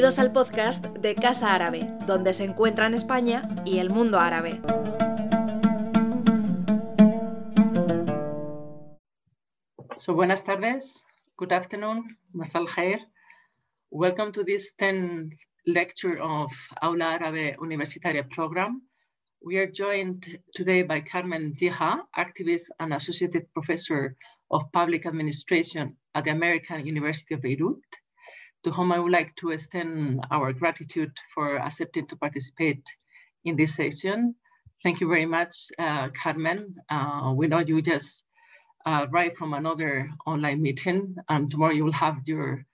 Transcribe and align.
Bienvenidos 0.00 0.18
al 0.18 0.32
podcast 0.32 0.86
de 0.96 1.14
Casa 1.14 1.54
Árabe, 1.54 1.86
donde 2.06 2.32
se 2.32 2.44
encuentran 2.44 2.94
España 2.94 3.42
y 3.66 3.80
el 3.80 3.90
mundo 3.90 4.18
árabe. 4.18 4.62
So, 9.98 10.14
buenas 10.14 10.42
tardes, 10.42 11.04
good 11.36 11.52
afternoon, 11.52 12.16
masal 12.32 12.66
khair. 12.66 13.00
Welcome 13.90 14.32
to 14.32 14.42
this 14.42 14.74
10th 14.78 15.36
lecture 15.66 16.18
of 16.18 16.50
Aula 16.80 17.18
Árabe 17.18 17.58
Universitaria 17.58 18.26
program. 18.26 18.88
We 19.42 19.58
are 19.58 19.70
joined 19.70 20.40
today 20.54 20.82
by 20.82 21.02
Carmen 21.02 21.52
Dija, 21.52 22.06
activist 22.16 22.70
and 22.78 22.94
associated 22.94 23.52
professor 23.52 24.16
of 24.50 24.62
public 24.72 25.04
administration 25.04 25.98
at 26.14 26.24
the 26.24 26.30
American 26.30 26.86
University 26.86 27.34
of 27.34 27.42
Beirut 27.42 27.84
to 28.64 28.70
whom 28.70 28.92
I 28.92 28.98
would 28.98 29.12
like 29.12 29.34
to 29.36 29.50
extend 29.50 30.24
our 30.30 30.52
gratitude 30.52 31.12
for 31.34 31.58
accepting 31.58 32.06
to 32.08 32.16
participate 32.16 32.82
in 33.44 33.56
this 33.56 33.76
session. 33.76 34.34
Thank 34.82 35.00
you 35.00 35.08
very 35.08 35.26
much, 35.26 35.68
uh, 35.78 36.08
Carmen. 36.10 36.76
Uh, 36.88 37.32
we 37.36 37.46
know 37.46 37.58
you 37.58 37.82
just 37.82 38.24
uh, 38.86 39.06
arrived 39.10 39.36
from 39.36 39.54
another 39.54 40.10
online 40.26 40.62
meeting, 40.62 41.16
and 41.28 41.50
tomorrow 41.50 41.72
you 41.72 41.84
will 41.84 41.92
have 41.92 42.20
your 42.26 42.64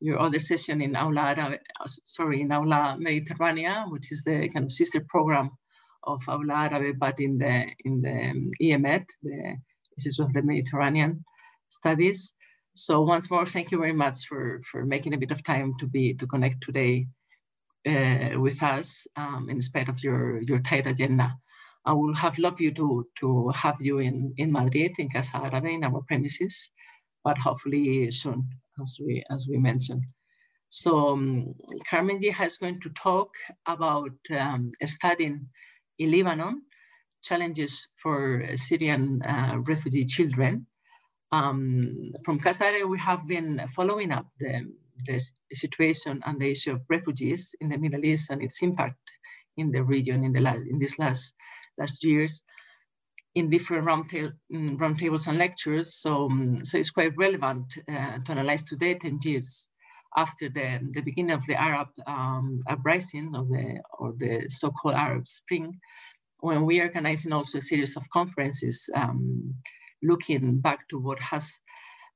your 0.00 0.20
other 0.20 0.38
session 0.38 0.80
in 0.80 0.94
Aula, 0.94 1.58
sorry, 2.04 2.42
in 2.42 2.52
Aula 2.52 2.96
Mediterranea, 3.00 3.90
which 3.90 4.12
is 4.12 4.22
the 4.22 4.48
kind 4.48 4.66
of 4.66 4.70
sister 4.70 5.04
program 5.08 5.50
of 6.04 6.22
Aula 6.28 6.68
Árabe, 6.70 6.96
but 6.96 7.18
in 7.18 7.38
the 7.38 7.66
in 7.84 8.02
the 8.02 8.30
um, 8.30 8.50
IEMED, 8.62 9.06
the 9.22 9.56
Institute 9.96 10.24
of 10.24 10.32
the 10.32 10.42
Mediterranean 10.42 11.24
Studies. 11.68 12.34
So 12.78 13.00
once 13.00 13.28
more, 13.28 13.44
thank 13.44 13.72
you 13.72 13.78
very 13.78 13.92
much 13.92 14.26
for, 14.28 14.62
for 14.70 14.84
making 14.84 15.12
a 15.12 15.18
bit 15.18 15.32
of 15.32 15.42
time 15.42 15.74
to 15.80 15.86
be 15.88 16.14
to 16.14 16.28
connect 16.28 16.62
today 16.62 17.08
uh, 17.84 18.38
with 18.38 18.62
us 18.62 19.04
um, 19.16 19.48
in 19.50 19.60
spite 19.60 19.88
of 19.88 20.00
your, 20.04 20.40
your 20.42 20.60
tight 20.60 20.86
agenda. 20.86 21.34
I 21.84 21.92
will 21.92 22.14
have 22.14 22.38
loved 22.38 22.60
you 22.60 22.70
to, 22.70 23.04
to 23.16 23.48
have 23.48 23.74
you 23.80 23.98
in, 23.98 24.32
in 24.36 24.52
Madrid, 24.52 24.92
in 24.98 25.08
Casa 25.08 25.38
Árabe, 25.38 25.74
in 25.74 25.82
our 25.82 26.02
premises, 26.06 26.70
but 27.24 27.36
hopefully 27.36 28.12
soon, 28.12 28.48
as 28.80 28.96
we, 29.04 29.24
as 29.28 29.48
we 29.50 29.58
mentioned. 29.58 30.04
So 30.68 31.08
um, 31.08 31.54
Carmen 31.90 32.20
Geha 32.20 32.44
is 32.44 32.58
going 32.58 32.80
to 32.82 32.90
talk 32.90 33.30
about 33.66 34.12
um, 34.30 34.70
studying 34.84 35.48
in 35.98 36.12
Lebanon, 36.12 36.62
challenges 37.24 37.88
for 38.00 38.40
Syrian 38.54 39.20
uh, 39.22 39.56
refugee 39.66 40.04
children, 40.04 40.68
um, 41.32 42.12
from 42.24 42.38
Casa 42.38 42.64
Árabe, 42.64 42.88
we 42.88 42.98
have 42.98 43.26
been 43.26 43.60
following 43.74 44.12
up 44.12 44.26
the, 44.38 44.72
the 45.06 45.20
situation 45.52 46.22
and 46.24 46.40
the 46.40 46.50
issue 46.50 46.72
of 46.72 46.82
refugees 46.88 47.54
in 47.60 47.68
the 47.68 47.78
Middle 47.78 48.04
East 48.04 48.30
and 48.30 48.42
its 48.42 48.62
impact 48.62 48.98
in 49.56 49.70
the 49.72 49.82
region 49.82 50.24
in 50.24 50.32
the 50.32 50.40
last, 50.40 50.62
in 50.70 50.78
these 50.78 50.98
last 50.98 51.34
last 51.78 52.04
years 52.04 52.42
in 53.34 53.48
different 53.50 53.86
roundtables 53.86 54.32
mm, 54.50 55.26
and 55.28 55.38
lectures. 55.38 55.94
So, 55.94 56.26
um, 56.26 56.64
so 56.64 56.78
it's 56.78 56.90
quite 56.90 57.16
relevant 57.16 57.66
uh, 57.88 58.18
to 58.24 58.32
analyze 58.32 58.64
today 58.64 58.94
10 58.94 59.20
years 59.22 59.68
after 60.16 60.48
the, 60.48 60.80
the 60.92 61.02
beginning 61.02 61.32
of 61.32 61.46
the 61.46 61.54
Arab 61.54 61.88
um, 62.06 62.60
uprising 62.66 63.34
of 63.34 63.48
the, 63.48 63.80
or 63.98 64.14
the 64.18 64.46
so-called 64.48 64.94
Arab 64.94 65.28
Spring, 65.28 65.78
when 66.40 66.64
we 66.66 66.80
are 66.80 66.84
organizing 66.84 67.32
also 67.32 67.58
a 67.58 67.60
series 67.60 67.96
of 67.96 68.02
conferences 68.12 68.88
um, 68.94 69.54
looking 70.02 70.60
back 70.60 70.88
to 70.88 70.98
what 70.98 71.20
has 71.20 71.58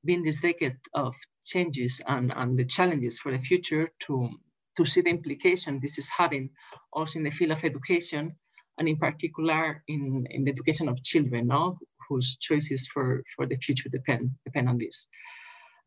been 0.04 0.22
this 0.22 0.40
decade 0.40 0.76
of 0.94 1.14
changes 1.44 2.00
and, 2.08 2.32
and 2.36 2.58
the 2.58 2.64
challenges 2.64 3.18
for 3.18 3.32
the 3.32 3.38
future 3.38 3.88
to, 4.00 4.28
to 4.76 4.84
see 4.84 5.00
the 5.00 5.10
implication 5.10 5.78
this 5.80 5.98
is 5.98 6.08
having 6.08 6.50
also 6.92 7.18
in 7.18 7.24
the 7.24 7.30
field 7.30 7.52
of 7.52 7.64
education 7.64 8.34
and 8.78 8.88
in 8.88 8.96
particular 8.96 9.82
in, 9.88 10.26
in 10.30 10.44
the 10.44 10.50
education 10.50 10.88
of 10.88 11.02
children, 11.02 11.46
no? 11.46 11.78
whose 12.08 12.36
choices 12.36 12.88
for, 12.92 13.22
for 13.34 13.46
the 13.46 13.56
future 13.56 13.88
depend, 13.88 14.30
depend 14.44 14.68
on 14.68 14.78
this. 14.78 15.08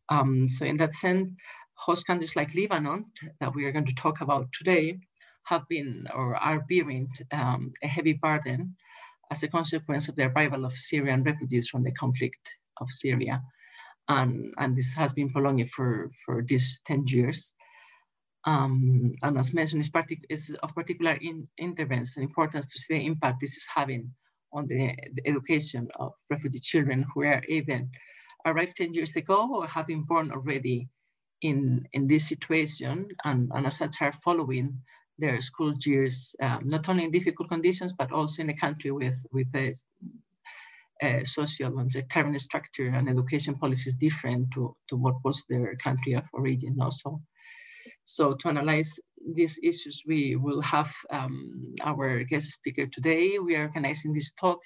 Um, 0.10 0.48
so 0.48 0.66
in 0.66 0.78
that 0.78 0.94
sense, 0.94 1.30
host 1.76 2.08
countries 2.08 2.36
like 2.36 2.56
Lebanon, 2.56 3.06
that 3.40 3.54
we 3.54 3.66
are 3.66 3.72
going 3.72 3.86
to 3.86 3.94
talk 3.96 4.22
about 4.22 4.48
today, 4.54 4.98
have 5.44 5.68
been 5.68 6.08
or 6.16 6.36
are 6.36 6.66
bearing 6.70 7.08
um, 7.32 7.72
a 7.84 7.88
heavy 7.88 8.14
burden 8.14 8.76
as 9.32 9.44
a 9.44 9.48
consequence 9.48 10.08
of 10.10 10.16
the 10.16 10.26
arrival 10.26 10.66
of 10.66 10.74
Syrian 10.74 11.24
refugees 11.24 11.68
from 11.68 11.84
the 11.84 11.92
conflict 11.92 12.54
of 12.82 12.92
Syria. 12.92 13.42
And, 14.08 14.54
this 14.78 14.94
has 14.94 15.14
been 15.14 15.32
prolonged 15.32 15.72
for, 15.72 16.12
for 16.26 16.44
these 16.44 16.82
10 16.86 17.08
years. 17.08 17.54
Um, 18.46 19.14
and 19.24 19.38
as 19.40 19.54
mentioned, 19.54 19.80
it's, 19.80 19.90
partic 19.90 20.22
it's 20.30 20.52
of 20.62 20.76
particular 20.76 21.14
in, 21.14 21.48
interest 21.58 22.18
and 22.18 22.24
importance 22.24 22.68
to 22.68 22.80
see 22.80 22.94
the 22.94 23.06
impact 23.06 23.42
this 23.42 23.58
is 23.58 23.68
having 23.74 24.12
on 24.54 24.68
the, 24.68 24.96
the, 25.14 25.28
education 25.28 25.88
of 25.96 26.14
refugee 26.30 26.60
children 26.60 27.06
who 27.14 27.24
are 27.24 27.42
even 27.48 27.90
arrived 28.46 28.78
10 28.78 28.94
years 28.94 29.16
ago 29.16 29.50
or 29.52 29.68
have 29.68 29.88
been 29.88 30.04
born 30.04 30.32
already 30.32 30.88
in, 31.42 31.88
in 31.94 32.08
this 32.08 32.30
situation 32.30 33.08
and, 33.24 33.52
and 33.54 33.66
as 33.66 33.78
such 33.78 33.96
are 34.02 34.14
following 34.24 34.80
their 35.18 35.40
school 35.42 35.74
years, 35.86 36.36
um, 36.42 36.62
not 36.64 36.90
only 36.90 37.06
in 37.06 37.12
difficult 37.12 37.50
conditions, 37.50 37.94
but 37.94 38.12
also 38.12 38.42
in 38.42 38.50
a 38.50 38.58
country 38.58 38.92
with, 38.92 39.18
with 39.32 39.48
a, 39.56 39.74
a 41.02 41.26
social 41.26 41.78
and 41.80 41.92
sectarian 41.92 42.38
structure 42.40 42.88
and 42.88 43.10
education 43.10 43.56
policies 43.56 43.96
different 43.96 44.52
to, 44.52 44.76
to 44.90 44.96
what 44.96 45.16
was 45.24 45.46
their 45.50 45.76
country 45.76 46.14
of 46.14 46.24
origin 46.34 46.78
also. 46.82 47.22
So 48.04 48.34
to 48.34 48.50
analyze 48.50 49.00
these 49.34 49.60
issues, 49.64 50.04
we 50.06 50.36
will 50.36 50.62
have 50.62 50.92
um, 51.10 51.76
our 51.84 52.24
guest 52.24 52.52
speaker 52.52 52.86
today. 52.86 53.40
We 53.40 53.56
are 53.56 53.64
organizing 53.64 54.14
this 54.14 54.34
talk 54.34 54.60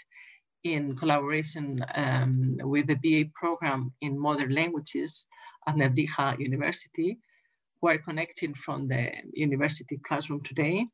in 0.63 0.95
collaboration 0.95 1.85
um, 1.95 2.57
with 2.63 2.87
the 2.87 2.95
BA 2.95 3.29
program 3.33 3.93
in 4.01 4.19
modern 4.19 4.53
languages 4.53 5.27
at 5.67 5.75
Nebrija 5.75 6.37
University 6.39 7.17
who 7.81 7.87
are 7.87 7.97
connecting 7.97 8.53
from 8.53 8.87
the 8.87 9.09
university 9.33 9.97
classroom 9.97 10.41
today. 10.43 10.85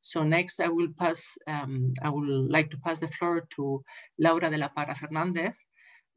So 0.00 0.22
next 0.22 0.60
I 0.60 0.68
will 0.68 0.88
pass, 0.98 1.36
um, 1.48 1.94
I 2.02 2.10
would 2.10 2.28
like 2.28 2.70
to 2.70 2.78
pass 2.78 3.00
the 3.00 3.08
floor 3.08 3.46
to 3.56 3.82
Laura 4.18 4.50
de 4.50 4.58
la 4.58 4.68
Parra 4.68 4.94
Fernandez, 4.94 5.54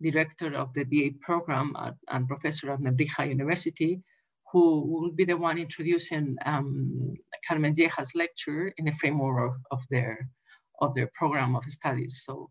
director 0.01 0.55
of 0.55 0.73
the 0.73 0.83
BA 0.83 1.17
program 1.21 1.75
at, 1.79 1.95
and 2.09 2.27
professor 2.27 2.71
at 2.71 2.79
Nebrija 2.79 3.27
University, 3.27 4.01
who 4.51 4.81
will 4.81 5.11
be 5.11 5.25
the 5.25 5.37
one 5.37 5.57
introducing 5.57 6.35
um, 6.45 7.13
Carmen 7.47 7.73
Geha's 7.73 8.11
lecture 8.15 8.73
in 8.77 8.85
the 8.85 8.91
framework 8.91 9.53
of, 9.53 9.55
of, 9.71 9.85
their, 9.89 10.29
of 10.81 10.93
their 10.95 11.09
program 11.13 11.55
of 11.55 11.63
studies. 11.65 12.23
So, 12.25 12.49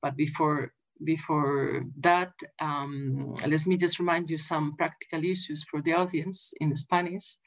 but 0.00 0.16
before 0.16 0.72
before 1.04 1.84
that, 2.00 2.32
um, 2.60 3.34
let 3.46 3.66
me 3.66 3.76
just 3.76 3.98
remind 3.98 4.30
you 4.30 4.38
some 4.38 4.76
practical 4.76 5.24
issues 5.24 5.64
for 5.64 5.82
the 5.82 5.92
audience 5.92 6.52
in 6.60 6.76
Spanish. 6.76 7.38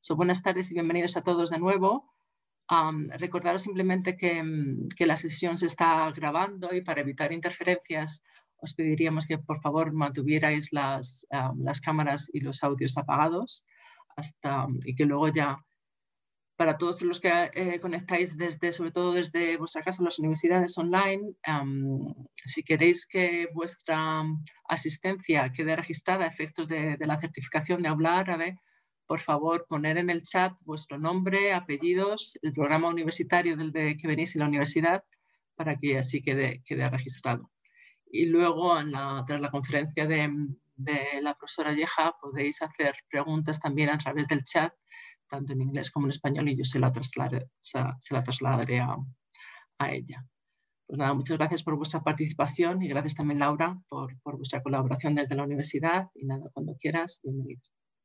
So, 0.00 0.16
buenas 0.16 0.42
tardes 0.42 0.70
y 0.70 0.74
bienvenidos 0.74 1.16
a 1.16 1.22
todos 1.22 1.50
de 1.50 1.58
nuevo. 1.58 2.10
Um, 2.70 3.08
recordaros 3.18 3.62
simplemente 3.62 4.16
que, 4.16 4.42
que, 4.96 5.06
la 5.06 5.16
sesión 5.16 5.58
se 5.58 5.66
está 5.66 6.10
grabando 6.12 6.72
y 6.72 6.80
para 6.80 7.02
evitar 7.02 7.32
interferencias 7.32 8.22
os 8.56 8.74
pediríamos 8.74 9.26
que 9.26 9.38
por 9.38 9.60
favor 9.60 9.92
mantuvierais 9.92 10.72
las, 10.72 11.26
um, 11.30 11.62
las 11.64 11.80
cámaras 11.80 12.30
y 12.32 12.40
los 12.40 12.62
audios 12.62 12.96
apagados 12.96 13.64
hasta, 14.16 14.66
y 14.84 14.94
que 14.94 15.04
luego 15.04 15.28
ya 15.28 15.58
para 16.56 16.76
todos 16.76 17.02
los 17.02 17.20
que 17.20 17.50
eh, 17.54 17.80
conectáis 17.80 18.36
desde, 18.36 18.72
sobre 18.72 18.92
todo 18.92 19.12
desde 19.12 19.56
vuestra 19.56 19.82
casa, 19.82 20.02
las 20.02 20.18
universidades 20.18 20.76
online, 20.76 21.34
si 22.44 22.62
queréis 22.62 23.06
que 23.06 23.48
vuestra 23.54 24.22
asistencia 24.68 25.50
quede 25.52 25.76
registrada 25.76 26.24
a 26.24 26.28
efectos 26.28 26.68
de, 26.68 26.96
la 27.00 27.20
certificación 27.20 27.82
de 27.82 27.88
habla 27.88 28.18
árabe, 28.18 28.58
por 29.06 29.20
favor 29.20 29.66
poner 29.68 29.98
en 29.98 30.10
el 30.10 30.22
chat 30.22 30.52
vuestro 30.60 30.98
nombre, 30.98 31.52
apellidos, 31.52 32.38
el 32.42 32.52
programa 32.52 32.88
universitario 32.88 33.56
del 33.56 33.72
de 33.72 33.96
que 33.96 34.08
venís 34.08 34.36
y 34.36 34.38
la 34.38 34.46
universidad, 34.46 35.04
para 35.54 35.76
que 35.76 35.98
así 35.98 36.22
quede, 36.22 36.62
quede 36.64 36.88
registrado. 36.88 37.50
Y 38.10 38.26
luego, 38.26 38.74
tras 39.26 39.40
la 39.40 39.50
conferencia 39.50 40.06
de, 40.06 40.30
de 40.76 41.20
la 41.22 41.34
profesora 41.34 41.74
Yeja, 41.74 42.14
podéis 42.20 42.62
hacer 42.62 42.94
preguntas 43.08 43.58
también 43.58 43.90
a 43.90 43.98
través 43.98 44.28
del 44.28 44.44
chat 44.44 44.72
tanto 45.32 45.54
en 45.54 45.62
inglés 45.62 45.90
como 45.90 46.06
en 46.06 46.10
español 46.10 46.46
y 46.50 46.56
yo 46.58 46.64
se 46.64 46.78
la, 46.78 46.92
traslade, 46.92 47.48
se, 47.58 47.78
se 48.00 48.14
la 48.14 48.22
trasladaré 48.22 48.80
a, 48.80 48.94
a, 49.78 49.90
ella. 49.90 50.22
Pues 50.86 50.98
nada, 50.98 51.14
muchas 51.14 51.38
gracias 51.38 51.62
por 51.62 51.74
vuestra 51.76 52.02
participación 52.02 52.82
y 52.82 52.88
gracias 52.88 53.14
también 53.14 53.38
Laura 53.38 53.80
por, 53.88 54.20
por 54.20 54.36
vuestra 54.36 54.62
colaboración 54.62 55.14
desde 55.14 55.34
la 55.34 55.44
universidad 55.44 56.08
y 56.14 56.26
nada, 56.26 56.50
cuando 56.52 56.76
quieras, 56.76 57.18
bienvenido. 57.22 57.62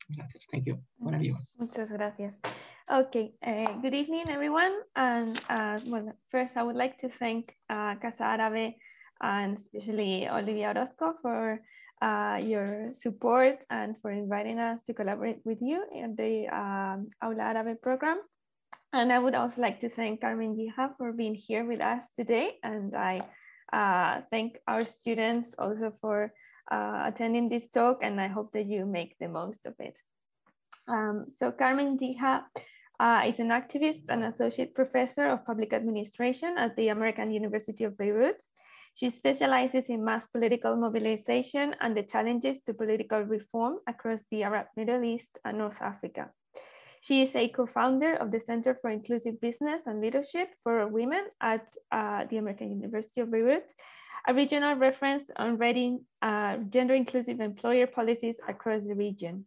Gracias. 0.09 0.47
Thank 0.49 0.63
you. 0.67 0.81
Okay. 1.01 1.33
Muchas 1.57 1.91
gracias. 1.91 2.39
Okay. 2.87 3.35
Uh, 3.45 3.81
good 3.81 3.93
evening, 3.93 4.29
everyone. 4.29 4.71
And 4.95 5.37
uh, 5.49 5.81
well, 5.87 6.13
first, 6.31 6.55
I 6.55 6.63
would 6.63 6.77
like 6.77 6.97
to 6.99 7.09
thank 7.09 7.53
uh, 7.69 7.95
Casa 7.99 8.23
Árabe 8.23 8.77
and 9.21 9.57
especially 9.57 10.27
Olivia 10.27 10.73
Orozco 10.75 11.13
for 11.21 11.61
uh, 12.01 12.39
your 12.41 12.91
support 12.93 13.63
and 13.69 13.95
for 14.01 14.11
inviting 14.11 14.59
us 14.59 14.83
to 14.83 14.93
collaborate 14.93 15.39
with 15.45 15.61
you 15.61 15.83
in 15.93 16.15
the 16.15 16.47
um, 16.47 17.09
Aula 17.23 17.51
Arabe 17.53 17.81
program. 17.81 18.19
And 18.93 19.11
I 19.11 19.19
would 19.19 19.35
also 19.35 19.61
like 19.61 19.79
to 19.81 19.89
thank 19.89 20.21
Carmen 20.21 20.55
Geha 20.55 20.93
for 20.97 21.11
being 21.11 21.35
here 21.35 21.65
with 21.65 21.83
us 21.83 22.11
today. 22.11 22.57
And 22.63 22.95
I 22.95 23.21
uh, 23.73 24.21
thank 24.31 24.57
our 24.67 24.83
students 24.83 25.53
also 25.57 25.93
for 26.01 26.31
uh, 26.71 27.03
attending 27.05 27.49
this 27.49 27.69
talk 27.69 27.99
and 28.01 28.19
I 28.19 28.27
hope 28.27 28.51
that 28.53 28.65
you 28.65 28.85
make 28.85 29.15
the 29.19 29.27
most 29.27 29.65
of 29.65 29.73
it. 29.79 29.99
Um, 30.87 31.25
so 31.31 31.51
Carmen 31.51 31.97
Geha 31.97 32.45
uh, 32.99 33.23
is 33.27 33.39
an 33.39 33.49
activist 33.49 34.09
and 34.09 34.23
associate 34.23 34.73
professor 34.73 35.27
of 35.27 35.45
public 35.45 35.73
administration 35.73 36.55
at 36.57 36.75
the 36.75 36.89
American 36.89 37.31
University 37.31 37.83
of 37.83 37.97
Beirut. 37.97 38.41
She 38.97 39.11
specializes 39.11 39.89
in 39.89 40.03
mass 40.03 40.25
political 40.25 40.75
mobilization 40.75 41.75
and 41.81 41.95
the 41.95 42.01
challenges 42.01 42.63
to 42.63 42.73
political 42.73 43.21
reform 43.21 43.77
across 43.85 44.25
the 44.31 44.41
Arab 44.41 44.65
Middle 44.75 45.03
East 45.03 45.37
and 45.45 45.59
North 45.59 45.79
Africa. 45.83 46.31
She 47.01 47.21
is 47.21 47.35
a 47.35 47.47
co-founder 47.47 48.15
of 48.15 48.31
the 48.31 48.39
Center 48.39 48.73
for 48.73 48.89
Inclusive 48.89 49.39
Business 49.39 49.85
and 49.85 50.01
Leadership 50.01 50.49
for 50.63 50.87
Women 50.87 51.27
at 51.39 51.69
uh, 51.91 52.25
the 52.25 52.37
American 52.37 52.71
University 52.71 53.21
of 53.21 53.29
Beirut, 53.29 53.71
a 54.27 54.33
regional 54.33 54.75
reference 54.75 55.29
on 55.35 55.59
writing 55.59 56.03
uh, 56.23 56.57
gender 56.67 56.95
inclusive 56.95 57.39
employer 57.39 57.85
policies 57.85 58.39
across 58.47 58.83
the 58.83 58.95
region. 58.95 59.45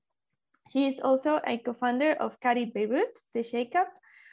She 0.70 0.86
is 0.86 1.00
also 1.00 1.40
a 1.44 1.58
co-founder 1.58 2.12
of 2.12 2.38
CARI 2.38 2.66
Beirut, 2.66 3.18
the 3.34 3.42
Shake-Up, 3.42 3.88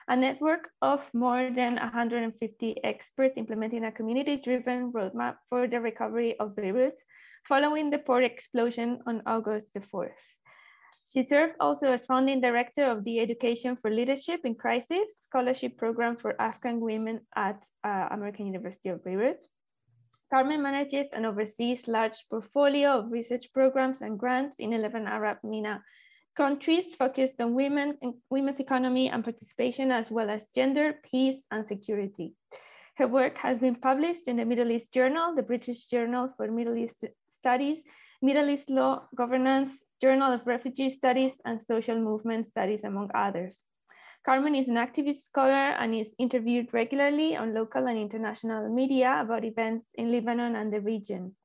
a 0.07 0.15
network 0.15 0.69
of 0.81 1.09
more 1.13 1.49
than 1.53 1.75
150 1.75 2.83
experts 2.83 3.37
implementing 3.37 3.83
a 3.83 3.91
community-driven 3.91 4.91
roadmap 4.93 5.35
for 5.49 5.67
the 5.67 5.81
recovery 5.81 6.39
of 6.39 6.55
Beirut 6.55 6.97
following 7.43 7.89
the 7.89 7.99
port 7.99 8.23
explosion 8.23 8.99
on 9.05 9.21
August 9.25 9.73
the 9.73 9.81
4th. 9.81 10.23
She 11.09 11.23
served 11.23 11.55
also 11.59 11.91
as 11.91 12.05
founding 12.05 12.41
director 12.41 12.83
of 12.83 13.03
the 13.03 13.19
Education 13.19 13.77
for 13.77 13.89
Leadership 13.89 14.41
in 14.43 14.55
Crisis 14.55 15.23
Scholarship 15.23 15.77
Program 15.77 16.17
for 16.17 16.39
Afghan 16.41 16.81
Women 16.81 17.21
at 17.35 17.65
uh, 17.83 18.07
American 18.11 18.45
University 18.45 18.89
of 18.89 19.03
Beirut. 19.03 19.45
Carmen 20.29 20.61
manages 20.61 21.07
and 21.13 21.25
oversees 21.25 21.87
large 21.87 22.25
portfolio 22.29 22.99
of 22.99 23.11
research 23.11 23.53
programs 23.53 24.01
and 24.01 24.19
grants 24.19 24.59
in 24.59 24.73
11 24.73 25.07
Arab 25.07 25.37
MENA 25.43 25.81
countries 26.37 26.93
focused 26.93 27.41
on 27.41 27.55
women, 27.55 27.97
and 28.03 28.13
women's 28.29 28.59
economy 28.59 29.09
and 29.09 29.23
participation, 29.23 29.91
as 29.91 30.11
well 30.11 30.29
as 30.29 30.47
gender, 30.55 30.93
peace, 31.03 31.45
and 31.49 31.65
security. 31.65 32.33
Her 32.97 33.07
work 33.07 33.37
has 33.39 33.59
been 33.59 33.75
published 33.75 34.27
in 34.27 34.37
the 34.37 34.45
Middle 34.45 34.71
East 34.71 34.93
Journal, 34.93 35.35
the 35.35 35.43
British 35.43 35.87
Journal 35.87 36.27
for 36.37 36.47
Middle 36.47 36.77
East 36.77 37.03
Studies, 37.27 37.83
Middle 38.21 38.49
East 38.49 38.69
Law 38.69 39.07
Governance, 39.15 39.83
Journal 40.01 40.31
of 40.31 40.45
Refugee 40.45 40.91
Studies, 40.91 41.41
and 41.43 41.61
Social 41.61 41.99
Movement 41.99 42.45
Studies, 42.47 42.83
among 42.83 43.09
others. 43.13 43.63
Carmen 44.25 44.55
is 44.55 44.67
an 44.67 44.75
activist 44.75 45.21
scholar 45.29 45.71
and 45.79 45.95
is 45.95 46.15
interviewed 46.19 46.73
regularly 46.73 47.35
on 47.35 47.53
local 47.53 47.87
and 47.87 47.97
international 47.97 48.69
media 48.69 49.21
about 49.21 49.45
events 49.45 49.91
in 49.95 50.11
Lebanon 50.11 50.55
and 50.55 50.71
the 50.71 50.81
region. 50.81 51.35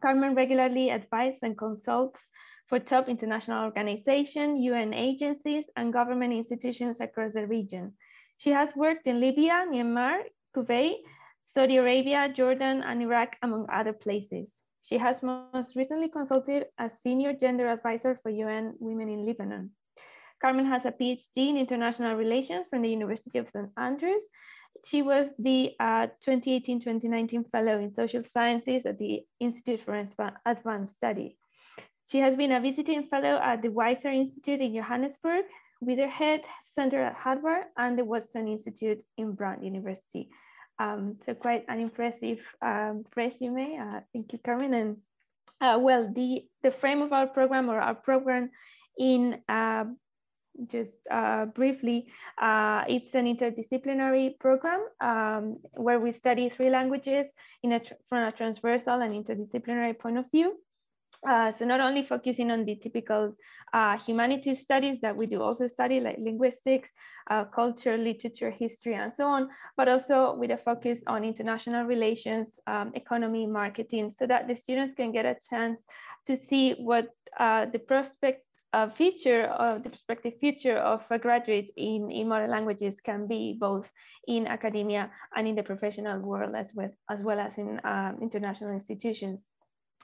Carmen 0.00 0.34
regularly 0.34 0.90
advises 0.90 1.42
and 1.42 1.56
consults 1.56 2.28
for 2.66 2.78
top 2.78 3.08
international 3.08 3.64
organizations, 3.64 4.60
UN 4.60 4.94
agencies, 4.94 5.68
and 5.76 5.92
government 5.92 6.32
institutions 6.32 7.00
across 7.00 7.34
the 7.34 7.46
region. 7.46 7.92
She 8.38 8.50
has 8.50 8.74
worked 8.74 9.06
in 9.06 9.20
Libya, 9.20 9.66
Myanmar, 9.70 10.22
Kuwait, 10.56 10.96
Saudi 11.40 11.76
Arabia, 11.76 12.28
Jordan, 12.32 12.82
and 12.82 13.02
Iraq, 13.02 13.36
among 13.42 13.66
other 13.70 13.92
places. 13.92 14.60
She 14.82 14.98
has 14.98 15.22
most 15.22 15.76
recently 15.76 16.08
consulted 16.08 16.66
as 16.78 17.00
Senior 17.00 17.34
Gender 17.34 17.68
Advisor 17.68 18.18
for 18.22 18.30
UN 18.30 18.74
Women 18.80 19.08
in 19.08 19.24
Lebanon. 19.24 19.70
Carmen 20.40 20.66
has 20.66 20.86
a 20.86 20.90
PhD 20.90 21.50
in 21.50 21.56
International 21.56 22.16
Relations 22.16 22.66
from 22.66 22.82
the 22.82 22.90
University 22.90 23.38
of 23.38 23.48
St. 23.48 23.70
Andrews. 23.76 24.26
She 24.84 25.02
was 25.02 25.32
the 25.38 25.76
2018-2019 25.80 27.38
uh, 27.38 27.42
Fellow 27.50 27.78
in 27.78 27.92
Social 27.92 28.24
Sciences 28.24 28.84
at 28.84 28.98
the 28.98 29.22
Institute 29.38 29.80
for 29.80 30.02
Advanced 30.44 30.96
Study. 30.96 31.36
She 32.12 32.18
has 32.18 32.36
been 32.36 32.52
a 32.52 32.60
visiting 32.60 33.04
fellow 33.04 33.40
at 33.42 33.62
the 33.62 33.70
WiSER 33.70 34.10
Institute 34.10 34.60
in 34.60 34.74
Johannesburg, 34.74 35.46
Weatherhead 35.80 36.42
Center 36.60 37.02
at 37.02 37.14
Harvard, 37.14 37.64
and 37.78 37.98
the 37.98 38.04
Watson 38.04 38.48
Institute 38.48 39.02
in 39.16 39.32
Brown 39.32 39.62
University. 39.62 40.28
Um, 40.78 41.16
so 41.24 41.32
quite 41.32 41.64
an 41.68 41.80
impressive 41.80 42.40
um, 42.60 43.06
resume. 43.16 43.78
Uh, 43.80 44.00
thank 44.12 44.30
you, 44.34 44.38
Carmen. 44.44 44.74
And 44.74 44.96
uh, 45.62 45.78
well, 45.80 46.12
the, 46.12 46.44
the 46.62 46.70
frame 46.70 47.00
of 47.00 47.14
our 47.14 47.26
program 47.26 47.70
or 47.70 47.80
our 47.80 47.94
program 47.94 48.50
in 48.98 49.40
uh, 49.48 49.84
just 50.68 50.98
uh, 51.10 51.46
briefly, 51.46 52.08
uh, 52.36 52.84
it's 52.88 53.14
an 53.14 53.24
interdisciplinary 53.24 54.38
program 54.38 54.84
um, 55.00 55.56
where 55.76 55.98
we 55.98 56.12
study 56.12 56.50
three 56.50 56.68
languages 56.68 57.28
in 57.62 57.72
a 57.72 57.80
from 58.10 58.28
a 58.28 58.32
transversal 58.32 59.00
and 59.00 59.14
interdisciplinary 59.14 59.98
point 59.98 60.18
of 60.18 60.30
view. 60.30 60.58
Uh, 61.28 61.52
so 61.52 61.64
not 61.64 61.80
only 61.80 62.02
focusing 62.02 62.50
on 62.50 62.64
the 62.64 62.74
typical 62.74 63.32
uh, 63.72 63.96
humanities 63.96 64.60
studies 64.60 64.98
that 65.00 65.16
we 65.16 65.26
do 65.26 65.40
also 65.40 65.68
study 65.68 66.00
like 66.00 66.16
linguistics, 66.18 66.90
uh, 67.30 67.44
culture, 67.44 67.96
literature, 67.96 68.50
history, 68.50 68.94
and 68.94 69.12
so 69.12 69.28
on, 69.28 69.48
but 69.76 69.88
also 69.88 70.34
with 70.34 70.50
a 70.50 70.56
focus 70.56 71.04
on 71.06 71.22
international 71.24 71.84
relations, 71.84 72.58
um, 72.66 72.90
economy, 72.94 73.46
marketing, 73.46 74.10
so 74.10 74.26
that 74.26 74.48
the 74.48 74.56
students 74.56 74.94
can 74.94 75.12
get 75.12 75.24
a 75.24 75.36
chance 75.48 75.84
to 76.26 76.34
see 76.34 76.72
what 76.72 77.08
uh, 77.38 77.66
the 77.66 77.78
prospect 77.78 78.44
uh, 78.72 78.88
future 78.88 79.44
of 79.44 79.82
the 79.82 79.90
prospective 79.90 80.32
future 80.40 80.78
of 80.78 81.04
a 81.10 81.18
graduate 81.18 81.70
in, 81.76 82.10
in 82.10 82.26
modern 82.26 82.50
languages 82.50 83.00
can 83.00 83.26
be 83.26 83.56
both 83.60 83.88
in 84.26 84.46
academia 84.46 85.10
and 85.36 85.46
in 85.46 85.54
the 85.54 85.62
professional 85.62 86.18
world 86.20 86.54
as 86.54 86.72
well 86.74 86.90
as, 87.10 87.22
well 87.22 87.38
as 87.38 87.58
in 87.58 87.80
um, 87.84 88.18
international 88.22 88.70
institutions. 88.72 89.44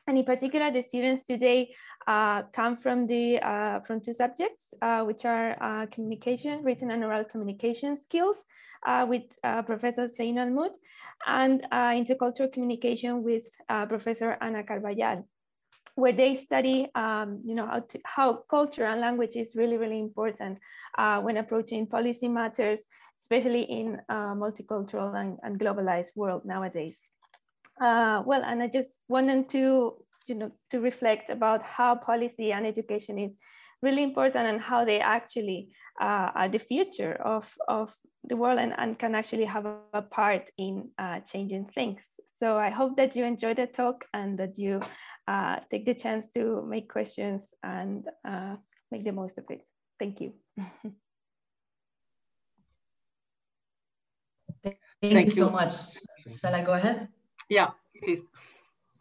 And 0.09 0.17
in 0.17 0.25
particular, 0.25 0.71
the 0.73 0.81
students 0.81 1.25
today 1.25 1.75
uh, 2.07 2.45
come 2.55 2.79
from 2.79 3.07
the 3.07 3.39
uh, 3.41 3.81
from 3.81 4.01
two 4.01 4.15
subjects, 4.15 4.73
uh, 4.81 5.03
which 5.03 5.27
are 5.27 5.55
uh, 5.63 5.87
communication, 5.93 6.65
written 6.65 6.91
and 6.91 7.05
oral 7.05 7.25
communication 7.25 7.95
skills 7.95 8.47
uh, 8.87 9.05
with 9.07 9.25
uh, 9.45 9.61
Professor 9.61 10.09
Zain 10.09 10.39
Almoud, 10.39 10.71
and 11.27 11.61
intercultural 11.71 12.51
communication 12.51 13.23
with 13.23 13.45
Professor 13.89 14.39
Ana 14.41 14.63
Carballal 14.63 15.25
where 15.95 16.13
they 16.13 16.33
study, 16.33 16.89
um, 16.95 17.43
you 17.45 17.57
know, 17.57 17.67
how, 17.67 17.81
to, 17.81 17.99
how 18.05 18.33
culture 18.49 18.85
and 18.85 19.01
language 19.01 19.35
is 19.35 19.57
really, 19.57 19.77
really 19.77 19.99
important 19.99 20.57
when 21.23 21.37
approaching 21.37 21.87
policy 21.87 22.29
matters, 22.29 22.85
especially 23.21 23.63
in 23.63 24.01
a 24.09 24.15
multicultural 24.15 25.21
and, 25.21 25.39
and 25.43 25.59
globalized 25.59 26.15
world 26.15 26.45
nowadays. 26.45 27.03
Uh, 27.81 28.23
well, 28.27 28.43
and 28.45 28.63
I 28.63 28.69
just 28.69 28.99
wanted 29.09 29.49
to, 29.51 29.95
you 30.27 30.35
know, 30.35 30.51
to 30.71 30.81
reflect 30.81 31.31
about 31.31 31.63
how 31.63 31.95
policy 31.95 32.53
and 32.53 32.67
education 32.67 33.19
is 33.19 33.39
really 33.83 34.03
important 34.03 34.47
and 34.47 34.61
how 34.61 34.85
they 34.85 35.01
actually 35.01 35.71
uh, 36.01 36.31
are 36.35 36.49
the 36.49 36.59
future 36.59 37.15
of, 37.15 37.53
of 37.69 37.95
the 38.25 38.37
world 38.37 38.59
and, 38.59 38.75
and 38.79 38.99
can 38.99 39.15
actually 39.15 39.45
have 39.45 39.67
a 39.93 40.03
part 40.03 40.51
in 40.59 40.91
uh, 40.99 41.21
changing 41.21 41.67
things. 41.67 42.05
So 42.41 42.57
I 42.57 42.71
hope 42.71 42.97
that 42.97 43.15
you 43.15 43.25
enjoyed 43.25 43.59
the 43.59 43.67
talk 43.67 44.05
and 44.13 44.39
that 44.39 44.59
you 44.59 44.81
uh, 45.29 45.57
take 45.71 45.87
the 45.87 45.95
chance 45.95 46.27
to 46.35 46.65
make 46.69 46.91
questions 46.91 47.49
and 47.63 48.05
uh, 48.27 48.57
make 48.91 49.05
the 49.05 49.13
most 49.13 49.39
of 49.39 49.45
it. 49.51 49.63
Thank 49.99 50.21
you. 50.21 50.33
Thank, 54.63 54.79
Thank 55.01 55.27
you 55.27 55.33
so 55.33 55.51
much. 55.51 55.75
Shall 56.41 56.55
I 56.55 56.63
go 56.63 56.73
ahead? 56.73 57.09
Yeah, 57.49 57.71
please. 57.97 58.25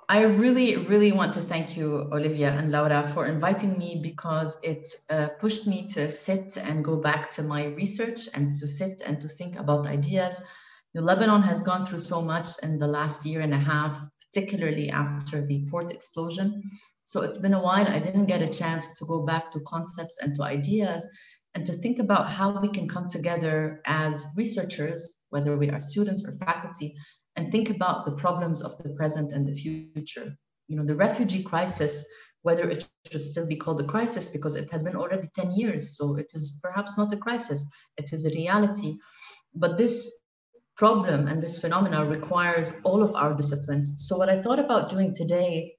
I 0.10 0.22
really, 0.22 0.78
really 0.78 1.12
want 1.12 1.34
to 1.34 1.42
thank 1.42 1.76
you, 1.76 2.08
Olivia 2.14 2.52
and 2.52 2.72
Laura, 2.72 3.12
for 3.14 3.26
inviting 3.26 3.78
me 3.78 4.00
because 4.02 4.58
it 4.64 4.88
uh, 5.10 5.30
pushed 5.40 5.68
me 5.68 5.88
to 5.90 6.10
sit 6.10 6.56
and 6.56 6.84
go 6.84 6.96
back 6.96 7.32
to 7.32 7.44
my 7.44 7.66
research 7.66 8.30
and 8.34 8.54
to 8.54 8.68
sit 8.68 9.02
and 9.06 9.20
to 9.20 9.28
think 9.28 9.58
about 9.60 9.86
ideas. 9.86 10.42
Lebanon 10.96 11.42
has 11.44 11.62
gone 11.62 11.84
through 11.84 12.00
so 12.00 12.22
much 12.22 12.48
in 12.64 12.80
the 12.80 12.88
last 12.88 13.26
year 13.26 13.42
and 13.42 13.54
a 13.54 13.60
half, 13.60 14.02
particularly 14.32 14.90
after 14.90 15.46
the 15.46 15.68
port 15.70 15.92
explosion. 15.92 16.64
So 17.04 17.22
it's 17.22 17.38
been 17.38 17.54
a 17.54 17.62
while. 17.62 17.88
I 17.88 18.00
didn't 18.00 18.26
get 18.26 18.42
a 18.42 18.48
chance 18.48 18.98
to 19.00 19.06
go 19.06 19.26
back 19.26 19.52
to 19.52 19.60
concepts 19.62 20.20
and 20.22 20.34
to 20.36 20.44
ideas 20.44 21.08
and 21.54 21.66
to 21.66 21.74
think 21.74 22.00
about 22.00 22.32
how 22.32 22.60
we 22.62 22.70
can 22.70 22.88
come 22.88 23.10
together 23.10 23.82
as 23.86 24.26
researchers, 24.38 25.26
whether 25.32 25.58
we 25.58 25.70
are 25.70 25.82
students 25.82 26.26
or 26.28 26.32
faculty, 26.34 26.96
and 27.38 27.52
think 27.52 27.70
about 27.70 28.04
the 28.04 28.12
problems 28.12 28.64
of 28.64 28.78
the 28.80 28.90
present 28.90 29.32
and 29.32 29.48
the 29.48 29.56
future. 29.56 30.36
You 30.68 30.76
know, 30.76 30.86
the 30.86 30.96
refugee 30.96 31.44
crisis, 31.44 32.06
whether 32.42 32.68
it 32.68 32.90
should 33.10 33.24
still 33.24 33.48
be 33.48 33.56
called 33.56 33.80
a 33.80 33.86
crisis 33.86 34.30
because 34.30 34.56
it 34.56 34.70
has 34.72 34.84
been 34.84 34.96
already 34.96 35.30
10 35.36 35.52
years, 35.52 35.96
so 35.96 36.18
it 36.18 36.32
is 36.34 36.60
perhaps 36.62 36.98
not 36.98 37.14
a 37.14 37.18
crisis, 37.18 37.70
it 37.96 38.12
is 38.12 38.26
a 38.26 38.32
reality. 38.32 38.98
But 39.54 39.78
this 39.78 40.20
problem 40.76 41.28
and 41.28 41.42
this 41.42 41.62
phenomena 41.62 42.06
requires 42.06 42.74
all 42.84 43.04
of 43.04 43.16
our 43.16 43.34
disciplines. 43.34 43.96
So 44.00 44.18
what 44.18 44.30
I 44.30 44.42
thought 44.42 44.60
about 44.60 44.90
doing 44.90 45.16
today, 45.16 45.76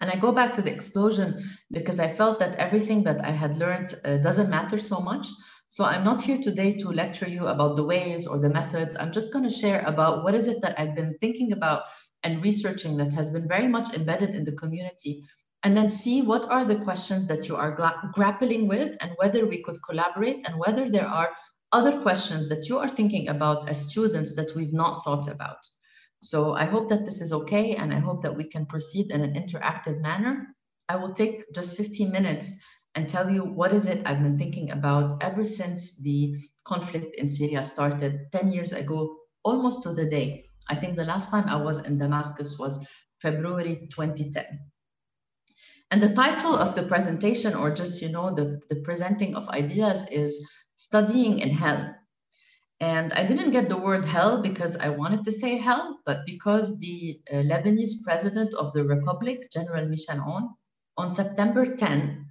and 0.00 0.10
I 0.10 0.16
go 0.16 0.32
back 0.32 0.52
to 0.54 0.62
the 0.62 0.72
explosion 0.72 1.42
because 1.70 2.00
I 2.00 2.08
felt 2.08 2.38
that 2.40 2.56
everything 2.56 3.04
that 3.04 3.24
I 3.24 3.30
had 3.30 3.56
learned 3.56 3.94
uh, 4.04 4.16
doesn't 4.16 4.50
matter 4.50 4.78
so 4.78 5.00
much. 5.00 5.28
So 5.72 5.86
I'm 5.86 6.04
not 6.04 6.20
here 6.20 6.36
today 6.36 6.74
to 6.74 6.92
lecture 6.92 7.26
you 7.26 7.46
about 7.46 7.76
the 7.76 7.82
ways 7.82 8.26
or 8.26 8.38
the 8.38 8.50
methods. 8.50 8.94
I'm 8.94 9.10
just 9.10 9.32
going 9.32 9.48
to 9.48 9.54
share 9.62 9.80
about 9.86 10.22
what 10.22 10.34
is 10.34 10.46
it 10.46 10.60
that 10.60 10.78
I've 10.78 10.94
been 10.94 11.16
thinking 11.18 11.52
about 11.52 11.84
and 12.22 12.42
researching 12.42 12.98
that 12.98 13.10
has 13.14 13.30
been 13.30 13.48
very 13.48 13.68
much 13.68 13.94
embedded 13.94 14.34
in 14.34 14.44
the 14.44 14.52
community 14.52 15.24
and 15.62 15.74
then 15.74 15.88
see 15.88 16.20
what 16.20 16.44
are 16.50 16.66
the 16.66 16.84
questions 16.84 17.26
that 17.28 17.48
you 17.48 17.56
are 17.56 17.72
grappling 18.12 18.68
with 18.68 18.98
and 19.00 19.12
whether 19.16 19.46
we 19.46 19.62
could 19.62 19.78
collaborate 19.82 20.46
and 20.46 20.58
whether 20.58 20.90
there 20.90 21.08
are 21.08 21.30
other 21.72 22.02
questions 22.02 22.50
that 22.50 22.68
you 22.68 22.76
are 22.76 22.90
thinking 22.90 23.28
about 23.28 23.66
as 23.70 23.88
students 23.90 24.36
that 24.36 24.54
we've 24.54 24.74
not 24.74 25.02
thought 25.02 25.26
about. 25.26 25.66
So 26.20 26.52
I 26.52 26.66
hope 26.66 26.90
that 26.90 27.06
this 27.06 27.22
is 27.22 27.32
okay 27.32 27.76
and 27.76 27.94
I 27.94 27.98
hope 27.98 28.24
that 28.24 28.36
we 28.36 28.44
can 28.44 28.66
proceed 28.66 29.10
in 29.10 29.22
an 29.22 29.32
interactive 29.32 30.02
manner. 30.02 30.48
I 30.90 30.96
will 30.96 31.14
take 31.14 31.50
just 31.54 31.78
15 31.78 32.12
minutes 32.12 32.52
and 32.94 33.08
tell 33.08 33.30
you 33.30 33.44
what 33.44 33.72
is 33.72 33.86
it 33.86 34.02
I've 34.06 34.22
been 34.22 34.38
thinking 34.38 34.70
about 34.70 35.22
ever 35.22 35.44
since 35.44 35.96
the 35.96 36.38
conflict 36.64 37.16
in 37.16 37.28
Syria 37.28 37.64
started 37.64 38.30
10 38.32 38.52
years 38.52 38.72
ago, 38.72 39.16
almost 39.42 39.82
to 39.84 39.94
the 39.94 40.06
day. 40.06 40.44
I 40.68 40.76
think 40.76 40.96
the 40.96 41.04
last 41.04 41.30
time 41.30 41.48
I 41.48 41.56
was 41.56 41.84
in 41.86 41.98
Damascus 41.98 42.58
was 42.58 42.86
February 43.20 43.88
2010. 43.90 44.44
And 45.90 46.02
the 46.02 46.14
title 46.14 46.56
of 46.56 46.74
the 46.74 46.84
presentation, 46.84 47.54
or 47.54 47.74
just, 47.74 48.00
you 48.00 48.08
know, 48.08 48.34
the, 48.34 48.60
the 48.70 48.76
presenting 48.76 49.34
of 49.34 49.48
ideas 49.48 50.06
is 50.10 50.42
Studying 50.76 51.38
in 51.40 51.50
Hell. 51.50 51.94
And 52.80 53.12
I 53.12 53.24
didn't 53.24 53.52
get 53.52 53.68
the 53.68 53.76
word 53.76 54.04
hell 54.04 54.42
because 54.42 54.76
I 54.76 54.88
wanted 54.88 55.24
to 55.26 55.32
say 55.32 55.58
hell, 55.58 56.00
but 56.04 56.26
because 56.26 56.78
the 56.80 57.20
uh, 57.30 57.36
Lebanese 57.36 58.02
president 58.04 58.54
of 58.54 58.72
the 58.72 58.82
Republic, 58.82 59.50
General 59.52 59.86
Michel 59.86 60.16
Aoun, 60.16 60.48
on 60.96 61.12
September 61.12 61.64
10, 61.64 62.26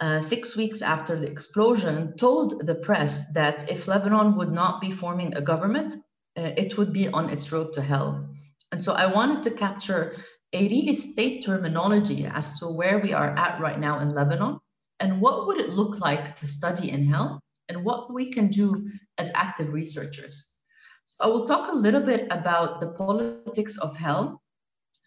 uh, 0.00 0.20
six 0.20 0.56
weeks 0.56 0.82
after 0.82 1.18
the 1.18 1.30
explosion, 1.30 2.16
told 2.16 2.66
the 2.66 2.74
press 2.74 3.32
that 3.32 3.70
if 3.70 3.86
Lebanon 3.86 4.36
would 4.36 4.52
not 4.52 4.80
be 4.80 4.90
forming 4.90 5.34
a 5.34 5.40
government, 5.40 5.94
uh, 6.36 6.52
it 6.56 6.76
would 6.76 6.92
be 6.92 7.08
on 7.08 7.30
its 7.30 7.52
road 7.52 7.72
to 7.74 7.82
hell. 7.82 8.28
And 8.72 8.82
so 8.82 8.94
I 8.94 9.06
wanted 9.06 9.42
to 9.44 9.50
capture 9.50 10.16
a 10.52 10.68
really 10.68 10.94
state 10.94 11.44
terminology 11.44 12.26
as 12.26 12.58
to 12.58 12.66
where 12.66 12.98
we 12.98 13.12
are 13.12 13.36
at 13.36 13.60
right 13.60 13.78
now 13.78 14.00
in 14.00 14.14
Lebanon 14.14 14.58
and 15.00 15.20
what 15.20 15.46
would 15.46 15.60
it 15.60 15.70
look 15.70 16.00
like 16.00 16.36
to 16.36 16.46
study 16.46 16.90
in 16.90 17.06
hell 17.06 17.40
and 17.68 17.84
what 17.84 18.12
we 18.12 18.30
can 18.30 18.48
do 18.48 18.90
as 19.18 19.30
active 19.34 19.72
researchers. 19.72 20.52
So 21.04 21.24
I 21.24 21.26
will 21.28 21.46
talk 21.46 21.70
a 21.70 21.76
little 21.76 22.02
bit 22.02 22.26
about 22.30 22.80
the 22.80 22.88
politics 22.88 23.78
of 23.78 23.96
hell, 23.96 24.41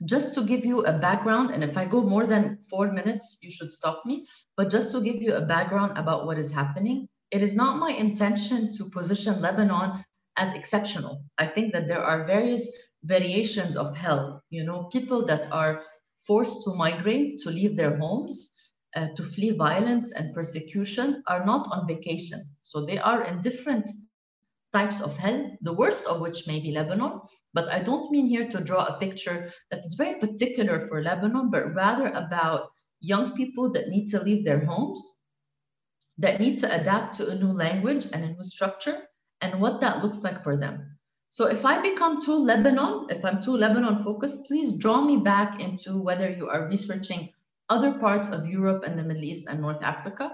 just 0.04 0.34
to 0.34 0.44
give 0.44 0.66
you 0.66 0.84
a 0.84 1.00
background. 1.00 1.52
And 1.52 1.64
if 1.64 1.78
I 1.78 1.86
go 1.86 2.02
more 2.02 2.28
than 2.28 2.58
four 2.70 2.92
minutes, 2.92 3.40
you 3.42 3.52
should 3.52 3.72
stop 3.72 4.04
me. 4.06 4.28
But 4.58 4.70
just 4.70 4.92
to 4.92 5.02
give 5.02 5.22
you 5.22 5.36
a 5.36 5.46
background 5.46 5.98
about 5.98 6.26
what 6.26 6.38
is 6.38 6.52
happening, 6.52 7.08
it 7.32 7.42
is 7.42 7.56
not 7.56 7.78
my 7.78 7.92
intention 7.92 8.72
to 8.74 8.90
position 8.90 9.42
Lebanon 9.42 10.04
as 10.38 10.54
exceptional. 10.54 11.24
I 11.38 11.48
think 11.48 11.74
that 11.74 11.88
there 11.88 12.04
are 12.04 12.26
various 12.26 12.70
variations 13.04 13.78
of 13.78 13.96
hell, 13.96 14.44
you 14.50 14.64
know, 14.64 14.90
people 14.92 15.26
that 15.26 15.52
are 15.52 15.84
forced 16.28 16.64
to 16.64 16.74
migrate, 16.74 17.40
to 17.40 17.52
leave 17.52 17.76
their 17.76 17.98
homes, 17.98 18.52
uh, 18.96 19.08
to 19.16 19.24
flee 19.24 19.52
violence 19.52 20.14
and 20.14 20.34
persecution 20.34 21.24
are 21.28 21.46
not 21.46 21.68
on 21.72 21.88
vacation. 21.88 22.42
So 22.62 22.86
they 22.86 22.98
are 22.98 23.24
in 23.24 23.42
different 23.42 23.90
types 24.76 25.00
of 25.00 25.16
hell, 25.18 25.40
the 25.62 25.74
worst 25.82 26.06
of 26.06 26.20
which 26.20 26.48
may 26.48 26.60
be 26.60 26.72
Lebanon. 26.72 27.22
But 27.54 27.70
I 27.72 27.80
don't 27.80 28.12
mean 28.12 28.28
here 28.28 28.48
to 28.50 28.60
draw 28.60 28.84
a 28.86 29.00
picture 29.00 29.54
that 29.72 29.80
is 29.86 29.96
very 29.96 30.20
particular 30.20 30.88
for 30.88 31.02
Lebanon, 31.02 31.50
but 31.50 31.74
rather 31.74 32.08
about 32.10 32.68
young 33.00 33.36
people 33.40 33.72
that 33.72 33.88
need 33.88 34.08
to 34.08 34.22
leave 34.22 34.44
their 34.44 34.66
homes, 34.66 35.02
that 36.18 36.42
need 36.42 36.58
to 36.60 36.68
adapt 36.68 37.16
to 37.16 37.30
a 37.30 37.36
new 37.36 37.54
language 37.54 38.06
and 38.12 38.24
a 38.24 38.34
new 38.36 38.44
structure, 38.44 38.98
and 39.40 39.62
what 39.62 39.80
that 39.80 40.04
looks 40.04 40.24
like 40.24 40.44
for 40.44 40.58
them. 40.58 40.98
So 41.30 41.48
if 41.48 41.66
I 41.66 41.82
become 41.82 42.22
too 42.22 42.36
Lebanon, 42.36 43.08
if 43.10 43.24
I'm 43.24 43.42
too 43.42 43.56
Lebanon 43.56 44.04
focused, 44.04 44.48
please 44.48 44.78
draw 44.78 45.02
me 45.02 45.18
back 45.18 45.60
into 45.60 46.02
whether 46.02 46.30
you 46.30 46.50
are 46.50 46.68
researching 46.68 47.30
other 47.70 47.94
parts 47.94 48.30
of 48.30 48.48
Europe 48.48 48.84
and 48.86 48.98
the 48.98 49.04
Middle 49.04 49.24
East 49.24 49.48
and 49.48 49.60
North 49.62 49.84
Africa, 49.84 50.32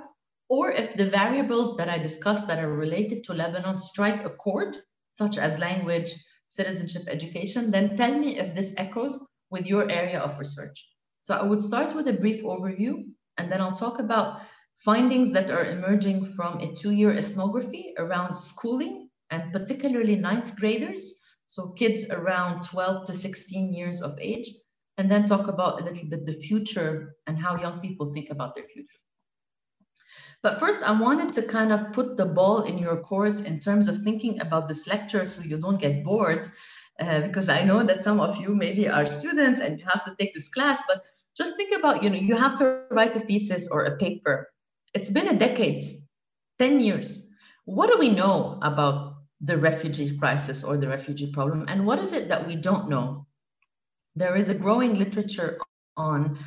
or 0.51 0.69
if 0.69 0.93
the 0.97 1.09
variables 1.09 1.77
that 1.77 1.87
I 1.87 1.97
discussed 1.97 2.45
that 2.47 2.59
are 2.59 2.73
related 2.73 3.23
to 3.23 3.33
Lebanon 3.33 3.79
strike 3.79 4.25
a 4.25 4.31
chord, 4.31 4.75
such 5.11 5.37
as 5.37 5.57
language, 5.59 6.13
citizenship, 6.49 7.03
education, 7.07 7.71
then 7.71 7.95
tell 7.95 8.13
me 8.13 8.37
if 8.37 8.53
this 8.53 8.75
echoes 8.75 9.25
with 9.49 9.65
your 9.65 9.89
area 9.89 10.19
of 10.19 10.37
research. 10.39 10.77
So 11.21 11.35
I 11.35 11.43
would 11.43 11.61
start 11.61 11.95
with 11.95 12.09
a 12.09 12.19
brief 12.21 12.43
overview, 12.43 13.05
and 13.37 13.49
then 13.49 13.61
I'll 13.61 13.77
talk 13.77 13.99
about 13.99 14.41
findings 14.79 15.31
that 15.31 15.51
are 15.51 15.71
emerging 15.71 16.25
from 16.33 16.59
a 16.59 16.73
two-year 16.73 17.15
ethnography 17.15 17.93
around 17.97 18.35
schooling, 18.35 19.07
and 19.29 19.53
particularly 19.53 20.17
ninth 20.17 20.57
graders, 20.57 21.17
so 21.47 21.71
kids 21.77 22.09
around 22.09 22.65
12 22.65 23.05
to 23.05 23.13
16 23.13 23.73
years 23.73 24.01
of 24.01 24.19
age, 24.19 24.51
and 24.97 25.09
then 25.09 25.25
talk 25.25 25.47
about 25.47 25.79
a 25.79 25.85
little 25.85 26.09
bit 26.09 26.25
the 26.25 26.33
future 26.33 27.15
and 27.25 27.39
how 27.39 27.55
young 27.55 27.79
people 27.79 28.07
think 28.07 28.29
about 28.29 28.53
their 28.53 28.67
future. 28.73 29.00
But 30.43 30.59
first, 30.59 30.81
I 30.83 30.99
wanted 30.99 31.35
to 31.35 31.43
kind 31.43 31.71
of 31.71 31.93
put 31.93 32.17
the 32.17 32.25
ball 32.25 32.63
in 32.63 32.77
your 32.77 32.97
court 32.97 33.41
in 33.41 33.59
terms 33.59 33.87
of 33.87 34.01
thinking 34.01 34.39
about 34.39 34.67
this 34.67 34.87
lecture 34.87 35.25
so 35.27 35.43
you 35.43 35.57
don't 35.57 35.79
get 35.79 36.03
bored, 36.03 36.47
uh, 36.99 37.21
because 37.21 37.47
I 37.49 37.63
know 37.63 37.83
that 37.83 38.03
some 38.03 38.19
of 38.19 38.37
you 38.37 38.55
maybe 38.55 38.89
are 38.89 39.05
students 39.05 39.59
and 39.59 39.79
you 39.79 39.85
have 39.87 40.03
to 40.05 40.15
take 40.19 40.33
this 40.33 40.49
class, 40.49 40.81
but 40.87 41.03
just 41.37 41.55
think 41.57 41.77
about, 41.77 42.03
you 42.03 42.09
know, 42.09 42.17
you 42.17 42.35
have 42.35 42.55
to 42.55 42.83
write 42.89 43.15
a 43.15 43.19
thesis 43.19 43.69
or 43.69 43.83
a 43.83 43.97
paper. 43.97 44.49
It's 44.93 45.11
been 45.11 45.27
a 45.27 45.37
decade, 45.37 45.83
10 46.59 46.79
years. 46.79 47.29
What 47.65 47.91
do 47.91 47.99
we 47.99 48.09
know 48.09 48.59
about 48.61 49.15
the 49.41 49.57
refugee 49.57 50.17
crisis 50.17 50.63
or 50.63 50.77
the 50.77 50.87
refugee 50.87 51.31
problem? 51.31 51.65
And 51.67 51.85
what 51.85 51.99
is 51.99 52.13
it 52.13 52.29
that 52.29 52.47
we 52.47 52.55
don't 52.55 52.89
know? 52.89 53.27
there 54.15 54.35
is 54.35 54.49
a 54.49 54.53
growing 54.53 54.95
literature 54.95 55.59
on 55.95 56.39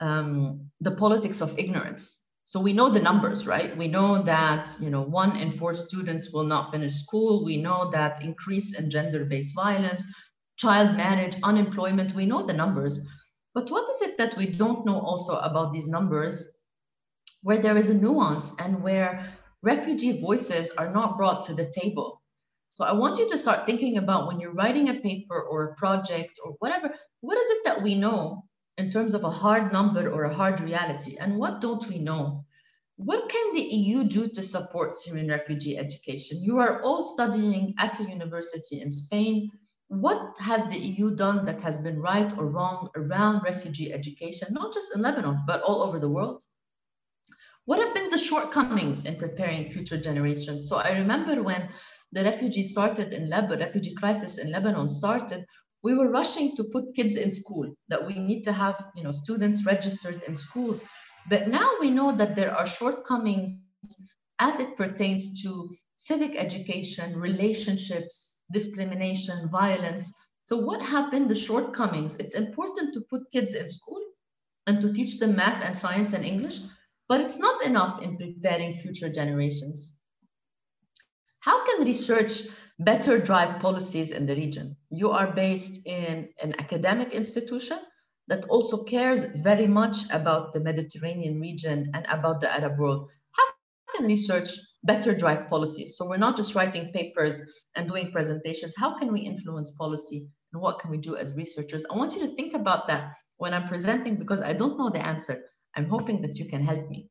um, 0.00 0.70
the 0.80 0.90
politics 0.90 1.40
of 1.40 1.58
ignorance. 1.58 2.19
So 2.50 2.58
we 2.58 2.72
know 2.72 2.90
the 2.90 2.98
numbers, 2.98 3.46
right? 3.46 3.76
We 3.76 3.86
know 3.86 4.24
that 4.24 4.76
you 4.80 4.90
know 4.90 5.02
one 5.02 5.36
in 5.36 5.52
four 5.52 5.72
students 5.72 6.32
will 6.32 6.42
not 6.42 6.72
finish 6.72 6.94
school. 6.94 7.44
We 7.44 7.56
know 7.56 7.88
that 7.92 8.24
increase 8.24 8.76
in 8.76 8.90
gender-based 8.90 9.54
violence, 9.54 10.04
child 10.56 10.96
marriage, 10.96 11.36
unemployment. 11.44 12.12
We 12.16 12.26
know 12.26 12.44
the 12.44 12.52
numbers, 12.52 13.06
but 13.54 13.70
what 13.70 13.88
is 13.88 14.02
it 14.02 14.18
that 14.18 14.36
we 14.36 14.46
don't 14.46 14.84
know 14.84 14.98
also 14.98 15.36
about 15.36 15.72
these 15.72 15.86
numbers, 15.86 16.58
where 17.44 17.62
there 17.62 17.76
is 17.76 17.88
a 17.88 17.94
nuance 17.94 18.52
and 18.58 18.82
where 18.82 19.32
refugee 19.62 20.20
voices 20.20 20.72
are 20.72 20.92
not 20.92 21.16
brought 21.16 21.44
to 21.44 21.54
the 21.54 21.70
table? 21.70 22.20
So 22.70 22.82
I 22.82 22.94
want 22.94 23.18
you 23.18 23.30
to 23.30 23.38
start 23.38 23.64
thinking 23.64 23.96
about 23.98 24.26
when 24.26 24.40
you're 24.40 24.58
writing 24.58 24.88
a 24.88 24.94
paper 24.94 25.40
or 25.40 25.66
a 25.66 25.74
project 25.76 26.40
or 26.44 26.56
whatever, 26.58 26.92
what 27.20 27.38
is 27.38 27.48
it 27.48 27.64
that 27.66 27.80
we 27.80 27.94
know 27.94 28.42
in 28.80 28.90
terms 28.90 29.12
of 29.12 29.24
a 29.24 29.30
hard 29.30 29.72
number 29.72 30.10
or 30.10 30.24
a 30.24 30.34
hard 30.34 30.58
reality? 30.58 31.16
And 31.20 31.36
what 31.36 31.60
don't 31.60 31.86
we 31.86 31.98
know? 31.98 32.46
What 32.96 33.28
can 33.28 33.54
the 33.54 33.60
EU 33.60 34.04
do 34.04 34.26
to 34.28 34.42
support 34.42 34.94
Syrian 34.94 35.28
refugee 35.28 35.76
education? 35.76 36.42
You 36.42 36.58
are 36.58 36.82
all 36.82 37.02
studying 37.02 37.74
at 37.78 38.00
a 38.00 38.04
university 38.04 38.80
in 38.80 38.90
Spain. 38.90 39.50
What 39.88 40.20
has 40.38 40.66
the 40.66 40.78
EU 40.78 41.14
done 41.14 41.44
that 41.44 41.60
has 41.62 41.78
been 41.78 42.00
right 42.00 42.30
or 42.38 42.46
wrong 42.46 42.88
around 42.96 43.42
refugee 43.42 43.92
education, 43.92 44.48
not 44.52 44.72
just 44.72 44.94
in 44.94 45.02
Lebanon, 45.02 45.42
but 45.46 45.62
all 45.62 45.82
over 45.82 45.98
the 45.98 46.14
world? 46.16 46.42
What 47.66 47.80
have 47.80 47.94
been 47.94 48.10
the 48.10 48.18
shortcomings 48.18 49.04
in 49.04 49.16
preparing 49.16 49.70
future 49.70 50.00
generations? 50.00 50.68
So 50.68 50.76
I 50.76 50.92
remember 50.92 51.42
when 51.42 51.68
the 52.12 52.24
refugee 52.24 52.64
started 52.64 53.12
in 53.12 53.28
Lebanon, 53.28 53.66
refugee 53.66 53.94
crisis 53.94 54.38
in 54.38 54.50
Lebanon 54.50 54.88
started, 54.88 55.44
we 55.82 55.94
were 55.94 56.10
rushing 56.10 56.56
to 56.56 56.64
put 56.64 56.94
kids 56.94 57.16
in 57.16 57.30
school, 57.30 57.72
that 57.88 58.06
we 58.06 58.14
need 58.14 58.42
to 58.42 58.52
have 58.52 58.84
you 58.94 59.02
know, 59.02 59.10
students 59.10 59.64
registered 59.64 60.22
in 60.26 60.34
schools. 60.34 60.84
But 61.28 61.48
now 61.48 61.70
we 61.80 61.90
know 61.90 62.12
that 62.12 62.36
there 62.36 62.54
are 62.54 62.66
shortcomings 62.66 63.66
as 64.38 64.58
it 64.60 64.76
pertains 64.76 65.42
to 65.42 65.70
civic 65.96 66.34
education, 66.36 67.16
relationships, 67.16 68.40
discrimination, 68.52 69.48
violence. 69.50 70.12
So 70.44 70.56
what 70.56 70.82
happened? 70.82 71.30
the 71.30 71.34
shortcomings? 71.34 72.16
It's 72.16 72.34
important 72.34 72.94
to 72.94 73.02
put 73.10 73.30
kids 73.32 73.54
in 73.54 73.66
school 73.66 74.00
and 74.66 74.80
to 74.80 74.92
teach 74.92 75.18
them 75.18 75.36
math 75.36 75.62
and 75.62 75.76
science 75.76 76.12
and 76.12 76.24
English, 76.24 76.60
but 77.08 77.20
it's 77.20 77.38
not 77.38 77.62
enough 77.64 78.02
in 78.02 78.16
preparing 78.16 78.74
future 78.74 79.10
generations. 79.10 79.98
How 81.40 81.64
can 81.66 81.86
research 81.86 82.42
better 82.80 83.18
drive 83.18 83.60
policies 83.60 84.10
in 84.10 84.26
the 84.26 84.34
region. 84.34 84.76
You 84.90 85.10
are 85.10 85.32
based 85.32 85.86
in 85.86 86.28
an 86.42 86.54
academic 86.58 87.12
institution 87.12 87.78
that 88.28 88.44
also 88.46 88.84
cares 88.84 89.24
very 89.24 89.66
much 89.66 89.96
about 90.10 90.52
the 90.52 90.60
Mediterranean 90.60 91.40
region 91.40 91.90
and 91.94 92.06
about 92.06 92.40
the 92.40 92.52
Arab 92.52 92.78
world. 92.78 93.08
How 93.32 93.44
can 93.96 94.06
research 94.06 94.50
better 94.82 95.14
drive 95.14 95.48
policies. 95.48 95.96
So 95.96 96.08
we're 96.08 96.16
not 96.16 96.36
just 96.36 96.54
writing 96.54 96.92
papers 96.92 97.42
and 97.74 97.88
doing 97.88 98.12
presentations. 98.12 98.74
How 98.76 98.98
can 98.98 99.12
we 99.12 99.20
influence 99.20 99.72
policy 99.72 100.28
and 100.52 100.62
what 100.62 100.80
can 100.80 100.90
we 100.90 100.98
do 100.98 101.16
as 101.16 101.34
researchers? 101.34 101.84
I 101.90 101.96
want 101.96 102.14
you 102.14 102.20
to 102.20 102.34
think 102.34 102.54
about 102.54 102.88
that 102.88 103.14
when 103.36 103.54
I'm 103.54 103.68
presenting 103.68 104.16
because 104.16 104.40
I 104.40 104.52
don't 104.52 104.78
know 104.78 104.90
the 104.90 105.04
answer. 105.04 105.42
I'm 105.76 105.88
hoping 105.88 106.22
that 106.22 106.36
you 106.36 106.46
can 106.46 106.62
help 106.62 106.88
me. 106.88 107.08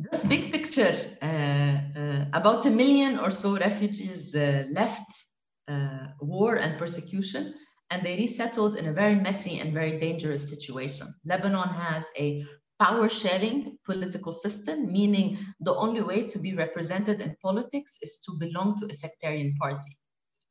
This 0.00 0.24
big 0.24 0.52
picture, 0.52 0.94
uh, 1.20 1.98
uh, 1.98 2.24
about 2.32 2.64
a 2.66 2.70
million 2.70 3.18
or 3.18 3.30
so 3.30 3.58
refugees 3.58 4.32
uh, 4.32 4.64
left 4.70 5.10
war 6.20 6.54
and 6.54 6.78
persecution, 6.78 7.52
and 7.90 8.06
they 8.06 8.16
resettled 8.16 8.76
in 8.76 8.86
a 8.86 8.92
very 8.92 9.16
messy 9.16 9.58
and 9.58 9.74
very 9.74 9.98
dangerous 9.98 10.48
situation. 10.48 11.08
Lebanon 11.24 11.68
has 11.68 12.06
a 12.16 12.44
power 12.78 13.08
sharing 13.08 13.76
political 13.84 14.30
system, 14.30 14.92
meaning 14.92 15.36
the 15.60 15.74
only 15.74 16.02
way 16.02 16.28
to 16.28 16.38
be 16.38 16.54
represented 16.54 17.20
in 17.20 17.36
politics 17.42 17.98
is 18.00 18.20
to 18.24 18.38
belong 18.38 18.78
to 18.78 18.86
a 18.86 18.94
sectarian 18.94 19.52
party. 19.56 19.92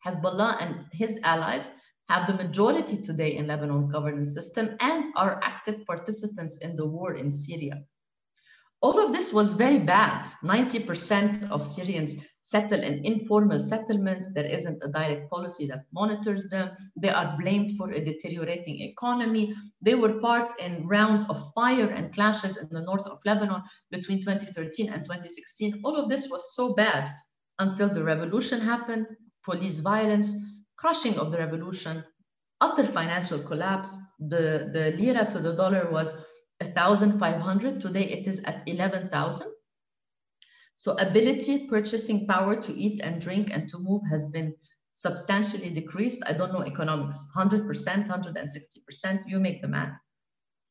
Hezbollah 0.05 0.61
and 0.61 0.85
his 0.91 1.19
allies 1.23 1.69
have 2.09 2.27
the 2.27 2.33
majority 2.33 2.97
today 2.97 3.37
in 3.37 3.47
Lebanon's 3.47 3.87
governance 3.87 4.33
system 4.33 4.75
and 4.81 5.07
are 5.15 5.39
active 5.41 5.85
participants 5.85 6.59
in 6.59 6.75
the 6.75 6.85
war 6.85 7.15
in 7.15 7.31
Syria. 7.31 7.81
All 8.81 9.03
of 9.03 9.11
this 9.11 9.33
was 9.33 9.53
very 9.53 9.79
bad. 9.79 10.25
90% 10.43 11.49
of 11.49 11.67
Syrians 11.67 12.15
settle 12.43 12.81
in 12.81 13.03
informal 13.05 13.63
settlements. 13.63 14.33
There 14.33 14.45
isn't 14.45 14.83
a 14.83 14.87
direct 14.87 15.29
policy 15.29 15.65
that 15.67 15.85
monitors 15.91 16.47
them. 16.49 16.69
They 16.95 17.09
are 17.09 17.35
blamed 17.39 17.71
for 17.77 17.89
a 17.89 18.03
deteriorating 18.03 18.81
economy. 18.81 19.55
They 19.81 19.95
were 19.95 20.19
part 20.19 20.53
in 20.59 20.87
rounds 20.87 21.27
of 21.27 21.51
fire 21.55 21.89
and 21.89 22.13
clashes 22.13 22.57
in 22.57 22.69
the 22.69 22.81
north 22.81 23.07
of 23.07 23.19
Lebanon 23.25 23.63
between 23.89 24.19
2013 24.19 24.89
and 24.89 25.03
2016. 25.03 25.81
All 25.83 25.95
of 25.95 26.09
this 26.09 26.29
was 26.29 26.55
so 26.55 26.75
bad 26.75 27.11
until 27.59 27.89
the 27.89 28.03
revolution 28.03 28.61
happened, 28.61 29.07
police 29.43 29.79
violence, 29.79 30.35
crushing 30.77 31.17
of 31.17 31.31
the 31.31 31.39
revolution, 31.39 32.03
utter 32.61 32.85
financial 32.85 33.39
collapse. 33.39 33.97
The, 34.19 34.69
the 34.71 34.95
lira 34.97 35.25
to 35.31 35.39
the 35.39 35.53
dollar 35.53 35.89
was 35.91 36.15
1,500. 36.61 37.81
Today 37.81 38.03
it 38.03 38.27
is 38.27 38.43
at 38.43 38.63
11,000. 38.65 39.47
So 40.75 40.93
ability, 40.93 41.67
purchasing 41.67 42.27
power 42.27 42.55
to 42.55 42.73
eat 42.73 43.01
and 43.01 43.19
drink 43.19 43.49
and 43.51 43.67
to 43.69 43.79
move 43.79 44.01
has 44.11 44.29
been 44.29 44.55
substantially 44.93 45.69
decreased. 45.69 46.23
I 46.25 46.33
don't 46.33 46.53
know 46.53 46.63
economics, 46.63 47.25
100%, 47.35 47.65
160%, 48.07 49.23
you 49.27 49.39
make 49.39 49.61
the 49.61 49.67
math. 49.67 49.97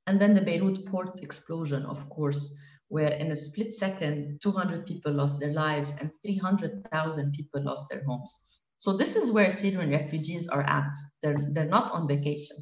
And 0.07 0.21
then 0.21 0.35
the 0.35 0.41
Beirut 0.41 0.87
port 0.87 1.21
explosion, 1.23 1.85
of 1.87 2.09
course, 2.09 2.57
where 2.89 3.11
in 3.11 3.33
a 3.33 3.37
split 3.37 3.75
second, 3.75 4.41
200 4.43 4.87
people 4.87 5.13
lost 5.13 5.41
their 5.41 5.53
lives 5.53 5.93
and 6.01 6.11
300,000 6.25 7.33
people 7.33 7.65
lost 7.65 7.87
their 7.91 8.05
homes. 8.05 8.45
So 8.79 8.97
this 8.97 9.17
is 9.17 9.33
where 9.33 9.51
Syrian 9.51 9.91
refugees 9.91 10.49
are 10.49 10.63
at. 10.63 10.93
They're, 11.23 11.49
they're 11.53 11.65
not 11.65 11.91
on 11.93 12.07
vacation. 12.07 12.57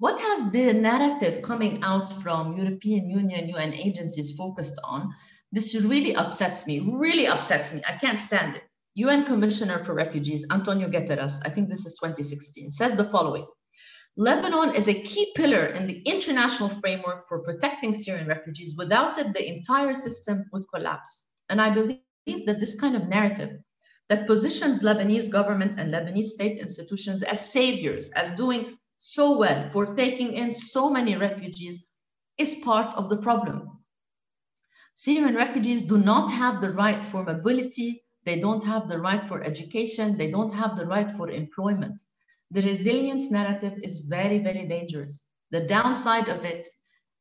What 0.00 0.20
has 0.20 0.52
the 0.52 0.72
narrative 0.72 1.42
coming 1.42 1.82
out 1.82 2.08
from 2.22 2.56
European 2.56 3.10
Union, 3.10 3.48
UN 3.48 3.74
agencies 3.74 4.36
focused 4.36 4.78
on? 4.84 5.12
This 5.50 5.74
really 5.74 6.14
upsets 6.14 6.68
me, 6.68 6.78
really 6.78 7.26
upsets 7.26 7.74
me. 7.74 7.82
I 7.84 7.96
can't 7.96 8.20
stand 8.20 8.54
it. 8.54 8.62
UN 8.94 9.24
Commissioner 9.24 9.82
for 9.84 9.94
Refugees, 9.94 10.46
Antonio 10.52 10.88
Guterres, 10.88 11.40
I 11.44 11.48
think 11.48 11.68
this 11.68 11.84
is 11.84 11.94
2016, 11.94 12.70
says 12.70 12.94
the 12.94 13.10
following. 13.10 13.44
Lebanon 14.16 14.76
is 14.76 14.86
a 14.86 15.02
key 15.02 15.32
pillar 15.34 15.66
in 15.66 15.88
the 15.88 16.00
international 16.02 16.68
framework 16.80 17.26
for 17.28 17.42
protecting 17.42 17.92
Syrian 17.92 18.28
refugees. 18.28 18.76
Without 18.78 19.18
it, 19.18 19.34
the 19.34 19.48
entire 19.48 19.96
system 19.96 20.44
would 20.52 20.64
collapse. 20.72 21.26
And 21.48 21.60
I 21.60 21.70
believe 21.70 22.46
that 22.46 22.60
this 22.60 22.78
kind 22.80 22.94
of 22.94 23.08
narrative 23.08 23.58
that 24.08 24.28
positions 24.28 24.82
Lebanese 24.84 25.28
government 25.28 25.74
and 25.76 25.92
Lebanese 25.92 26.26
state 26.36 26.58
institutions 26.58 27.24
as 27.24 27.52
saviors, 27.52 28.10
as 28.10 28.36
doing 28.36 28.78
so 28.98 29.38
well 29.38 29.70
for 29.70 29.86
taking 29.86 30.34
in 30.34 30.52
so 30.52 30.90
many 30.90 31.16
refugees 31.16 31.86
is 32.36 32.56
part 32.56 32.92
of 32.94 33.08
the 33.08 33.16
problem. 33.16 33.78
Syrian 34.94 35.36
refugees 35.36 35.82
do 35.82 35.96
not 35.96 36.30
have 36.30 36.60
the 36.60 36.72
right 36.72 37.04
for 37.04 37.24
mobility, 37.24 38.04
they 38.24 38.40
don't 38.40 38.64
have 38.64 38.88
the 38.88 38.98
right 38.98 39.26
for 39.26 39.42
education, 39.42 40.18
they 40.18 40.30
don't 40.30 40.52
have 40.52 40.76
the 40.76 40.84
right 40.84 41.10
for 41.12 41.30
employment. 41.30 42.02
The 42.50 42.62
resilience 42.62 43.30
narrative 43.30 43.78
is 43.82 44.06
very, 44.06 44.38
very 44.38 44.66
dangerous. 44.66 45.24
The 45.50 45.60
downside 45.60 46.28
of 46.28 46.44
it 46.44 46.68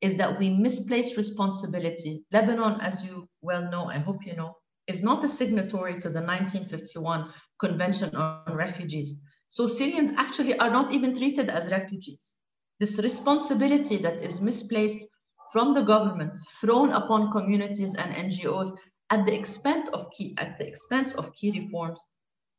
is 0.02 0.16
that 0.18 0.40
we 0.40 0.50
misplace 0.50 1.18
responsibility. 1.18 2.24
Lebanon, 2.32 2.82
as 2.82 3.06
you 3.06 3.30
well 3.42 3.70
know, 3.70 3.86
I 3.86 4.00
hope 4.00 4.26
you 4.26 4.36
know, 4.36 4.58
is 4.88 5.04
not 5.04 5.24
a 5.24 5.30
signatory 5.30 6.00
to 6.02 6.10
the 6.10 6.22
1951 6.22 7.32
Convention 7.60 8.16
on 8.16 8.56
Refugees. 8.56 9.22
So 9.50 9.68
Syrians 9.68 10.12
actually 10.18 10.58
are 10.60 10.70
not 10.70 10.92
even 10.92 11.16
treated 11.16 11.50
as 11.50 11.72
refugees. 11.72 12.36
This 12.80 13.00
responsibility 13.00 13.98
that 13.98 14.24
is 14.24 14.42
misplaced 14.42 15.08
from 15.52 15.74
the 15.74 15.82
government, 15.82 16.34
thrown 16.62 16.92
upon 16.92 17.32
communities 17.32 17.96
and 17.96 18.14
NGOs 18.14 18.72
at 19.10 19.26
the 19.26 19.34
expense 19.34 19.90
of 19.94 20.12
key, 20.12 20.36
at 20.38 20.58
the 20.58 20.68
expense 20.68 21.14
of 21.14 21.34
key 21.34 21.52
reforms, 21.60 22.00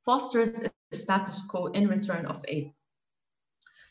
fosters 0.04 0.58
a 0.58 0.70
status 0.92 1.46
quo 1.46 1.66
in 1.66 1.86
return 1.88 2.24
of 2.26 2.42
aid. 2.48 2.72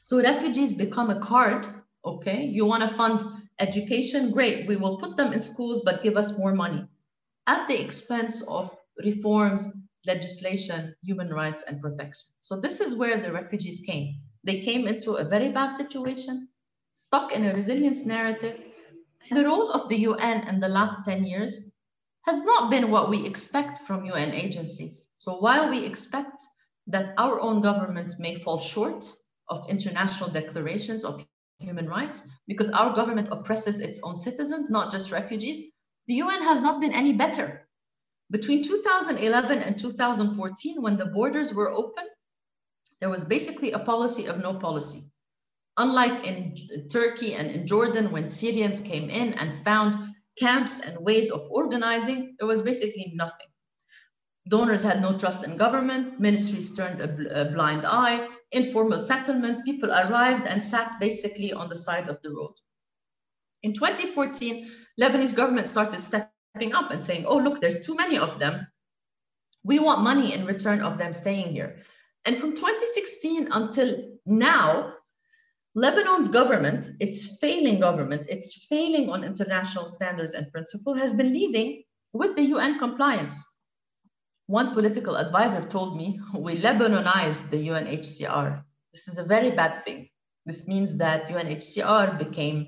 So 0.01 0.21
refugees 0.21 0.73
become 0.73 1.11
a 1.11 1.19
card, 1.19 1.67
okay? 2.03 2.43
You 2.45 2.65
wanna 2.65 2.87
fund 2.87 3.21
education, 3.59 4.31
great, 4.31 4.67
we 4.67 4.75
will 4.75 4.97
put 4.97 5.17
them 5.17 5.33
in 5.33 5.41
schools, 5.41 5.83
but 5.85 6.01
give 6.01 6.17
us 6.17 6.37
more 6.37 6.53
money 6.53 6.87
at 7.45 7.67
the 7.67 7.79
expense 7.79 8.41
of 8.47 8.75
reforms 9.03 9.73
legislation, 10.07 10.95
human 11.03 11.29
rights, 11.29 11.63
and 11.67 11.81
protection. 11.81 12.27
So 12.41 12.59
this 12.59 12.79
is 12.81 12.95
where 12.95 13.21
the 13.21 13.31
refugees 13.31 13.83
came. 13.85 14.15
They 14.43 14.61
came 14.61 14.87
into 14.87 15.15
a 15.15 15.25
very 15.25 15.49
bad 15.49 15.75
situation, 15.75 16.47
stuck 16.89 17.33
in 17.33 17.45
a 17.45 17.53
resilience 17.53 18.05
narrative. 18.05 18.59
The 19.29 19.43
role 19.43 19.71
of 19.71 19.89
the 19.89 19.97
UN 19.97 20.47
in 20.47 20.59
the 20.59 20.69
last 20.69 21.05
10 21.05 21.25
years 21.25 21.69
has 22.23 22.43
not 22.43 22.71
been 22.71 22.89
what 22.89 23.09
we 23.09 23.25
expect 23.25 23.79
from 23.79 24.05
UN 24.05 24.33
agencies. 24.33 25.09
So 25.17 25.37
while 25.39 25.69
we 25.69 25.85
expect 25.85 26.41
that 26.87 27.13
our 27.17 27.39
own 27.41 27.61
government 27.61 28.13
may 28.19 28.35
fall 28.35 28.59
short 28.59 29.03
of 29.49 29.69
international 29.69 30.29
declarations 30.29 31.03
of 31.03 31.25
human 31.59 31.89
rights, 31.89 32.27
because 32.47 32.69
our 32.69 32.95
government 32.95 33.29
oppresses 33.31 33.81
its 33.81 33.99
own 34.03 34.15
citizens, 34.15 34.69
not 34.69 34.91
just 34.91 35.11
refugees, 35.11 35.71
the 36.07 36.15
UN 36.15 36.41
has 36.43 36.61
not 36.61 36.79
been 36.79 36.93
any 36.93 37.13
better 37.13 37.66
between 38.29 38.63
2011 38.63 39.59
and 39.59 39.79
2014, 39.79 40.81
when 40.81 40.97
the 40.97 41.05
borders 41.05 41.53
were 41.53 41.71
open, 41.71 42.03
there 42.99 43.09
was 43.09 43.23
basically 43.23 43.71
a 43.71 43.79
policy 43.79 44.25
of 44.25 44.39
no 44.39 44.53
policy. 44.53 45.03
Unlike 45.77 46.25
in 46.25 46.87
Turkey 46.91 47.35
and 47.35 47.49
in 47.51 47.67
Jordan, 47.67 48.11
when 48.11 48.27
Syrians 48.27 48.81
came 48.81 49.09
in 49.09 49.33
and 49.33 49.63
found 49.63 50.15
camps 50.39 50.79
and 50.79 50.97
ways 50.97 51.29
of 51.29 51.47
organizing, 51.49 52.35
there 52.39 52.47
was 52.47 52.61
basically 52.61 53.13
nothing. 53.15 53.47
Donors 54.49 54.81
had 54.81 55.01
no 55.01 55.17
trust 55.17 55.45
in 55.45 55.57
government, 55.57 56.19
ministries 56.19 56.73
turned 56.73 57.01
a, 57.01 57.41
a 57.41 57.45
blind 57.51 57.85
eye, 57.85 58.27
informal 58.51 58.97
settlements, 58.97 59.61
people 59.61 59.91
arrived 59.91 60.47
and 60.47 60.63
sat 60.63 60.99
basically 60.99 61.51
on 61.53 61.69
the 61.69 61.75
side 61.75 62.07
of 62.09 62.21
the 62.23 62.31
road. 62.31 62.53
In 63.63 63.73
2014, 63.73 64.71
Lebanese 64.99 65.35
government 65.35 65.67
started 65.67 66.01
stepping 66.01 66.36
stepping 66.57 66.73
up 66.73 66.89
and 66.91 67.03
saying, 67.03 67.25
oh, 67.27 67.37
look, 67.37 67.61
there's 67.61 67.85
too 67.85 67.95
many 67.95 68.17
of 68.17 68.39
them. 68.39 68.67
We 69.63 69.77
want 69.77 70.01
money 70.01 70.33
in 70.33 70.45
return 70.45 70.81
of 70.81 70.97
them 70.97 71.13
staying 71.13 71.51
here. 71.51 71.83
And 72.25 72.39
from 72.39 72.55
2016 72.55 73.49
until 73.51 74.17
now, 74.25 74.93
Lebanon's 75.75 76.29
government, 76.29 76.87
its 76.99 77.37
failing 77.37 77.79
government, 77.79 78.25
its 78.27 78.65
failing 78.65 79.09
on 79.11 79.23
international 79.23 79.85
standards 79.85 80.33
and 80.33 80.51
principle 80.51 80.95
has 80.95 81.13
been 81.13 81.31
leading 81.31 81.83
with 82.13 82.35
the 82.35 82.45
UN 82.55 82.79
compliance. 82.79 83.45
One 84.47 84.73
political 84.73 85.15
advisor 85.15 85.61
told 85.61 85.95
me, 85.95 86.19
we 86.33 86.59
Lebanonized 86.59 87.51
the 87.51 87.67
UNHCR. 87.67 88.63
This 88.93 89.07
is 89.07 89.19
a 89.19 89.23
very 89.23 89.51
bad 89.51 89.85
thing. 89.85 90.09
This 90.47 90.67
means 90.67 90.97
that 90.97 91.27
UNHCR 91.27 92.17
became 92.17 92.67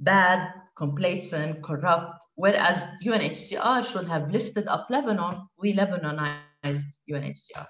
bad, 0.00 0.48
complacent, 0.76 1.62
corrupt, 1.62 2.24
whereas 2.34 2.84
UNHCR 3.04 3.84
should 3.84 4.06
have 4.06 4.30
lifted 4.30 4.66
up 4.68 4.86
Lebanon, 4.90 5.48
we 5.58 5.74
Lebanonized 5.74 6.84
UNHCR. 7.10 7.66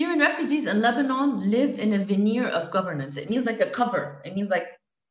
Syrian 0.00 0.20
refugees 0.20 0.66
in 0.66 0.80
Lebanon 0.80 1.50
live 1.50 1.78
in 1.78 1.92
a 1.94 2.04
veneer 2.04 2.48
of 2.48 2.70
governance. 2.70 3.16
It 3.16 3.30
means 3.30 3.46
like 3.46 3.60
a 3.60 3.70
cover. 3.70 4.20
It 4.24 4.34
means 4.34 4.50
like 4.50 4.66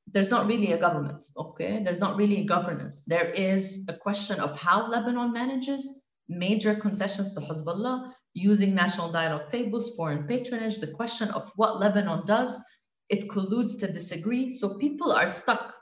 there's 0.07 0.29
not 0.29 0.45
really 0.45 0.73
a 0.73 0.77
government, 0.77 1.23
okay? 1.37 1.81
There's 1.83 1.99
not 1.99 2.17
really 2.17 2.43
governance. 2.43 3.03
There 3.03 3.25
is 3.25 3.85
a 3.87 3.93
question 3.93 4.39
of 4.39 4.57
how 4.57 4.89
Lebanon 4.89 5.31
manages 5.31 6.03
major 6.27 6.75
concessions 6.75 7.33
to 7.33 7.41
Hezbollah, 7.41 8.11
using 8.33 8.75
national 8.75 9.11
dialogue 9.11 9.49
tables, 9.49 9.95
foreign 9.95 10.27
patronage, 10.27 10.79
the 10.79 10.87
question 10.87 11.29
of 11.29 11.51
what 11.55 11.79
Lebanon 11.79 12.25
does. 12.25 12.61
It 13.09 13.29
colludes 13.29 13.77
to 13.79 13.87
disagree. 13.87 14.49
So 14.49 14.77
people 14.77 15.11
are 15.11 15.27
stuck 15.27 15.72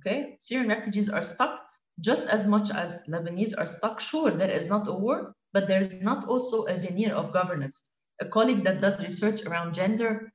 Okay, 0.00 0.36
Syrian 0.38 0.68
refugees 0.68 1.10
are 1.10 1.22
stuck 1.22 1.60
just 2.00 2.28
as 2.28 2.46
much 2.46 2.70
as 2.70 3.02
Lebanese 3.06 3.52
are 3.56 3.66
stuck. 3.66 4.00
Sure, 4.00 4.30
there 4.30 4.50
is 4.50 4.68
not 4.68 4.88
a 4.88 4.92
war, 4.92 5.34
but 5.52 5.68
there 5.68 5.80
is 5.80 6.02
not 6.02 6.26
also 6.26 6.64
a 6.64 6.74
veneer 6.74 7.12
of 7.12 7.32
governance. 7.32 7.84
A 8.20 8.26
colleague 8.26 8.64
that 8.64 8.80
does 8.80 9.02
research 9.02 9.44
around 9.44 9.74
gender 9.74 10.32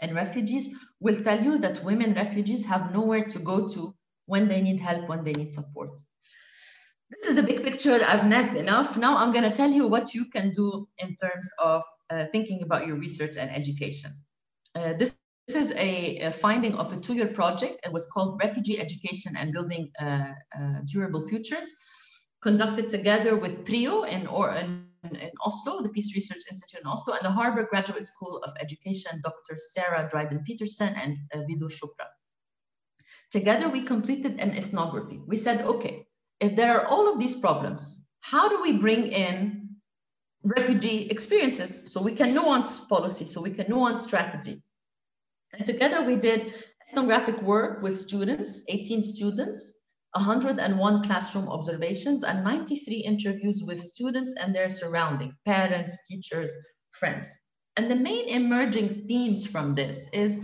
and 0.00 0.14
refugees 0.14 0.74
will 1.00 1.22
tell 1.22 1.42
you 1.42 1.58
that 1.58 1.84
women 1.84 2.14
refugees 2.14 2.64
have 2.66 2.92
nowhere 2.92 3.24
to 3.24 3.38
go 3.38 3.68
to 3.68 3.94
when 4.26 4.48
they 4.48 4.60
need 4.60 4.80
help, 4.80 5.08
when 5.08 5.24
they 5.24 5.32
need 5.32 5.54
support. 5.54 5.90
This 7.10 7.30
is 7.30 7.36
the 7.36 7.42
big 7.42 7.64
picture. 7.64 8.00
I've 8.06 8.26
nagged 8.26 8.56
enough. 8.56 8.96
Now 8.96 9.16
I'm 9.16 9.32
going 9.32 9.48
to 9.50 9.56
tell 9.56 9.70
you 9.70 9.86
what 9.86 10.14
you 10.14 10.26
can 10.26 10.52
do 10.52 10.88
in 10.98 11.16
terms 11.16 11.50
of 11.58 11.82
uh, 12.08 12.26
thinking 12.32 12.62
about 12.62 12.86
your 12.86 12.96
research 12.96 13.36
and 13.36 13.50
education. 13.50 14.12
Uh, 14.74 14.92
this, 14.92 15.16
is 15.54 15.72
a, 15.72 16.18
a, 16.18 16.32
finding 16.32 16.74
of 16.74 16.92
a 16.92 16.96
two-year 16.96 17.28
project. 17.28 17.80
It 17.84 17.92
was 17.92 18.10
called 18.12 18.40
Refugee 18.42 18.80
Education 18.80 19.34
and 19.36 19.52
Building 19.52 19.90
uh, 20.00 20.32
uh 20.58 20.80
Durable 20.86 21.26
Futures, 21.28 21.68
conducted 22.42 22.88
together 22.88 23.36
with 23.36 23.64
PRIO 23.64 24.02
in, 24.04 24.26
or, 24.26 24.52
in, 24.52 24.86
in, 25.04 25.30
Oslo, 25.44 25.82
the 25.82 25.88
Peace 25.90 26.14
Research 26.14 26.42
Institute 26.50 26.80
in 26.80 26.86
Oslo, 26.86 27.14
and 27.14 27.24
the 27.24 27.30
Harvard 27.30 27.68
Graduate 27.68 28.06
School 28.06 28.40
of 28.44 28.52
Education, 28.60 29.20
Dr. 29.22 29.56
Sarah 29.56 30.08
Dryden 30.10 30.42
Peterson 30.44 30.94
and 30.94 31.18
uh, 31.34 31.38
Vidur 31.38 31.70
Chopra. 31.70 32.06
Together, 33.30 33.68
we 33.68 33.82
completed 33.82 34.40
an 34.40 34.50
ethnography. 34.56 35.20
We 35.26 35.36
said, 35.36 35.62
okay, 35.62 36.06
if 36.40 36.56
there 36.56 36.78
are 36.78 36.86
all 36.86 37.12
of 37.12 37.18
these 37.18 37.38
problems, 37.38 38.08
how 38.20 38.48
do 38.48 38.60
we 38.62 38.72
bring 38.72 39.06
in 39.12 39.76
refugee 40.42 41.08
experiences 41.10 41.92
so 41.92 42.02
we 42.02 42.14
can 42.14 42.34
nuance 42.34 42.80
policy, 42.80 43.26
so 43.26 43.40
we 43.40 43.50
can 43.50 43.68
nuance 43.68 44.02
strategy? 44.02 44.62
And 45.52 45.66
together 45.66 46.02
we 46.02 46.16
did 46.16 46.54
ethnographic 46.88 47.40
work 47.42 47.82
with 47.82 47.98
students, 47.98 48.62
18 48.68 49.02
students, 49.02 49.74
101 50.12 51.04
classroom 51.04 51.48
observations, 51.48 52.24
and 52.24 52.42
93 52.42 52.96
interviews 52.96 53.62
with 53.64 53.82
students 53.82 54.34
and 54.40 54.54
their 54.54 54.70
surrounding, 54.70 55.34
parents, 55.44 56.06
teachers, 56.08 56.52
friends. 56.92 57.28
And 57.76 57.90
the 57.90 57.96
main 57.96 58.28
emerging 58.28 59.06
themes 59.06 59.46
from 59.46 59.74
this 59.74 60.08
is 60.12 60.40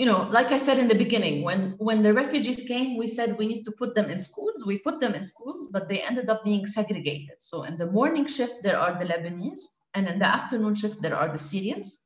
you 0.00 0.06
know, 0.06 0.28
like 0.30 0.46
I 0.50 0.56
said 0.56 0.78
in 0.78 0.88
the 0.88 0.94
beginning, 0.94 1.42
when, 1.42 1.74
when 1.76 2.02
the 2.02 2.14
refugees 2.14 2.64
came, 2.66 2.96
we 2.96 3.06
said 3.06 3.36
we 3.36 3.44
need 3.44 3.64
to 3.64 3.72
put 3.72 3.94
them 3.94 4.08
in 4.08 4.18
schools. 4.18 4.64
We 4.64 4.78
put 4.78 4.98
them 4.98 5.12
in 5.12 5.20
schools, 5.20 5.68
but 5.70 5.88
they 5.90 6.00
ended 6.00 6.30
up 6.30 6.42
being 6.42 6.66
segregated. 6.66 7.36
So 7.40 7.64
in 7.64 7.76
the 7.76 7.84
morning 7.84 8.26
shift, 8.26 8.62
there 8.62 8.78
are 8.78 8.98
the 8.98 9.04
Lebanese, 9.04 9.60
and 9.92 10.08
in 10.08 10.18
the 10.18 10.24
afternoon 10.24 10.74
shift, 10.74 11.02
there 11.02 11.14
are 11.14 11.28
the 11.28 11.36
Syrians. 11.36 11.98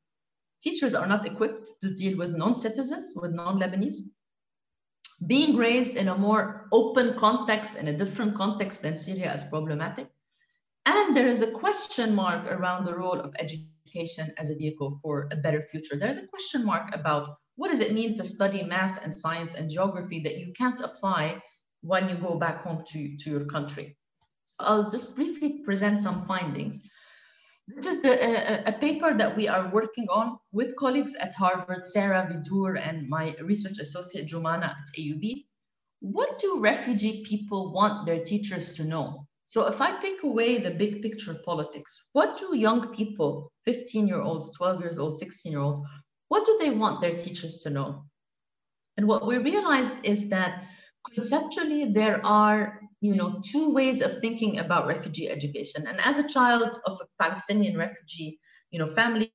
Teachers 0.64 0.94
are 0.94 1.06
not 1.06 1.26
equipped 1.26 1.68
to 1.82 1.94
deal 1.94 2.16
with 2.16 2.34
non-citizens, 2.34 3.12
with 3.14 3.32
non-Lebanese. 3.32 3.98
Being 5.26 5.56
raised 5.56 5.94
in 5.94 6.08
a 6.08 6.16
more 6.16 6.68
open 6.72 7.18
context, 7.18 7.76
in 7.76 7.88
a 7.88 7.96
different 7.96 8.34
context 8.34 8.80
than 8.80 8.96
Syria 8.96 9.34
is 9.34 9.44
problematic. 9.44 10.08
And 10.86 11.14
there 11.14 11.28
is 11.28 11.42
a 11.42 11.50
question 11.50 12.14
mark 12.14 12.50
around 12.50 12.86
the 12.86 12.96
role 12.96 13.20
of 13.20 13.34
education 13.38 14.32
as 14.38 14.48
a 14.48 14.56
vehicle 14.56 14.98
for 15.02 15.28
a 15.30 15.36
better 15.36 15.68
future. 15.70 15.96
There 15.96 16.08
is 16.08 16.16
a 16.16 16.26
question 16.28 16.64
mark 16.64 16.94
about 16.94 17.36
what 17.56 17.68
does 17.68 17.80
it 17.80 17.92
mean 17.92 18.16
to 18.16 18.24
study 18.24 18.62
math 18.62 19.04
and 19.04 19.14
science 19.14 19.54
and 19.56 19.70
geography 19.70 20.20
that 20.20 20.38
you 20.38 20.54
can't 20.54 20.80
apply 20.80 21.42
when 21.82 22.08
you 22.08 22.16
go 22.16 22.38
back 22.38 22.64
home 22.64 22.82
to, 22.88 23.16
to 23.18 23.30
your 23.30 23.44
country? 23.44 23.98
So 24.46 24.64
I'll 24.64 24.90
just 24.90 25.14
briefly 25.14 25.62
present 25.62 26.00
some 26.00 26.24
findings. 26.24 26.80
This 27.66 27.86
is 27.86 28.02
the, 28.02 28.12
a, 28.12 28.68
a, 28.68 28.78
paper 28.78 29.16
that 29.16 29.34
we 29.34 29.48
are 29.48 29.70
working 29.72 30.06
on 30.10 30.36
with 30.52 30.76
colleagues 30.76 31.14
at 31.14 31.34
Harvard, 31.34 31.84
Sarah 31.84 32.28
Vidur, 32.30 32.78
and 32.78 33.08
my 33.08 33.34
research 33.40 33.78
associate 33.78 34.28
Jumana 34.28 34.70
at 34.70 34.86
AUB. 34.98 35.46
What 36.00 36.38
do 36.38 36.60
refugee 36.60 37.24
people 37.24 37.72
want 37.72 38.04
their 38.04 38.22
teachers 38.22 38.72
to 38.72 38.84
know? 38.84 39.26
So 39.44 39.66
if 39.66 39.80
I 39.80 39.98
take 39.98 40.22
away 40.24 40.58
the 40.58 40.72
big 40.72 41.00
picture 41.00 41.34
politics, 41.44 42.08
what 42.12 42.36
do 42.36 42.54
young 42.54 42.92
people, 42.92 43.50
15 43.64 44.08
year 44.08 44.20
olds, 44.20 44.54
12 44.56 44.80
years 44.80 44.98
old, 44.98 45.18
16 45.18 45.50
year 45.50 45.62
olds, 45.62 45.80
what 46.28 46.44
do 46.44 46.58
they 46.60 46.70
want 46.70 47.00
their 47.00 47.16
teachers 47.16 47.58
to 47.58 47.70
know? 47.70 48.04
And 48.98 49.08
what 49.08 49.26
we 49.26 49.38
realized 49.38 50.04
is 50.04 50.28
that 50.28 50.64
conceptually 51.14 51.92
there 51.92 52.24
are 52.26 52.80
you 53.04 53.14
know 53.14 53.38
two 53.42 53.70
ways 53.70 54.00
of 54.00 54.18
thinking 54.18 54.58
about 54.58 54.86
refugee 54.86 55.28
education. 55.28 55.86
And 55.86 56.00
as 56.00 56.16
a 56.18 56.26
child 56.26 56.78
of 56.86 56.98
a 57.02 57.06
palestinian 57.22 57.76
refugee 57.76 58.38
you 58.70 58.78
know 58.78 58.86
family 58.86 59.30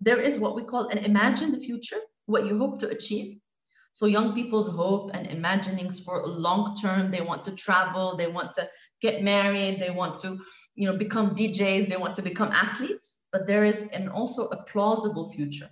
there 0.00 0.20
is 0.20 0.38
what 0.38 0.56
we 0.56 0.64
call 0.64 0.88
an 0.88 0.98
imagined 0.98 1.56
future 1.64 2.02
what 2.26 2.44
you 2.46 2.58
hope 2.58 2.78
to 2.80 2.88
achieve. 2.88 3.38
So 3.92 4.06
young 4.06 4.34
people's 4.34 4.68
hope 4.68 5.12
and 5.14 5.28
imaginings 5.28 6.00
for 6.00 6.26
long 6.26 6.74
term 6.74 7.12
they 7.12 7.20
want 7.20 7.44
to 7.44 7.52
travel 7.52 8.16
they 8.16 8.26
want 8.38 8.52
to 8.54 8.68
get 9.00 9.22
married 9.22 9.80
they 9.80 9.92
want 10.00 10.18
to 10.24 10.30
you 10.74 10.86
know 10.88 10.96
become 10.96 11.36
djs 11.36 11.88
they 11.88 12.00
want 12.04 12.16
to 12.16 12.22
become 12.30 12.50
athletes. 12.64 13.20
But 13.32 13.46
there 13.46 13.64
is 13.64 13.84
an 13.98 14.08
also 14.08 14.48
a 14.48 14.62
plausible 14.64 15.30
future 15.30 15.70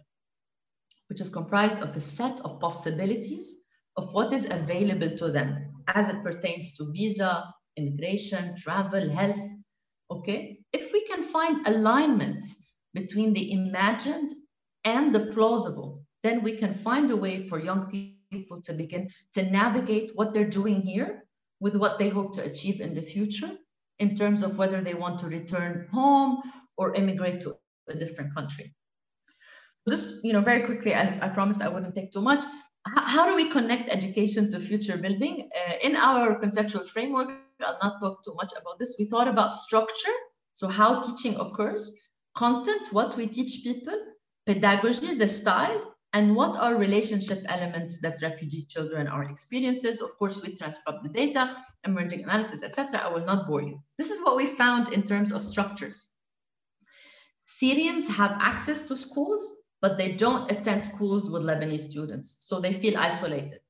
which 1.08 1.20
is 1.20 1.28
comprised 1.28 1.82
of 1.82 1.96
a 1.96 2.00
set 2.18 2.40
of 2.44 2.60
possibilities 2.60 3.46
of 3.96 4.14
what 4.14 4.32
is 4.32 4.48
available 4.48 5.10
to 5.20 5.28
them 5.38 5.71
as 5.88 6.08
it 6.08 6.22
pertains 6.22 6.76
to 6.76 6.90
visa, 6.92 7.44
immigration, 7.76 8.54
travel, 8.56 9.10
health. 9.10 9.38
Okay, 10.10 10.58
if 10.72 10.92
we 10.92 11.06
can 11.06 11.22
find 11.22 11.66
alignment 11.66 12.44
between 12.92 13.32
the 13.32 13.52
imagined 13.52 14.30
and 14.84 15.14
the 15.14 15.32
plausible, 15.32 16.04
then 16.22 16.42
we 16.42 16.56
can 16.56 16.74
find 16.74 17.10
a 17.10 17.16
way 17.16 17.48
for 17.48 17.58
young 17.58 17.90
people 18.30 18.60
to 18.62 18.72
begin 18.72 19.08
to 19.34 19.50
navigate 19.50 20.10
what 20.14 20.34
they're 20.34 20.48
doing 20.48 20.80
here 20.80 21.24
with 21.60 21.76
what 21.76 21.98
they 21.98 22.08
hope 22.08 22.32
to 22.34 22.44
achieve 22.44 22.80
in 22.80 22.94
the 22.94 23.02
future 23.02 23.50
in 23.98 24.14
terms 24.14 24.42
of 24.42 24.58
whether 24.58 24.82
they 24.82 24.94
want 24.94 25.18
to 25.20 25.26
return 25.26 25.86
home 25.90 26.42
or 26.76 26.94
immigrate 26.94 27.40
to 27.40 27.56
a 27.88 27.94
different 27.94 28.34
country 28.34 28.74
this, 29.86 30.20
you 30.22 30.32
know, 30.32 30.40
very 30.40 30.62
quickly, 30.64 30.94
I, 30.94 31.18
I 31.20 31.28
promised 31.28 31.62
I 31.62 31.68
wouldn't 31.68 31.94
take 31.94 32.12
too 32.12 32.20
much. 32.20 32.44
How 32.84 33.26
do 33.26 33.36
we 33.36 33.48
connect 33.48 33.88
education 33.88 34.50
to 34.50 34.58
future 34.58 34.96
building? 34.96 35.48
Uh, 35.54 35.74
in 35.82 35.94
our 35.96 36.34
conceptual 36.38 36.84
framework, 36.84 37.30
I'll 37.60 37.78
not 37.82 38.00
talk 38.00 38.24
too 38.24 38.34
much 38.34 38.52
about 38.60 38.78
this. 38.78 38.96
We 38.98 39.04
thought 39.04 39.28
about 39.28 39.52
structure, 39.52 40.16
so 40.54 40.66
how 40.66 41.00
teaching 41.00 41.38
occurs, 41.38 41.96
content, 42.34 42.88
what 42.90 43.16
we 43.16 43.26
teach 43.28 43.62
people, 43.62 43.98
pedagogy, 44.46 45.14
the 45.14 45.28
style, 45.28 45.94
and 46.12 46.34
what 46.34 46.56
are 46.56 46.74
relationship 46.74 47.42
elements 47.46 48.00
that 48.00 48.20
refugee 48.20 48.66
children 48.68 49.06
are 49.06 49.22
experiences. 49.24 50.00
Of 50.00 50.18
course, 50.18 50.42
we 50.42 50.54
transcribe 50.54 51.02
the 51.02 51.08
data, 51.08 51.56
emerging 51.84 52.24
analysis, 52.24 52.62
etc. 52.62 53.00
I 53.00 53.12
will 53.12 53.24
not 53.24 53.46
bore 53.46 53.62
you. 53.62 53.80
This 53.96 54.10
is 54.10 54.20
what 54.22 54.36
we 54.36 54.46
found 54.46 54.92
in 54.92 55.04
terms 55.04 55.32
of 55.32 55.42
structures. 55.42 56.10
Syrians 57.46 58.08
have 58.08 58.32
access 58.40 58.88
to 58.88 58.96
schools 58.96 59.61
but 59.82 59.98
they 59.98 60.12
don't 60.12 60.50
attend 60.50 60.82
schools 60.82 61.28
with 61.28 61.42
Lebanese 61.42 61.90
students, 61.90 62.36
so 62.40 62.60
they 62.60 62.72
feel 62.72 62.96
isolated. 62.96 63.60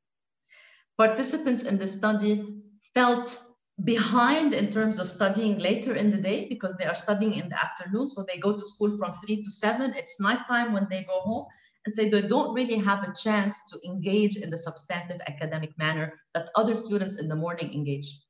Participants 0.99 1.65
in 1.65 1.79
the 1.79 1.87
study 1.87 2.63
felt 2.95 3.37
behind 3.83 4.53
in 4.53 4.71
terms 4.71 4.99
of 4.99 5.09
studying 5.09 5.59
later 5.59 5.97
in 5.97 6.11
the 6.11 6.19
day 6.19 6.47
because 6.49 6.77
they 6.77 6.85
are 6.85 6.95
studying 6.95 7.35
in 7.35 7.49
the 7.49 7.59
afternoon. 7.59 8.09
So 8.11 8.25
they 8.29 8.39
go 8.39 8.53
to 8.57 8.65
school 8.65 8.97
from 8.99 9.13
three 9.13 9.43
to 9.43 9.51
seven. 9.51 9.95
It's 9.95 10.21
nighttime 10.21 10.73
when 10.73 10.87
they 10.91 11.03
go 11.05 11.21
home. 11.21 11.47
And 11.85 11.93
say 11.93 12.11
so 12.11 12.21
they 12.21 12.29
don't 12.29 12.55
really 12.55 12.79
have 12.79 13.03
a 13.03 13.13
chance 13.13 13.61
to 13.71 13.81
engage 13.85 14.37
in 14.37 14.51
the 14.51 14.59
substantive 14.59 15.21
academic 15.27 15.77
manner 15.79 16.13
that 16.35 16.51
other 16.55 16.77
students 16.77 17.19
in 17.19 17.27
the 17.27 17.35
morning 17.35 17.75
engage. 17.75 18.21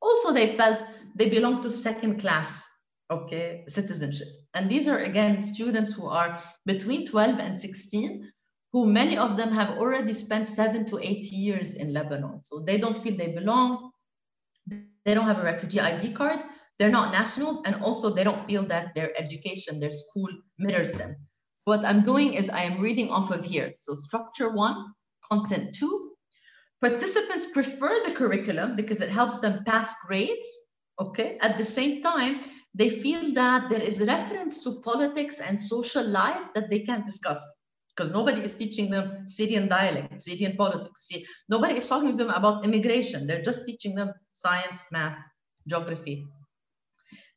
Also, 0.00 0.32
they 0.32 0.54
felt 0.56 0.78
they 1.16 1.28
belong 1.28 1.62
to 1.62 1.70
second 1.70 2.20
class 2.20 2.68
okay, 3.10 3.64
citizenship. 3.68 4.28
And 4.54 4.70
these 4.70 4.86
are, 4.86 4.98
again, 4.98 5.40
students 5.40 5.92
who 5.92 6.06
are 6.06 6.40
between 6.66 7.06
12 7.06 7.38
and 7.38 7.56
16, 7.56 8.30
who 8.72 8.86
many 8.86 9.16
of 9.16 9.36
them 9.36 9.52
have 9.52 9.78
already 9.78 10.12
spent 10.12 10.48
seven 10.48 10.84
to 10.86 10.98
eight 10.98 11.24
years 11.32 11.76
in 11.76 11.92
Lebanon. 11.92 12.42
So 12.42 12.60
they 12.60 12.78
don't 12.78 12.96
feel 12.96 13.16
they 13.16 13.32
belong. 13.32 13.90
They 14.66 15.14
don't 15.14 15.26
have 15.26 15.38
a 15.38 15.44
refugee 15.44 15.80
ID 15.80 16.12
card. 16.12 16.40
They're 16.78 16.90
not 16.90 17.12
nationals. 17.12 17.62
And 17.64 17.76
also 17.76 18.10
they 18.10 18.24
don't 18.24 18.46
feel 18.46 18.64
that 18.66 18.94
their 18.94 19.18
education, 19.20 19.80
their 19.80 19.92
school 19.92 20.28
mirrors 20.58 20.92
them. 20.92 21.16
What 21.64 21.84
I'm 21.84 22.02
doing 22.02 22.34
is 22.34 22.50
I 22.50 22.62
am 22.62 22.80
reading 22.80 23.10
off 23.10 23.30
of 23.30 23.44
here. 23.44 23.72
So 23.76 23.94
structure 23.94 24.50
one, 24.50 24.92
content 25.30 25.74
two. 25.74 26.12
Participants 26.80 27.46
prefer 27.52 27.94
the 28.04 28.14
curriculum 28.14 28.74
because 28.74 29.00
it 29.00 29.10
helps 29.10 29.38
them 29.38 29.62
pass 29.64 29.94
grades. 30.04 30.48
Okay. 31.00 31.38
At 31.40 31.58
the 31.58 31.64
same 31.64 32.02
time, 32.02 32.40
they 32.74 32.88
feel 32.88 33.34
that 33.34 33.68
there 33.68 33.80
is 33.82 34.00
reference 34.00 34.64
to 34.64 34.80
politics 34.80 35.40
and 35.40 35.58
social 35.60 36.06
life 36.06 36.48
that 36.54 36.70
they 36.70 36.80
can't 36.80 37.06
discuss 37.06 37.40
because 37.94 38.10
nobody 38.10 38.40
is 38.40 38.54
teaching 38.54 38.88
them 38.90 39.26
Syrian 39.26 39.68
dialect, 39.68 40.22
Syrian 40.22 40.56
politics. 40.56 41.08
Nobody 41.48 41.76
is 41.76 41.86
talking 41.86 42.16
to 42.16 42.24
them 42.24 42.32
about 42.32 42.64
immigration. 42.64 43.26
They're 43.26 43.42
just 43.42 43.66
teaching 43.66 43.94
them 43.94 44.12
science, 44.32 44.86
math, 44.90 45.18
geography. 45.68 46.26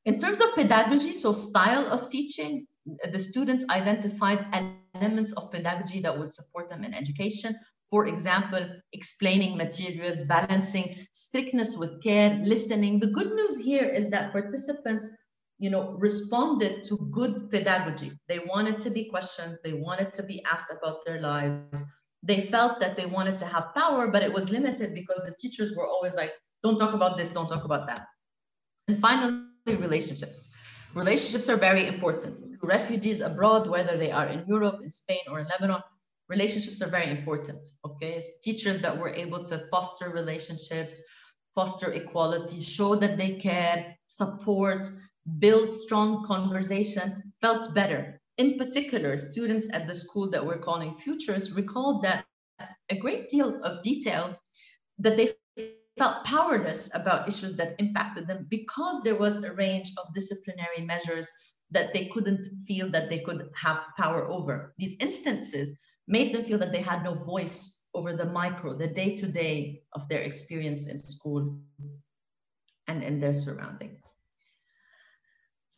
In 0.05 0.19
terms 0.19 0.39
of 0.39 0.55
pedagogy, 0.55 1.15
so 1.15 1.33
style 1.33 1.91
of 1.91 2.09
teaching, 2.09 2.67
the 3.11 3.21
students 3.21 3.65
identified 3.69 4.45
elements 4.93 5.33
of 5.33 5.51
pedagogy 5.51 5.99
that 6.01 6.17
would 6.17 6.31
support 6.31 6.69
them 6.69 6.85
in 6.85 6.93
education. 6.93 7.55
For 7.89 8.07
example, 8.07 8.65
explaining 8.93 9.57
materials, 9.57 10.21
balancing 10.21 11.05
strictness 11.11 11.75
with 11.77 12.01
care, 12.01 12.39
listening. 12.43 12.99
The 12.99 13.07
good 13.07 13.31
news 13.31 13.59
here 13.59 13.85
is 13.85 14.09
that 14.11 14.31
participants 14.31 15.15
you 15.57 15.69
know, 15.69 15.91
responded 15.97 16.83
to 16.85 16.97
good 17.11 17.49
pedagogy. 17.49 18.11
They 18.27 18.39
wanted 18.39 18.79
to 18.81 18.89
be 18.89 19.05
questions, 19.05 19.57
they 19.63 19.73
wanted 19.73 20.11
to 20.13 20.23
be 20.23 20.43
asked 20.43 20.71
about 20.71 21.05
their 21.05 21.21
lives. 21.21 21.85
They 22.23 22.41
felt 22.41 22.79
that 22.79 22.97
they 22.97 23.05
wanted 23.05 23.37
to 23.39 23.45
have 23.45 23.73
power, 23.75 24.07
but 24.07 24.23
it 24.23 24.33
was 24.33 24.49
limited 24.49 24.93
because 24.93 25.21
the 25.25 25.35
teachers 25.39 25.75
were 25.75 25.87
always 25.87 26.15
like, 26.15 26.33
don't 26.63 26.77
talk 26.77 26.93
about 26.93 27.17
this, 27.17 27.29
don't 27.29 27.47
talk 27.47 27.63
about 27.63 27.87
that. 27.87 28.07
And 28.87 28.99
finally, 28.99 29.43
relationships. 29.67 30.49
Relationships 30.95 31.49
are 31.49 31.57
very 31.57 31.87
important. 31.87 32.57
Refugees 32.61 33.21
abroad, 33.21 33.67
whether 33.67 33.97
they 33.97 34.11
are 34.11 34.27
in 34.27 34.45
Europe, 34.47 34.79
in 34.81 34.89
Spain, 34.89 35.19
or 35.29 35.39
in 35.39 35.47
Lebanon, 35.47 35.81
relationships 36.29 36.81
are 36.81 36.89
very 36.89 37.11
important. 37.11 37.67
Okay, 37.85 38.13
it's 38.13 38.39
teachers 38.39 38.79
that 38.79 38.97
were 38.97 39.13
able 39.13 39.43
to 39.43 39.67
foster 39.69 40.09
relationships, 40.09 41.01
foster 41.53 41.93
equality, 41.93 42.61
show 42.61 42.95
that 42.95 43.17
they 43.17 43.35
care, 43.35 43.95
support, 44.07 44.87
build 45.39 45.71
strong 45.71 46.23
conversation 46.23 47.33
felt 47.41 47.73
better. 47.73 48.21
In 48.37 48.57
particular, 48.57 49.17
students 49.17 49.67
at 49.71 49.87
the 49.87 49.95
school 49.95 50.29
that 50.29 50.45
we're 50.45 50.59
calling 50.59 50.95
Futures 50.95 51.53
recalled 51.53 52.03
that 52.03 52.25
a 52.89 52.97
great 52.97 53.27
deal 53.29 53.61
of 53.63 53.81
detail 53.81 54.37
that 54.99 55.17
they 55.17 55.33
felt 55.97 56.25
powerless 56.25 56.89
about 56.93 57.27
issues 57.27 57.55
that 57.55 57.75
impacted 57.79 58.27
them 58.27 58.45
because 58.49 59.01
there 59.03 59.15
was 59.15 59.43
a 59.43 59.53
range 59.53 59.91
of 59.97 60.13
disciplinary 60.13 60.81
measures 60.81 61.29
that 61.71 61.93
they 61.93 62.05
couldn't 62.05 62.45
feel 62.67 62.89
that 62.91 63.09
they 63.09 63.19
could 63.19 63.49
have 63.55 63.79
power 63.97 64.29
over. 64.29 64.73
These 64.77 64.95
instances 64.99 65.75
made 66.07 66.33
them 66.35 66.43
feel 66.43 66.57
that 66.59 66.71
they 66.71 66.81
had 66.81 67.03
no 67.03 67.15
voice 67.15 67.87
over 67.93 68.13
the 68.13 68.25
micro, 68.25 68.77
the 68.77 68.87
day 68.87 69.15
to 69.15 69.27
day 69.27 69.81
of 69.93 70.07
their 70.09 70.21
experience 70.21 70.87
in 70.87 70.99
school 70.99 71.57
and 72.87 73.01
in 73.01 73.19
their 73.19 73.33
surrounding. 73.33 73.97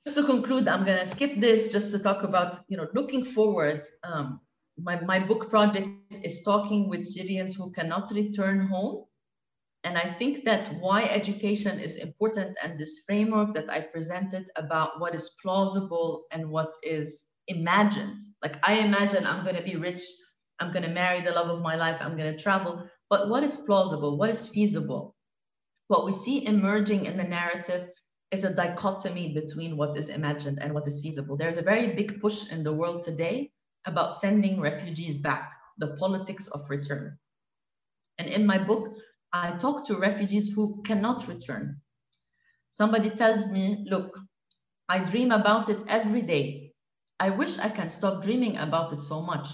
Just 0.07 0.19
to 0.19 0.23
conclude, 0.23 0.69
I'm 0.69 0.85
going 0.85 0.99
to 0.99 1.05
skip 1.05 1.37
this 1.41 1.69
just 1.69 1.91
to 1.91 1.99
talk 1.99 2.23
about, 2.23 2.59
you 2.69 2.77
know, 2.77 2.87
looking 2.93 3.25
forward. 3.25 3.85
Um, 4.05 4.39
my, 4.77 5.01
my 5.01 5.19
book 5.19 5.49
project 5.49 5.89
is 6.23 6.43
talking 6.43 6.87
with 6.87 7.05
Syrians 7.05 7.55
who 7.55 7.73
cannot 7.73 8.09
return 8.11 8.67
home. 8.67 9.03
And 9.83 9.97
I 9.97 10.13
think 10.13 10.45
that 10.45 10.73
why 10.79 11.03
education 11.03 11.81
is 11.81 11.97
important 11.97 12.55
and 12.63 12.79
this 12.79 13.03
framework 13.05 13.53
that 13.55 13.69
I 13.69 13.81
presented 13.81 14.49
about 14.55 15.01
what 15.01 15.13
is 15.13 15.35
plausible 15.41 16.23
and 16.31 16.49
what 16.49 16.71
is 16.83 17.25
imagined. 17.49 18.21
Like 18.41 18.65
I 18.65 18.75
imagine 18.75 19.25
I'm 19.25 19.43
going 19.43 19.57
to 19.57 19.61
be 19.61 19.75
rich, 19.75 20.03
I'm 20.61 20.71
going 20.71 20.83
to 20.83 20.99
marry 21.03 21.19
the 21.19 21.31
love 21.31 21.49
of 21.49 21.61
my 21.61 21.75
life, 21.75 21.97
I'm 21.99 22.15
going 22.15 22.33
to 22.33 22.41
travel. 22.41 22.87
But 23.09 23.27
what 23.27 23.43
is 23.43 23.57
plausible? 23.57 24.17
What 24.17 24.29
is 24.29 24.47
feasible? 24.47 25.17
What 25.89 26.05
we 26.05 26.13
see 26.13 26.45
emerging 26.45 27.07
in 27.07 27.17
the 27.17 27.25
narrative 27.25 27.89
is 28.31 28.43
a 28.43 28.53
dichotomy 28.53 29.33
between 29.33 29.77
what 29.77 29.95
is 29.97 30.09
imagined 30.09 30.59
and 30.61 30.73
what 30.73 30.87
is 30.87 31.01
feasible. 31.01 31.37
There's 31.37 31.57
a 31.57 31.61
very 31.61 31.93
big 31.93 32.19
push 32.19 32.51
in 32.51 32.63
the 32.63 32.73
world 32.73 33.01
today 33.01 33.51
about 33.85 34.11
sending 34.11 34.59
refugees 34.59 35.17
back, 35.17 35.51
the 35.77 35.95
politics 35.97 36.47
of 36.47 36.69
return. 36.69 37.17
And 38.17 38.27
in 38.27 38.45
my 38.45 38.57
book, 38.57 38.95
I 39.31 39.51
talk 39.57 39.85
to 39.85 39.97
refugees 39.97 40.53
who 40.53 40.81
cannot 40.83 41.27
return. 41.27 41.81
Somebody 42.69 43.09
tells 43.09 43.47
me, 43.47 43.85
look, 43.89 44.17
I 44.89 44.99
dream 44.99 45.31
about 45.31 45.69
it 45.69 45.79
every 45.87 46.21
day. 46.21 46.73
I 47.19 47.29
wish 47.31 47.57
I 47.57 47.69
can 47.69 47.89
stop 47.89 48.23
dreaming 48.23 48.57
about 48.57 48.93
it 48.93 49.01
so 49.01 49.21
much. 49.21 49.49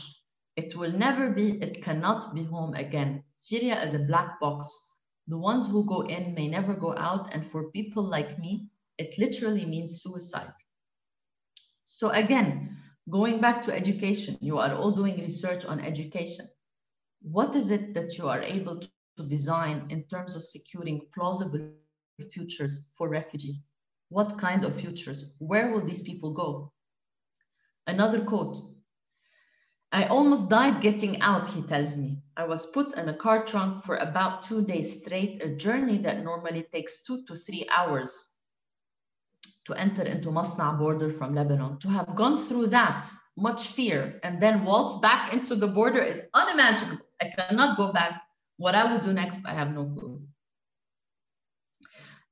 It 0.55 0.75
will 0.75 0.91
never 0.91 1.29
be, 1.29 1.62
it 1.62 1.83
cannot 1.83 2.33
be 2.33 2.43
home 2.43 2.73
again. 2.73 3.23
Syria 3.36 3.81
is 3.81 3.93
a 3.93 3.99
black 3.99 4.39
box. 4.39 4.67
The 5.27 5.38
ones 5.38 5.69
who 5.69 5.86
go 5.86 6.01
in 6.01 6.33
may 6.33 6.47
never 6.47 6.73
go 6.73 6.95
out. 6.97 7.33
And 7.33 7.45
for 7.45 7.71
people 7.71 8.03
like 8.03 8.39
me, 8.39 8.67
it 8.97 9.17
literally 9.17 9.65
means 9.65 10.01
suicide. 10.01 10.53
So 11.86 12.09
again, 12.09 12.77
going 13.09 13.39
back 13.39 13.62
to 13.63 13.73
education, 13.73 14.38
you 14.41 14.57
are 14.57 14.75
all 14.75 14.91
doing 14.91 15.17
research 15.19 15.65
on 15.65 15.79
education. 15.79 16.45
What 17.21 17.55
is 17.55 17.71
it 17.71 17.93
that 17.93 18.17
you 18.17 18.27
are 18.27 18.41
able 18.41 18.79
to, 18.79 18.89
design 19.27 19.86
in 19.89 20.03
terms 20.05 20.36
of 20.36 20.43
securing 20.43 20.99
plausible 21.13 21.69
futures 22.31 22.89
for 22.97 23.07
refugees? 23.07 23.63
What 24.09 24.39
kind 24.39 24.63
of 24.63 24.79
futures? 24.81 25.36
Where 25.38 25.71
will 25.71 25.86
these 25.86 26.01
people 26.01 26.31
go? 26.31 26.71
Another 27.86 28.25
quote 28.25 28.72
I 29.93 30.06
almost 30.06 30.49
died 30.49 30.82
getting 30.82 31.21
out, 31.21 31.47
he 31.47 31.62
tells 31.62 31.97
me. 31.97 32.17
I 32.36 32.45
was 32.45 32.65
put 32.65 32.97
in 32.97 33.10
a 33.10 33.13
car 33.13 33.45
trunk 33.45 33.84
for 33.84 33.97
about 33.97 34.41
two 34.41 34.65
days 34.65 35.03
straight, 35.03 35.43
a 35.43 35.56
journey 35.56 35.99
that 35.99 36.23
normally 36.23 36.63
takes 36.73 37.03
two 37.03 37.23
to 37.25 37.36
three 37.36 37.67
hours 37.69 38.25
to 39.65 39.75
enter 39.75 40.01
into 40.01 40.29
Masnaa 40.29 40.79
border 40.79 41.12
from 41.12 41.36
Lebanon. 41.36 41.77
To 41.82 41.89
have 41.89 42.15
gone 42.15 42.38
through 42.38 42.67
that, 42.67 43.08
much 43.38 43.67
fear, 43.67 44.19
and 44.23 44.41
then 44.41 44.65
waltz 44.65 44.97
back 44.99 45.32
into 45.32 45.53
the 45.53 45.67
border 45.67 46.01
is 46.01 46.23
unimaginable. 46.34 47.06
I 47.21 47.29
cannot 47.38 47.77
go 47.77 47.93
back. 47.93 48.23
What 48.58 48.73
I 48.73 48.91
will 48.91 48.99
do 48.99 49.13
next, 49.13 49.45
I 49.45 49.53
have 49.53 49.75
no 49.75 49.86
clue. 49.86 50.23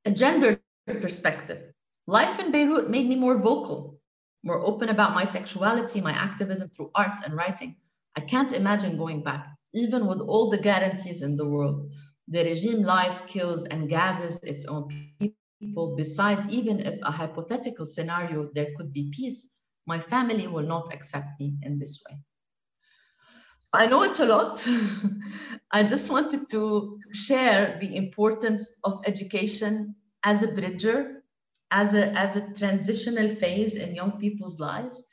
A 0.06 0.12
gender 0.12 0.60
perspective. 0.88 1.74
Life 2.08 2.40
in 2.40 2.52
Beirut 2.52 2.90
made 2.90 3.08
me 3.08 3.16
more 3.16 3.38
vocal 3.38 4.01
more 4.44 4.60
open 4.66 4.90
about 4.90 5.14
my 5.14 5.24
sexuality, 5.24 6.02
my 6.02 6.12
activism 6.12 6.70
through 6.70 6.92
art 6.96 7.22
and 7.26 7.36
writing. 7.36 7.76
I 8.16 8.22
can't 8.22 8.54
imagine 8.54 8.98
going 8.98 9.24
back, 9.24 9.48
even 9.74 10.08
with 10.08 10.20
all 10.20 10.50
the 10.50 10.58
guarantees 10.58 11.22
in 11.22 11.36
the 11.36 11.48
world. 11.48 11.90
The 12.28 12.44
regime 12.44 12.84
lies, 12.84 13.22
kills, 13.26 13.66
and 13.66 13.90
gases 13.90 14.40
its 14.44 14.66
own 14.66 14.88
people. 15.20 15.96
Besides, 15.96 16.50
even 16.50 16.80
if 16.80 17.00
a 17.04 17.12
hypothetical 17.12 17.86
scenario 17.86 18.50
there 18.54 18.70
could 18.78 18.92
be 18.92 19.12
peace, 19.14 19.48
my 19.86 20.00
family 20.00 20.48
will 20.48 20.66
not 20.66 20.94
accept 20.94 21.40
me 21.40 21.56
in 21.64 21.80
this 21.80 22.02
way. 22.08 22.18
I 23.74 23.88
know 23.88 24.04
it's 24.04 24.20
a 24.20 24.26
lot. 24.26 24.66
I 25.72 25.84
just 25.84 26.10
wanted 26.12 26.50
to 26.50 27.00
share 27.14 27.78
the 27.80 27.96
importance 27.96 28.74
of 28.84 29.02
education 29.06 29.96
as 30.24 30.44
a 30.44 30.52
bridger 30.52 31.21
as 31.72 31.94
a, 31.94 32.08
as 32.18 32.36
a 32.36 32.54
transitional 32.54 33.30
phase 33.30 33.76
in 33.76 33.96
young 33.96 34.20
people's 34.20 34.60
lives 34.60 35.04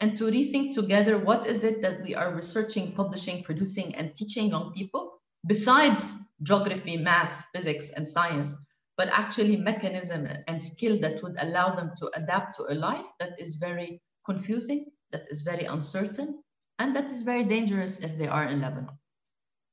and 0.00 0.16
to 0.16 0.24
rethink 0.24 0.74
together 0.74 1.18
what 1.18 1.46
is 1.46 1.64
it 1.64 1.82
that 1.82 2.02
we 2.02 2.14
are 2.14 2.34
researching, 2.34 2.92
publishing, 2.92 3.42
producing, 3.42 3.94
and 3.94 4.14
teaching 4.14 4.48
young 4.50 4.72
people 4.72 5.20
besides 5.46 6.14
geography, 6.42 6.96
math, 6.96 7.44
physics, 7.54 7.90
and 7.96 8.08
science, 8.08 8.54
but 8.96 9.08
actually 9.08 9.56
mechanism 9.56 10.28
and 10.46 10.60
skill 10.60 10.98
that 11.00 11.22
would 11.22 11.36
allow 11.38 11.74
them 11.74 11.90
to 11.96 12.10
adapt 12.14 12.56
to 12.56 12.64
a 12.70 12.74
life 12.74 13.06
that 13.18 13.32
is 13.38 13.56
very 13.56 14.00
confusing, 14.24 14.86
that 15.12 15.24
is 15.30 15.42
very 15.42 15.64
uncertain, 15.64 16.42
and 16.78 16.94
that 16.96 17.06
is 17.06 17.22
very 17.22 17.44
dangerous 17.44 18.00
if 18.00 18.16
they 18.18 18.28
are 18.28 18.46
in 18.46 18.60
Lebanon. 18.60 18.98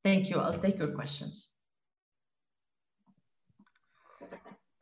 Thank 0.03 0.29
you. 0.29 0.37
I'll 0.37 0.59
take 0.59 0.79
your 0.79 0.93
questions. 0.95 1.50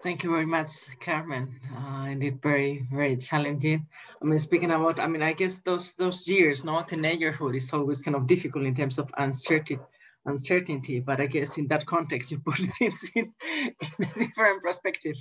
Thank 0.01 0.23
you 0.23 0.29
very 0.29 0.45
much, 0.45 0.69
Carmen. 1.01 1.59
Uh, 1.75 2.05
indeed, 2.09 2.41
very, 2.41 2.85
very 2.89 3.17
challenging. 3.17 3.85
I 4.21 4.25
mean, 4.25 4.39
speaking 4.39 4.71
about, 4.71 4.97
I 4.97 5.07
mean, 5.07 5.21
I 5.21 5.33
guess 5.33 5.57
those 5.57 5.93
those 5.95 6.25
years, 6.25 6.63
no, 6.63 6.71
teenagerhood 6.83 7.57
is 7.57 7.73
always 7.73 8.01
kind 8.01 8.15
of 8.15 8.25
difficult 8.25 8.65
in 8.65 8.75
terms 8.75 8.97
of 8.97 9.11
uncertainty, 9.17 9.77
uncertainty. 10.25 11.01
But 11.01 11.19
I 11.19 11.25
guess 11.25 11.57
in 11.57 11.67
that 11.67 11.85
context, 11.85 12.31
you 12.31 12.39
put 12.39 12.55
things 12.77 13.11
in, 13.13 13.33
in 13.81 14.05
a 14.05 14.19
different 14.19 14.63
perspective, 14.63 15.17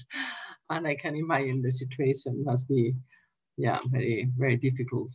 and 0.70 0.86
I 0.86 0.94
can 0.94 1.16
imagine 1.16 1.60
the 1.60 1.72
situation 1.72 2.44
must 2.44 2.68
be, 2.68 2.94
yeah, 3.56 3.80
very, 3.90 4.30
very 4.38 4.56
difficult 4.56 5.10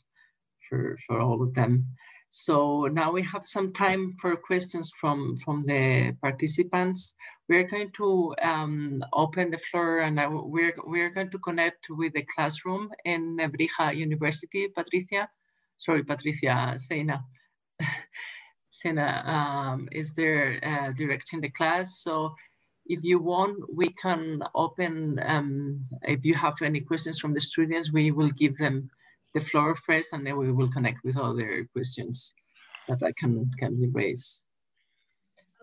for 0.67 0.97
for 1.07 1.21
all 1.21 1.41
of 1.41 1.53
them. 1.53 1.87
So 2.35 2.87
now 2.91 3.11
we 3.11 3.21
have 3.21 3.45
some 3.45 3.71
time 3.73 4.11
for 4.19 4.35
questions 4.35 4.91
from, 4.99 5.37
from 5.37 5.61
the 5.61 6.15
participants. 6.19 7.13
We're 7.47 7.67
going 7.67 7.91
to 7.97 8.33
um, 8.41 9.03
open 9.13 9.51
the 9.51 9.59
floor 9.59 9.99
and 9.99 10.19
I, 10.19 10.27
we're, 10.27 10.73
we're 10.83 11.11
going 11.11 11.29
to 11.29 11.37
connect 11.37 11.85
with 11.91 12.13
the 12.13 12.25
classroom 12.35 12.89
in 13.05 13.37
Nebrija 13.37 13.95
University, 13.95 14.67
Patricia. 14.67 15.29
Sorry, 15.77 16.03
Patricia, 16.03 16.73
Sena. 16.77 17.23
Sena 18.69 19.23
um, 19.27 19.87
is 19.91 20.15
there 20.15 20.59
uh, 20.63 20.91
directing 20.93 21.39
the 21.39 21.51
class. 21.51 22.01
So 22.01 22.33
if 22.87 23.03
you 23.03 23.19
want, 23.19 23.59
we 23.71 23.89
can 23.89 24.41
open, 24.55 25.19
um, 25.23 25.85
if 26.01 26.25
you 26.25 26.33
have 26.33 26.55
any 26.63 26.81
questions 26.81 27.19
from 27.19 27.35
the 27.35 27.41
students, 27.41 27.93
we 27.93 28.09
will 28.09 28.31
give 28.31 28.57
them 28.57 28.89
the 29.33 29.41
floor 29.41 29.75
first 29.75 30.13
and 30.13 30.25
then 30.25 30.37
we 30.37 30.51
will 30.51 30.69
connect 30.69 31.03
with 31.03 31.17
other 31.17 31.67
questions 31.73 32.33
that 32.87 33.01
I 33.01 33.11
can, 33.13 33.49
can 33.57 33.79
be 33.79 33.87
raised. 33.87 34.43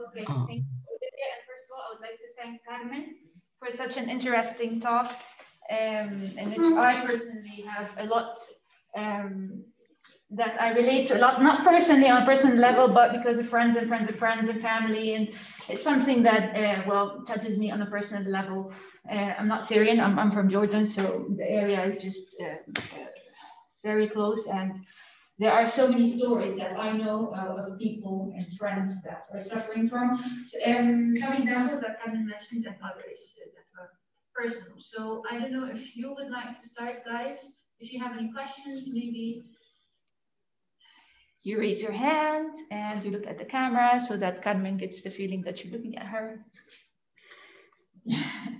Okay, 0.01 0.25
um, 0.27 0.47
thank 0.47 0.59
you. 0.59 0.65
And 0.65 1.41
first 1.47 1.65
of 1.67 1.73
all, 1.77 1.85
I 1.85 1.95
would 1.95 2.01
like 2.01 2.19
to 2.19 2.31
thank 2.39 2.61
Carmen 2.67 3.15
for 3.59 3.69
such 3.77 3.97
an 3.97 4.09
interesting 4.09 4.81
talk 4.81 5.13
um, 5.71 6.23
in 6.39 6.51
which 6.51 6.79
I 6.79 7.05
personally 7.07 7.65
have 7.69 7.91
a 7.99 8.05
lot 8.07 8.39
um, 8.97 9.63
that 10.31 10.61
I 10.61 10.71
relate 10.73 11.09
to 11.09 11.19
a 11.19 11.21
lot, 11.21 11.43
not 11.43 11.65
personally 11.65 12.09
on 12.09 12.23
a 12.23 12.27
personal 12.27 12.57
level, 12.57 12.89
but 12.89 13.13
because 13.13 13.39
of 13.39 13.49
friends 13.49 13.77
and 13.77 13.89
friends 13.89 14.09
of 14.09 14.17
friends 14.17 14.49
and 14.49 14.61
family. 14.63 15.15
And 15.15 15.29
it's 15.69 15.83
something 15.83 16.23
that, 16.23 16.57
uh, 16.57 16.83
well, 16.89 17.25
touches 17.27 17.59
me 17.59 17.71
on 17.71 17.83
a 17.83 17.87
personal 17.87 18.31
level. 18.31 18.73
Uh, 19.11 19.15
I'm 19.39 19.49
not 19.49 19.67
Syrian, 19.67 20.01
I'm, 20.01 20.19
I'm 20.19 20.31
from 20.31 20.49
Jordan, 20.49 20.87
so 20.87 21.27
the 21.37 21.49
area 21.51 21.85
is 21.85 22.03
just 22.03 22.37
uh, 22.41 23.01
very 23.83 24.09
close. 24.09 24.47
And 24.47 24.73
there 25.38 25.53
are 25.53 25.71
so 25.71 25.88
many 25.88 26.19
stories 26.19 26.57
that 26.59 26.79
I 26.79 26.93
know 26.93 27.33
uh, 27.35 27.62
of 27.62 27.79
people 27.79 28.33
and 28.37 28.47
friends 28.59 28.93
that 29.05 29.25
are 29.33 29.43
suffering 29.43 29.88
from. 29.88 30.11
Um, 30.66 31.14
some 31.19 31.33
examples 31.33 31.81
that 31.81 31.99
Kevin 32.05 32.27
mentioned 32.27 32.66
and 32.66 32.77
others 32.85 33.35
that 33.38 33.81
are 33.81 33.90
personal. 34.35 34.77
So 34.79 35.23
I 35.31 35.38
don't 35.38 35.53
know 35.53 35.64
if 35.64 35.97
you 35.97 36.14
would 36.14 36.31
like 36.31 36.61
to 36.61 36.69
start, 36.69 37.05
guys. 37.07 37.37
If 37.79 37.93
you 37.93 38.01
have 38.01 38.12
any 38.12 38.31
questions, 38.33 38.90
maybe 38.93 39.45
you 41.43 41.59
raise 41.59 41.81
your 41.81 41.93
hand 41.93 42.51
and 42.71 43.03
you 43.03 43.11
look 43.11 43.27
at 43.27 43.38
the 43.38 43.45
camera 43.47 44.05
so 44.07 44.19
that 44.19 44.45
Carmen 44.45 44.77
gets 44.77 45.03
the 45.03 45.11
feeling 45.11 45.40
that 45.43 45.64
you're 45.64 45.73
looking 45.73 45.97
at 45.97 46.07
her. 46.07 46.45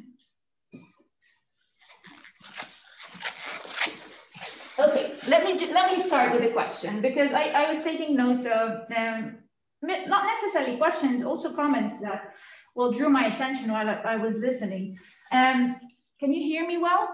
okay, 4.89 5.15
let 5.27 5.45
me 5.45 5.71
let 5.73 5.97
me 5.97 6.07
start 6.07 6.33
with 6.33 6.43
a 6.43 6.53
question 6.53 7.01
because 7.01 7.33
I, 7.33 7.45
I 7.51 7.73
was 7.73 7.83
taking 7.85 8.17
notes 8.17 8.45
of 8.47 8.83
um, 8.97 9.39
not 9.83 10.25
necessarily 10.35 10.77
questions, 10.77 11.25
also 11.25 11.55
comments 11.55 12.01
that 12.03 12.35
well 12.75 12.93
drew 12.93 13.09
my 13.09 13.27
attention 13.27 13.73
while 13.73 13.89
I, 13.89 13.95
I 13.95 14.17
was 14.17 14.37
listening. 14.37 14.99
Um, 15.33 15.77
can 16.19 16.33
you 16.33 16.43
hear 16.43 16.67
me 16.67 16.79
well? 16.79 17.09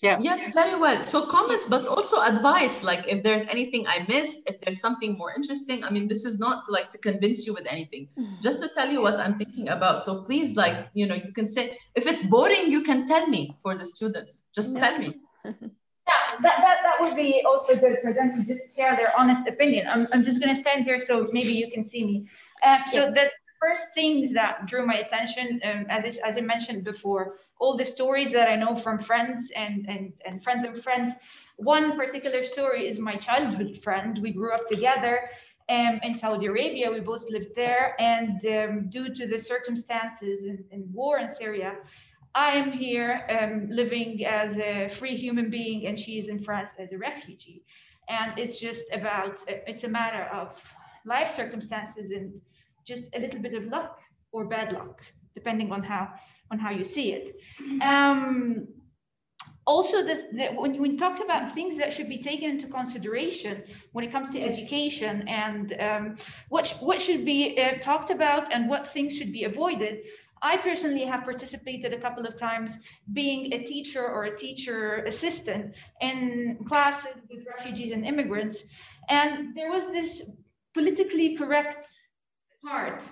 Yeah. 0.00 0.18
Yes, 0.20 0.52
very 0.52 0.78
well. 0.78 1.02
So 1.02 1.26
comments, 1.26 1.66
but 1.66 1.84
also 1.86 2.20
advice, 2.22 2.84
like 2.84 3.06
if 3.08 3.24
there's 3.24 3.42
anything 3.42 3.84
I 3.88 4.06
missed, 4.06 4.48
if 4.48 4.60
there's 4.60 4.80
something 4.80 5.18
more 5.18 5.34
interesting. 5.34 5.82
I 5.82 5.90
mean, 5.90 6.06
this 6.06 6.24
is 6.24 6.38
not 6.38 6.64
to 6.66 6.70
like 6.70 6.90
to 6.90 6.98
convince 6.98 7.46
you 7.46 7.52
with 7.52 7.66
anything, 7.68 8.08
mm-hmm. 8.16 8.34
just 8.40 8.62
to 8.62 8.68
tell 8.68 8.88
you 8.88 9.02
what 9.02 9.18
I'm 9.18 9.38
thinking 9.38 9.70
about. 9.70 10.04
So 10.04 10.22
please, 10.22 10.56
like, 10.56 10.88
you 10.94 11.06
know, 11.06 11.16
you 11.16 11.32
can 11.32 11.46
say, 11.46 11.76
if 11.96 12.06
it's 12.06 12.22
boring, 12.22 12.70
you 12.70 12.82
can 12.82 13.08
tell 13.08 13.26
me 13.26 13.56
for 13.60 13.74
the 13.74 13.84
students. 13.84 14.48
Just 14.54 14.74
yeah. 14.74 14.80
tell 14.80 14.98
me. 14.98 15.14
Yeah, 16.08 16.40
that, 16.40 16.56
that, 16.62 16.78
that 16.82 17.00
would 17.00 17.16
be 17.16 17.42
also 17.46 17.76
good 17.76 17.98
for 18.02 18.12
them 18.12 18.32
to 18.34 18.42
just 18.54 18.74
share 18.74 18.96
their 18.96 19.12
honest 19.18 19.46
opinion. 19.46 19.86
I'm, 19.86 20.06
I'm 20.12 20.24
just 20.24 20.40
going 20.40 20.54
to 20.54 20.60
stand 20.60 20.84
here 20.84 21.00
so 21.00 21.28
maybe 21.32 21.52
you 21.52 21.70
can 21.70 21.86
see 21.86 22.04
me. 22.04 22.26
Uh, 22.62 22.78
so 22.86 23.00
yes. 23.00 23.14
that 23.14 23.30
first 23.60 23.82
things 23.94 24.32
that 24.32 24.66
drew 24.66 24.86
my 24.86 24.98
attention, 24.98 25.60
um, 25.64 25.86
as, 25.90 26.04
I, 26.04 26.28
as 26.28 26.36
I 26.36 26.40
mentioned 26.40 26.84
before, 26.84 27.34
all 27.60 27.76
the 27.76 27.84
stories 27.84 28.32
that 28.32 28.48
I 28.48 28.56
know 28.56 28.76
from 28.76 28.98
friends 29.00 29.50
and, 29.54 29.86
and, 29.88 30.12
and 30.26 30.42
friends 30.42 30.64
of 30.64 30.82
friends. 30.82 31.12
One 31.56 31.96
particular 31.96 32.44
story 32.44 32.88
is 32.88 32.98
my 32.98 33.16
childhood 33.16 33.78
friend. 33.82 34.18
We 34.22 34.32
grew 34.32 34.54
up 34.54 34.66
together 34.68 35.28
um, 35.68 36.00
in 36.02 36.16
Saudi 36.16 36.46
Arabia. 36.46 36.90
We 36.90 37.00
both 37.00 37.24
lived 37.28 37.52
there. 37.56 38.00
And 38.00 38.40
um, 38.46 38.88
due 38.88 39.12
to 39.14 39.26
the 39.26 39.38
circumstances 39.38 40.44
in, 40.44 40.64
in 40.70 40.88
war 40.92 41.18
in 41.18 41.34
Syria, 41.34 41.72
I 42.34 42.50
am 42.52 42.72
here 42.72 43.26
um, 43.30 43.68
living 43.70 44.24
as 44.24 44.56
a 44.56 44.94
free 44.98 45.16
human 45.16 45.50
being, 45.50 45.86
and 45.86 45.98
she 45.98 46.18
is 46.18 46.28
in 46.28 46.42
France 46.42 46.70
as 46.78 46.92
a 46.92 46.98
refugee. 46.98 47.64
And 48.08 48.38
it's 48.38 48.58
just 48.58 48.82
about, 48.92 49.38
it's 49.46 49.84
a 49.84 49.88
matter 49.88 50.24
of 50.32 50.54
life 51.04 51.30
circumstances 51.34 52.10
and 52.10 52.40
just 52.86 53.04
a 53.14 53.18
little 53.18 53.40
bit 53.40 53.54
of 53.54 53.64
luck 53.64 53.98
or 54.32 54.46
bad 54.46 54.72
luck, 54.72 55.00
depending 55.34 55.72
on 55.72 55.82
how 55.82 56.08
on 56.50 56.58
how 56.58 56.70
you 56.70 56.84
see 56.84 57.12
it. 57.12 57.36
Um, 57.82 58.68
also, 59.66 59.98
the, 60.02 60.28
the, 60.32 60.46
when 60.56 60.80
we 60.80 60.96
talk 60.96 61.18
about 61.22 61.54
things 61.54 61.76
that 61.76 61.92
should 61.92 62.08
be 62.08 62.22
taken 62.22 62.48
into 62.48 62.68
consideration 62.68 63.62
when 63.92 64.02
it 64.02 64.10
comes 64.10 64.30
to 64.30 64.40
education 64.40 65.28
and 65.28 65.76
um, 65.78 66.16
what 66.48 66.74
what 66.80 67.02
should 67.02 67.26
be 67.26 67.58
uh, 67.60 67.78
talked 67.82 68.10
about 68.10 68.50
and 68.50 68.70
what 68.70 68.88
things 68.94 69.12
should 69.14 69.30
be 69.30 69.44
avoided, 69.44 69.98
I 70.42 70.56
personally 70.58 71.04
have 71.04 71.24
participated 71.24 71.92
a 71.92 72.00
couple 72.00 72.26
of 72.26 72.38
times 72.38 72.72
being 73.12 73.52
a 73.52 73.64
teacher 73.64 74.06
or 74.06 74.24
a 74.24 74.38
teacher 74.38 75.04
assistant 75.04 75.74
in 76.00 76.58
classes 76.68 77.20
with 77.30 77.44
refugees 77.46 77.92
and 77.92 78.04
immigrants. 78.04 78.58
And 79.08 79.56
there 79.56 79.70
was 79.70 79.86
this 79.92 80.22
politically 80.74 81.36
correct 81.36 81.88
part 82.64 83.02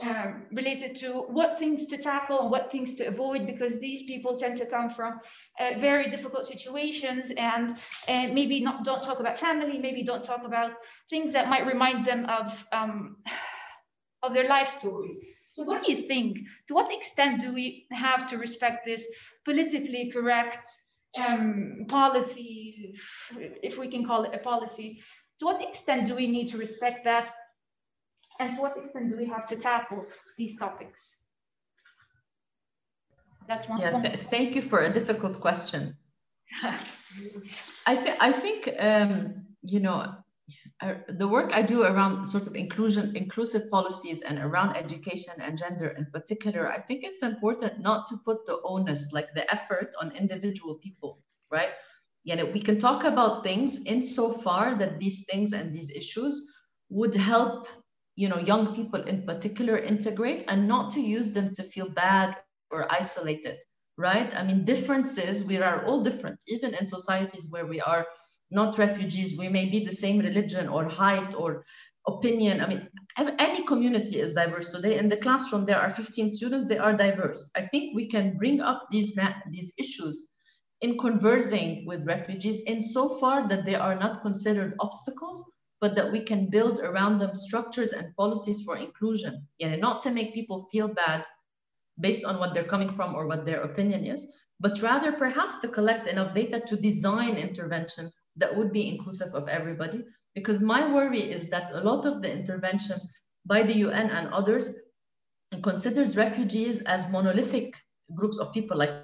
um, 0.00 0.42
related 0.52 0.96
to 0.96 1.20
what 1.28 1.58
things 1.58 1.86
to 1.86 1.98
tackle 2.02 2.40
and 2.40 2.50
what 2.50 2.70
things 2.72 2.96
to 2.96 3.04
avoid 3.04 3.46
because 3.46 3.78
these 3.78 4.02
people 4.06 4.38
tend 4.38 4.58
to 4.58 4.66
come 4.66 4.90
from 4.90 5.20
uh, 5.60 5.78
very 5.78 6.10
difficult 6.10 6.46
situations 6.46 7.30
and 7.36 7.76
uh, 8.08 8.32
maybe 8.32 8.60
not 8.60 8.84
don't 8.84 9.02
talk 9.04 9.20
about 9.20 9.38
family 9.38 9.78
maybe 9.78 10.02
don't 10.02 10.24
talk 10.24 10.42
about 10.44 10.72
things 11.08 11.32
that 11.32 11.48
might 11.48 11.64
remind 11.66 12.04
them 12.04 12.26
of 12.26 12.52
um, 12.72 13.16
of 14.24 14.34
their 14.34 14.48
life 14.48 14.68
stories 14.80 15.16
so 15.54 15.62
what 15.62 15.84
do 15.84 15.92
you 15.92 16.06
think 16.06 16.38
to 16.68 16.74
what 16.74 16.92
extent 16.92 17.40
do 17.40 17.52
we 17.52 17.86
have 17.90 18.28
to 18.28 18.36
respect 18.36 18.84
this 18.84 19.02
politically 19.44 20.10
correct 20.12 20.58
um, 21.16 21.86
policy 21.88 22.94
if 23.62 23.78
we 23.78 23.88
can 23.88 24.04
call 24.04 24.24
it 24.24 24.34
a 24.34 24.38
policy 24.38 25.00
to 25.38 25.46
what 25.46 25.62
extent 25.62 26.06
do 26.06 26.14
we 26.14 26.26
need 26.26 26.48
to 26.50 26.58
respect 26.58 27.04
that 27.04 27.32
and 28.40 28.56
to 28.56 28.62
what 28.62 28.76
extent 28.76 29.10
do 29.10 29.16
we 29.16 29.26
have 29.26 29.46
to 29.46 29.56
tackle 29.56 30.06
these 30.36 30.58
topics? 30.58 31.00
That's 33.46 33.68
one. 33.68 33.80
Yeah, 33.80 34.00
th 34.02 34.20
thank 34.34 34.54
you 34.56 34.62
for 34.62 34.80
a 34.80 34.90
difficult 34.98 35.40
question. 35.40 35.96
I, 37.90 37.94
th 38.02 38.06
I 38.28 38.32
think, 38.32 38.60
um, 38.90 39.12
you 39.72 39.80
know, 39.80 39.98
the 41.08 41.28
work 41.28 41.52
I 41.52 41.62
do 41.62 41.82
around 41.82 42.26
sort 42.26 42.46
of 42.46 42.54
inclusion, 42.54 43.16
inclusive 43.16 43.70
policies 43.70 44.22
and 44.22 44.38
around 44.38 44.76
education 44.76 45.34
and 45.38 45.58
gender 45.58 45.88
in 45.88 46.06
particular, 46.06 46.70
I 46.70 46.80
think 46.80 47.04
it's 47.04 47.22
important 47.22 47.80
not 47.80 48.06
to 48.06 48.16
put 48.24 48.46
the 48.46 48.60
onus, 48.64 49.12
like 49.12 49.32
the 49.34 49.50
effort 49.52 49.94
on 50.00 50.16
individual 50.16 50.76
people, 50.76 51.20
right? 51.50 51.70
You 52.24 52.36
know, 52.36 52.46
we 52.46 52.60
can 52.60 52.78
talk 52.78 53.04
about 53.04 53.44
things 53.44 53.84
insofar 53.86 54.74
that 54.76 54.98
these 54.98 55.24
things 55.30 55.52
and 55.52 55.74
these 55.74 55.90
issues 55.90 56.42
would 56.88 57.14
help 57.14 57.68
you 58.16 58.28
know, 58.28 58.38
young 58.38 58.74
people 58.74 59.02
in 59.02 59.22
particular 59.22 59.76
integrate 59.76 60.44
and 60.48 60.68
not 60.68 60.92
to 60.92 61.00
use 61.00 61.32
them 61.32 61.52
to 61.54 61.62
feel 61.62 61.88
bad 61.88 62.36
or 62.70 62.90
isolated, 62.92 63.58
right? 63.96 64.34
I 64.36 64.44
mean, 64.44 64.64
differences, 64.64 65.44
we 65.44 65.56
are 65.56 65.84
all 65.84 66.00
different, 66.00 66.42
even 66.48 66.74
in 66.74 66.86
societies 66.86 67.50
where 67.50 67.66
we 67.66 67.80
are 67.80 68.06
not 68.50 68.78
refugees, 68.78 69.38
we 69.38 69.48
may 69.48 69.68
be 69.68 69.84
the 69.84 69.92
same 69.92 70.18
religion 70.18 70.68
or 70.68 70.88
height 70.88 71.34
or 71.34 71.64
opinion. 72.06 72.60
I 72.60 72.66
mean, 72.66 72.88
any 73.38 73.64
community 73.64 74.20
is 74.20 74.34
diverse. 74.34 74.72
Today 74.72 74.98
in 74.98 75.08
the 75.08 75.16
classroom, 75.16 75.64
there 75.64 75.80
are 75.80 75.90
15 75.90 76.30
students, 76.30 76.66
they 76.66 76.78
are 76.78 76.92
diverse. 76.92 77.50
I 77.56 77.62
think 77.62 77.94
we 77.94 78.08
can 78.08 78.36
bring 78.36 78.60
up 78.60 78.86
these, 78.90 79.18
these 79.50 79.72
issues 79.78 80.30
in 80.80 80.98
conversing 80.98 81.86
with 81.86 82.06
refugees 82.06 82.60
in 82.66 82.80
so 82.82 83.18
far 83.18 83.48
that 83.48 83.64
they 83.64 83.74
are 83.74 83.94
not 83.94 84.22
considered 84.22 84.74
obstacles, 84.80 85.50
but 85.80 85.94
that 85.96 86.12
we 86.12 86.20
can 86.20 86.50
build 86.50 86.78
around 86.80 87.18
them 87.18 87.34
structures 87.34 87.92
and 87.92 88.14
policies 88.16 88.62
for 88.64 88.76
inclusion. 88.76 89.46
You 89.58 89.70
know, 89.70 89.76
not 89.76 90.02
to 90.02 90.10
make 90.10 90.34
people 90.34 90.68
feel 90.70 90.88
bad 90.88 91.24
based 91.98 92.24
on 92.24 92.38
what 92.38 92.54
they're 92.54 92.64
coming 92.64 92.94
from 92.94 93.14
or 93.14 93.26
what 93.26 93.46
their 93.46 93.62
opinion 93.62 94.04
is, 94.04 94.30
but 94.64 94.80
rather 94.80 95.12
perhaps 95.12 95.60
to 95.60 95.68
collect 95.68 96.08
enough 96.08 96.32
data 96.32 96.58
to 96.58 96.74
design 96.74 97.34
interventions 97.36 98.16
that 98.34 98.56
would 98.56 98.72
be 98.72 98.88
inclusive 98.88 99.34
of 99.34 99.46
everybody. 99.46 100.02
Because 100.34 100.62
my 100.62 100.90
worry 100.90 101.20
is 101.20 101.50
that 101.50 101.70
a 101.74 101.82
lot 101.82 102.06
of 102.06 102.22
the 102.22 102.32
interventions 102.32 103.06
by 103.44 103.62
the 103.62 103.76
UN 103.86 104.08
and 104.08 104.32
others 104.32 104.74
considers 105.62 106.16
refugees 106.16 106.80
as 106.94 107.10
monolithic 107.10 107.74
groups 108.14 108.38
of 108.38 108.54
people, 108.54 108.78
like 108.78 108.94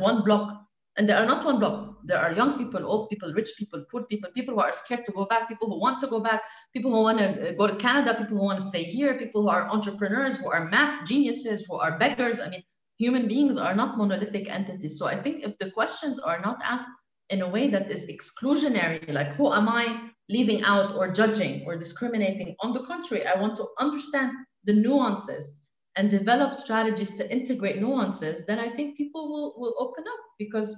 one 0.00 0.24
block 0.24 0.60
and 0.96 1.08
they 1.08 1.12
are 1.12 1.24
not 1.24 1.44
one 1.44 1.60
block. 1.60 1.98
There 2.02 2.18
are 2.18 2.32
young 2.32 2.58
people, 2.58 2.84
old 2.84 3.10
people, 3.10 3.32
rich 3.32 3.50
people, 3.56 3.84
poor 3.92 4.02
people, 4.02 4.30
people 4.34 4.54
who 4.54 4.60
are 4.60 4.72
scared 4.72 5.04
to 5.04 5.12
go 5.12 5.24
back, 5.24 5.48
people 5.48 5.70
who 5.70 5.78
want 5.78 6.00
to 6.00 6.08
go 6.08 6.18
back, 6.18 6.42
people 6.72 6.90
who 6.90 7.02
want 7.02 7.18
to 7.18 7.54
go 7.56 7.68
to 7.68 7.76
Canada, 7.76 8.18
people 8.18 8.38
who 8.38 8.44
want 8.44 8.58
to 8.58 8.64
stay 8.64 8.82
here, 8.82 9.14
people 9.14 9.42
who 9.42 9.48
are 9.50 9.68
entrepreneurs, 9.68 10.40
who 10.40 10.50
are 10.50 10.68
math 10.68 11.06
geniuses, 11.06 11.64
who 11.68 11.76
are 11.76 11.96
beggars. 11.96 12.40
I 12.40 12.48
mean, 12.48 12.64
human 13.00 13.26
beings 13.26 13.56
are 13.56 13.74
not 13.74 13.96
monolithic 13.96 14.46
entities. 14.50 14.98
So 14.98 15.06
I 15.06 15.16
think 15.22 15.42
if 15.42 15.56
the 15.58 15.70
questions 15.70 16.18
are 16.18 16.38
not 16.40 16.58
asked 16.62 16.94
in 17.30 17.40
a 17.40 17.48
way 17.48 17.68
that 17.70 17.90
is 17.90 18.10
exclusionary, 18.14 19.10
like 19.10 19.32
who 19.36 19.50
am 19.50 19.68
I 19.70 20.10
leaving 20.28 20.62
out 20.64 20.94
or 20.94 21.10
judging 21.10 21.64
or 21.66 21.76
discriminating? 21.76 22.54
On 22.60 22.74
the 22.74 22.84
contrary, 22.84 23.24
I 23.26 23.40
want 23.40 23.56
to 23.56 23.66
understand 23.78 24.32
the 24.64 24.74
nuances 24.74 25.62
and 25.96 26.10
develop 26.10 26.54
strategies 26.54 27.12
to 27.14 27.32
integrate 27.32 27.80
nuances, 27.80 28.44
then 28.46 28.58
I 28.58 28.68
think 28.68 28.98
people 28.98 29.30
will, 29.30 29.54
will 29.56 29.74
open 29.78 30.04
up 30.06 30.20
because, 30.38 30.70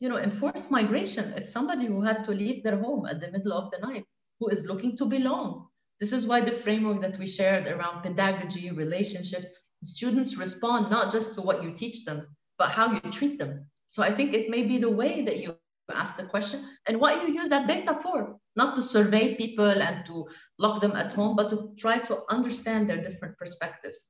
you 0.00 0.08
know, 0.08 0.18
enforced 0.18 0.72
migration, 0.72 1.32
it's 1.36 1.52
somebody 1.52 1.86
who 1.86 2.02
had 2.02 2.24
to 2.24 2.32
leave 2.32 2.64
their 2.64 2.78
home 2.78 3.06
at 3.06 3.20
the 3.20 3.30
middle 3.30 3.52
of 3.52 3.70
the 3.70 3.78
night, 3.78 4.04
who 4.40 4.48
is 4.48 4.66
looking 4.66 4.96
to 4.96 5.06
belong. 5.06 5.68
This 6.00 6.12
is 6.12 6.26
why 6.26 6.40
the 6.40 6.52
framework 6.64 7.00
that 7.02 7.18
we 7.18 7.28
shared 7.28 7.68
around 7.68 8.02
pedagogy, 8.02 8.70
relationships, 8.70 9.48
students 9.82 10.36
respond 10.36 10.90
not 10.90 11.10
just 11.10 11.34
to 11.34 11.42
what 11.42 11.62
you 11.62 11.72
teach 11.72 12.04
them, 12.04 12.26
but 12.58 12.70
how 12.70 12.92
you 12.92 13.00
treat 13.10 13.38
them. 13.38 13.66
So 13.86 14.02
I 14.02 14.10
think 14.12 14.34
it 14.34 14.50
may 14.50 14.62
be 14.62 14.78
the 14.78 14.90
way 14.90 15.22
that 15.22 15.38
you 15.38 15.56
ask 15.90 16.16
the 16.16 16.24
question 16.24 16.64
and 16.86 17.00
what 17.00 17.22
you 17.22 17.34
use 17.34 17.48
that 17.48 17.66
data 17.66 17.94
for 17.94 18.36
not 18.56 18.76
to 18.76 18.82
survey 18.82 19.34
people 19.34 19.70
and 19.70 20.06
to 20.06 20.28
lock 20.58 20.80
them 20.80 20.92
at 20.92 21.12
home 21.12 21.36
but 21.36 21.48
to 21.48 21.74
try 21.76 21.98
to 21.98 22.22
understand 22.30 22.88
their 22.88 23.00
different 23.00 23.36
perspectives. 23.38 24.08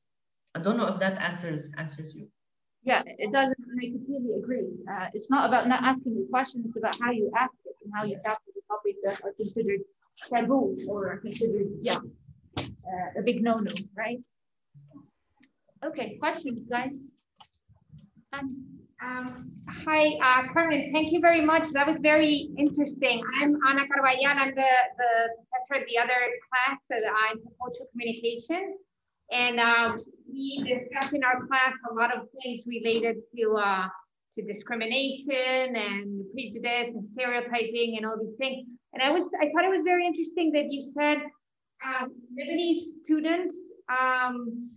I 0.55 0.61
don't 0.61 0.77
know 0.77 0.89
if 0.89 1.01
that 1.01 1.21
answers 1.21 1.73
answers 1.79 2.15
you. 2.15 2.29
Yeah 2.83 3.03
it 3.07 3.33
does 3.33 3.49
and 3.57 3.81
i 3.83 3.87
completely 3.97 4.33
agree. 4.43 4.69
Uh, 4.91 5.07
it's 5.15 5.31
not 5.31 5.49
about 5.49 5.69
not 5.69 5.83
asking 5.83 6.15
the 6.15 6.27
question 6.31 6.65
it's 6.67 6.77
about 6.77 6.97
how 7.01 7.11
you 7.11 7.31
ask 7.37 7.55
it 7.65 7.77
and 7.85 7.93
how 7.95 8.05
you 8.05 8.17
tackle 8.25 8.53
the 8.55 8.63
topics 8.69 9.01
that 9.05 9.17
are 9.25 9.33
considered 9.33 9.81
taboo 10.29 10.77
or 10.89 11.19
considered 11.19 11.69
yeah 11.81 12.01
uh, 12.59 13.09
a 13.19 13.23
big 13.23 13.43
no-no 13.43 13.73
right 13.97 14.21
okay 15.85 16.17
questions 16.19 16.69
guys 16.69 16.93
um, 19.03 19.51
hi, 19.67 20.19
uh, 20.23 20.53
Carmen, 20.53 20.91
thank 20.93 21.11
you 21.11 21.21
very 21.21 21.41
much. 21.41 21.71
That 21.73 21.87
was 21.87 21.97
very 22.01 22.51
interesting. 22.59 23.23
I'm 23.41 23.57
Ana 23.67 23.87
Carvallan. 23.89 24.37
I'm 24.37 24.55
the, 24.55 24.73
the 24.99 25.11
professor 25.49 25.83
of 25.83 25.89
the 25.89 25.99
other 25.99 26.21
class 26.49 26.79
uh, 26.93 27.33
in 27.33 27.41
cultural 27.59 27.89
communication. 27.93 28.77
And 29.33 29.59
um, 29.59 30.05
we 30.29 30.63
discuss 30.69 31.15
in 31.15 31.25
our 31.25 31.47
class 31.47 31.73
a 31.91 31.95
lot 31.95 32.15
of 32.15 32.27
things 32.43 32.63
related 32.67 33.17
to 33.37 33.57
uh, 33.57 33.89
to 34.35 34.43
discrimination 34.45 35.77
and 35.77 36.25
prejudice 36.33 36.95
and 36.95 37.09
stereotyping 37.15 37.97
and 37.97 38.05
all 38.05 38.19
these 38.21 38.37
things. 38.39 38.67
And 38.93 39.03
I 39.03 39.11
was 39.11 39.23
I 39.41 39.51
thought 39.51 39.65
it 39.65 39.71
was 39.71 39.83
very 39.83 40.07
interesting 40.07 40.53
that 40.53 40.71
you 40.71 40.93
said 40.95 41.19
um, 41.87 42.13
Lebanese 42.39 43.03
students 43.05 43.57
um, 43.89 44.71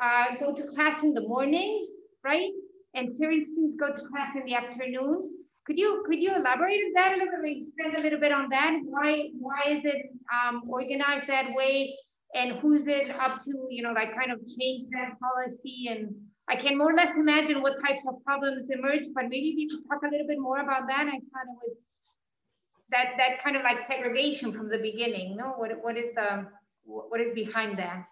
uh, 0.00 0.36
go 0.40 0.54
to 0.54 0.66
class 0.74 1.02
in 1.02 1.14
the 1.14 1.22
mornings, 1.22 1.88
right? 2.24 2.50
and 2.96 3.14
Syrian 3.16 3.44
students 3.44 3.76
go 3.78 3.88
to 3.88 4.08
class 4.08 4.34
in 4.34 4.44
the 4.46 4.54
afternoons. 4.54 5.26
Could 5.66 5.78
you 5.78 6.02
could 6.06 6.18
you 6.18 6.34
elaborate 6.34 6.80
on 6.80 6.92
that 6.94 7.12
a 7.12 7.16
little 7.16 7.42
bit? 7.42 7.66
Spend 7.72 7.96
a 7.96 8.00
little 8.00 8.18
bit 8.18 8.32
on 8.32 8.48
that. 8.50 8.80
Why 8.84 9.28
why 9.38 9.62
is 9.68 9.84
it 9.84 10.10
um, 10.32 10.62
organized 10.68 11.28
that 11.28 11.54
way, 11.54 11.94
and 12.34 12.58
who's 12.58 12.86
it 12.86 13.10
up 13.10 13.44
to? 13.44 13.66
You 13.70 13.82
know, 13.82 13.92
like 13.92 14.14
kind 14.14 14.32
of 14.32 14.40
change 14.58 14.88
that 14.92 15.18
policy. 15.20 15.88
And 15.90 16.14
I 16.48 16.56
can 16.56 16.78
more 16.78 16.92
or 16.92 16.94
less 16.94 17.14
imagine 17.16 17.62
what 17.62 17.74
types 17.84 18.04
of 18.08 18.24
problems 18.24 18.70
emerge. 18.70 19.06
But 19.14 19.24
maybe 19.24 19.52
you 19.58 19.68
could 19.68 19.84
talk 19.88 20.02
a 20.02 20.10
little 20.10 20.26
bit 20.26 20.38
more 20.38 20.60
about 20.60 20.86
that. 20.88 21.04
I 21.06 21.18
thought 21.18 21.50
it 21.50 21.58
was 21.60 21.76
that 22.90 23.18
that 23.18 23.42
kind 23.44 23.56
of 23.56 23.62
like 23.62 23.78
segregation 23.88 24.52
from 24.52 24.70
the 24.70 24.78
beginning. 24.78 25.36
No, 25.36 25.52
what 25.58 25.72
what 25.82 25.98
is 25.98 26.14
the 26.14 26.46
what 26.84 27.20
is 27.20 27.34
behind 27.34 27.78
that? 27.78 28.06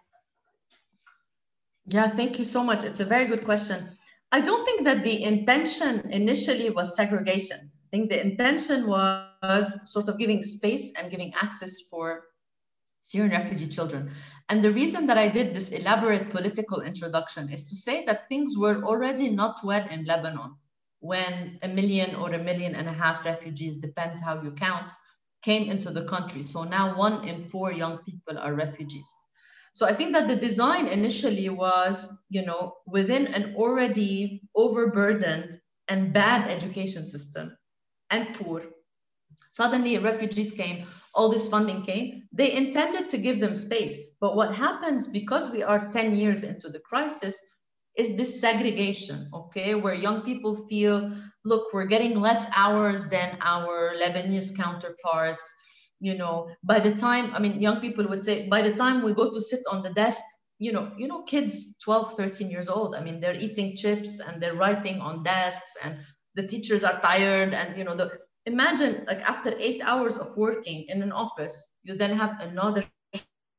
Yeah, 1.87 2.07
thank 2.09 2.39
you 2.39 2.43
so 2.43 2.63
much. 2.63 2.83
It's 2.83 2.99
a 2.99 3.05
very 3.05 3.27
good 3.27 3.45
question. 3.45 3.89
I 4.31 4.41
don't 4.41 4.65
think 4.65 4.85
that 4.85 5.03
the 5.03 5.23
intention 5.23 6.09
initially 6.09 6.69
was 6.71 6.95
segregation. 6.95 7.59
I 7.59 7.87
think 7.91 8.09
the 8.09 8.19
intention 8.19 8.87
was 8.87 9.91
sort 9.91 10.09
of 10.09 10.17
giving 10.17 10.43
space 10.43 10.93
and 10.97 11.11
giving 11.11 11.33
access 11.35 11.81
for 11.89 12.23
Syrian 13.01 13.31
refugee 13.31 13.67
children. 13.67 14.11
And 14.49 14.63
the 14.63 14.71
reason 14.71 15.05
that 15.07 15.17
I 15.17 15.27
did 15.27 15.55
this 15.55 15.71
elaborate 15.71 16.31
political 16.31 16.81
introduction 16.81 17.49
is 17.51 17.69
to 17.69 17.75
say 17.75 18.03
that 18.05 18.27
things 18.29 18.57
were 18.57 18.83
already 18.83 19.29
not 19.29 19.63
well 19.63 19.87
in 19.89 20.05
Lebanon 20.05 20.55
when 20.99 21.59
a 21.61 21.67
million 21.67 22.15
or 22.15 22.33
a 22.33 22.43
million 22.43 22.73
and 22.73 22.87
a 22.87 22.93
half 22.93 23.23
refugees, 23.25 23.77
depends 23.77 24.19
how 24.19 24.41
you 24.41 24.51
count, 24.51 24.91
came 25.43 25.69
into 25.69 25.91
the 25.91 26.05
country. 26.05 26.41
So 26.41 26.63
now 26.63 26.97
one 26.97 27.27
in 27.27 27.43
four 27.43 27.71
young 27.71 27.99
people 27.99 28.39
are 28.39 28.55
refugees. 28.55 29.07
So 29.75 29.85
I 29.85 29.93
think 29.93 30.13
that 30.13 30.29
the 30.29 30.37
design 30.37 30.87
initially 30.87 31.49
was, 31.49 32.17
you 32.29 32.45
know, 32.45 32.77
within 32.87 33.27
an 33.27 33.55
already 33.57 34.41
overburdened 34.55 35.59
and 35.89 36.13
bad 36.13 36.49
education 36.49 37.05
system 37.05 37.57
and 38.09 38.33
poor. 38.35 38.63
Suddenly 39.51 39.97
refugees 39.97 40.53
came, 40.53 40.87
all 41.13 41.27
this 41.27 41.49
funding 41.49 41.81
came. 41.81 42.23
They 42.31 42.53
intended 42.53 43.09
to 43.09 43.17
give 43.17 43.41
them 43.41 43.53
space. 43.53 44.15
But 44.21 44.37
what 44.37 44.55
happens 44.55 45.07
because 45.07 45.49
we 45.49 45.61
are 45.61 45.91
10 45.91 46.15
years 46.15 46.43
into 46.43 46.69
the 46.69 46.79
crisis 46.79 47.37
is 47.97 48.15
this 48.15 48.39
segregation, 48.39 49.29
okay, 49.33 49.75
where 49.75 49.93
young 49.93 50.21
people 50.21 50.55
feel, 50.69 51.11
look, 51.43 51.73
we're 51.73 51.83
getting 51.83 52.21
less 52.21 52.47
hours 52.55 53.07
than 53.07 53.37
our 53.41 53.93
Lebanese 53.97 54.55
counterparts 54.55 55.53
you 56.05 56.15
know 56.17 56.35
by 56.63 56.79
the 56.79 56.93
time 56.95 57.33
i 57.35 57.39
mean 57.39 57.59
young 57.59 57.79
people 57.81 58.07
would 58.07 58.23
say 58.23 58.47
by 58.55 58.61
the 58.61 58.75
time 58.75 59.03
we 59.03 59.13
go 59.13 59.31
to 59.31 59.41
sit 59.41 59.61
on 59.71 59.83
the 59.83 59.93
desk 60.01 60.21
you 60.59 60.71
know 60.71 60.91
you 60.97 61.07
know 61.07 61.21
kids 61.23 61.77
12 61.83 62.13
13 62.13 62.49
years 62.49 62.69
old 62.69 62.95
i 62.95 63.01
mean 63.01 63.19
they're 63.19 63.41
eating 63.47 63.75
chips 63.75 64.19
and 64.19 64.41
they're 64.41 64.59
writing 64.63 65.01
on 65.01 65.23
desks 65.23 65.77
and 65.83 65.97
the 66.35 66.47
teachers 66.47 66.83
are 66.83 66.99
tired 67.01 67.53
and 67.53 67.77
you 67.77 67.83
know 67.83 67.95
the 67.95 68.11
imagine 68.45 69.05
like 69.07 69.21
after 69.33 69.53
eight 69.59 69.81
hours 69.83 70.17
of 70.17 70.37
working 70.37 70.85
in 70.89 71.01
an 71.01 71.11
office 71.11 71.77
you 71.83 71.95
then 71.97 72.15
have 72.15 72.39
another 72.41 72.83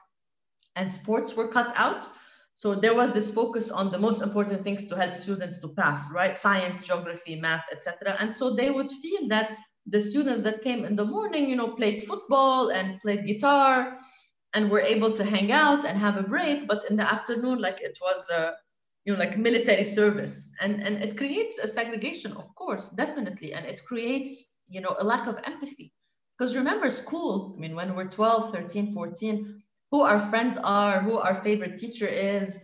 and 0.76 0.92
sports 0.92 1.36
were 1.36 1.48
cut 1.48 1.74
out. 1.76 2.08
So 2.54 2.76
there 2.76 2.96
was 2.96 3.12
this 3.12 3.34
focus 3.34 3.72
on 3.72 3.92
the 3.92 4.00
most 4.00 4.22
important 4.22 4.64
things 4.64 4.88
to 4.88 4.96
help 4.96 5.16
students 5.16 5.60
to 5.62 5.70
pass, 5.70 6.12
right? 6.12 6.38
Science, 6.38 6.86
geography, 6.86 7.40
math, 7.40 7.66
etc. 7.72 8.16
And 8.20 8.34
so 8.34 8.56
they 8.56 8.70
would 8.70 8.92
feel 8.92 9.28
that 9.30 9.58
the 9.88 10.02
students 10.02 10.42
that 10.44 10.62
came 10.62 10.86
in 10.86 10.96
the 10.96 11.06
morning, 11.06 11.50
you 11.50 11.56
know, 11.56 11.76
played 11.76 12.04
football 12.04 12.70
and 12.70 13.00
played 13.02 13.26
guitar 13.26 13.98
and 14.54 14.70
were 14.70 14.82
able 14.82 15.12
to 15.14 15.24
hang 15.24 15.52
out 15.52 15.86
and 15.86 15.98
have 15.98 16.18
a 16.18 16.24
break. 16.24 16.68
But 16.68 16.90
in 16.90 16.98
the 16.98 17.12
afternoon, 17.12 17.60
like 17.60 17.82
it 17.82 17.98
was 18.02 18.30
a, 18.30 18.54
you 19.06 19.14
know 19.14 19.20
like 19.20 19.38
military 19.38 19.86
service. 19.86 20.54
And 20.62 20.82
and 20.82 21.04
it 21.04 21.18
creates 21.18 21.58
a 21.58 21.68
segregation 21.68 22.34
of 22.34 22.54
course 22.56 22.90
definitely. 22.92 23.54
And 23.54 23.66
it 23.66 23.82
creates 23.86 24.64
you 24.68 24.82
know 24.82 24.96
a 25.00 25.04
lack 25.04 25.28
of 25.28 25.40
empathy. 25.44 25.94
Because 26.38 26.56
remember 26.56 26.90
school 26.90 27.54
i 27.56 27.60
mean 27.60 27.76
when 27.76 27.96
we're 27.96 28.10
12 28.10 28.52
13 28.52 28.94
14 28.94 29.64
who 29.92 30.02
our 30.02 30.20
friends 30.20 30.58
are 30.58 31.02
who 31.02 31.18
our 31.20 31.36
favorite 31.44 31.78
teacher 31.78 32.08
is 32.08 32.60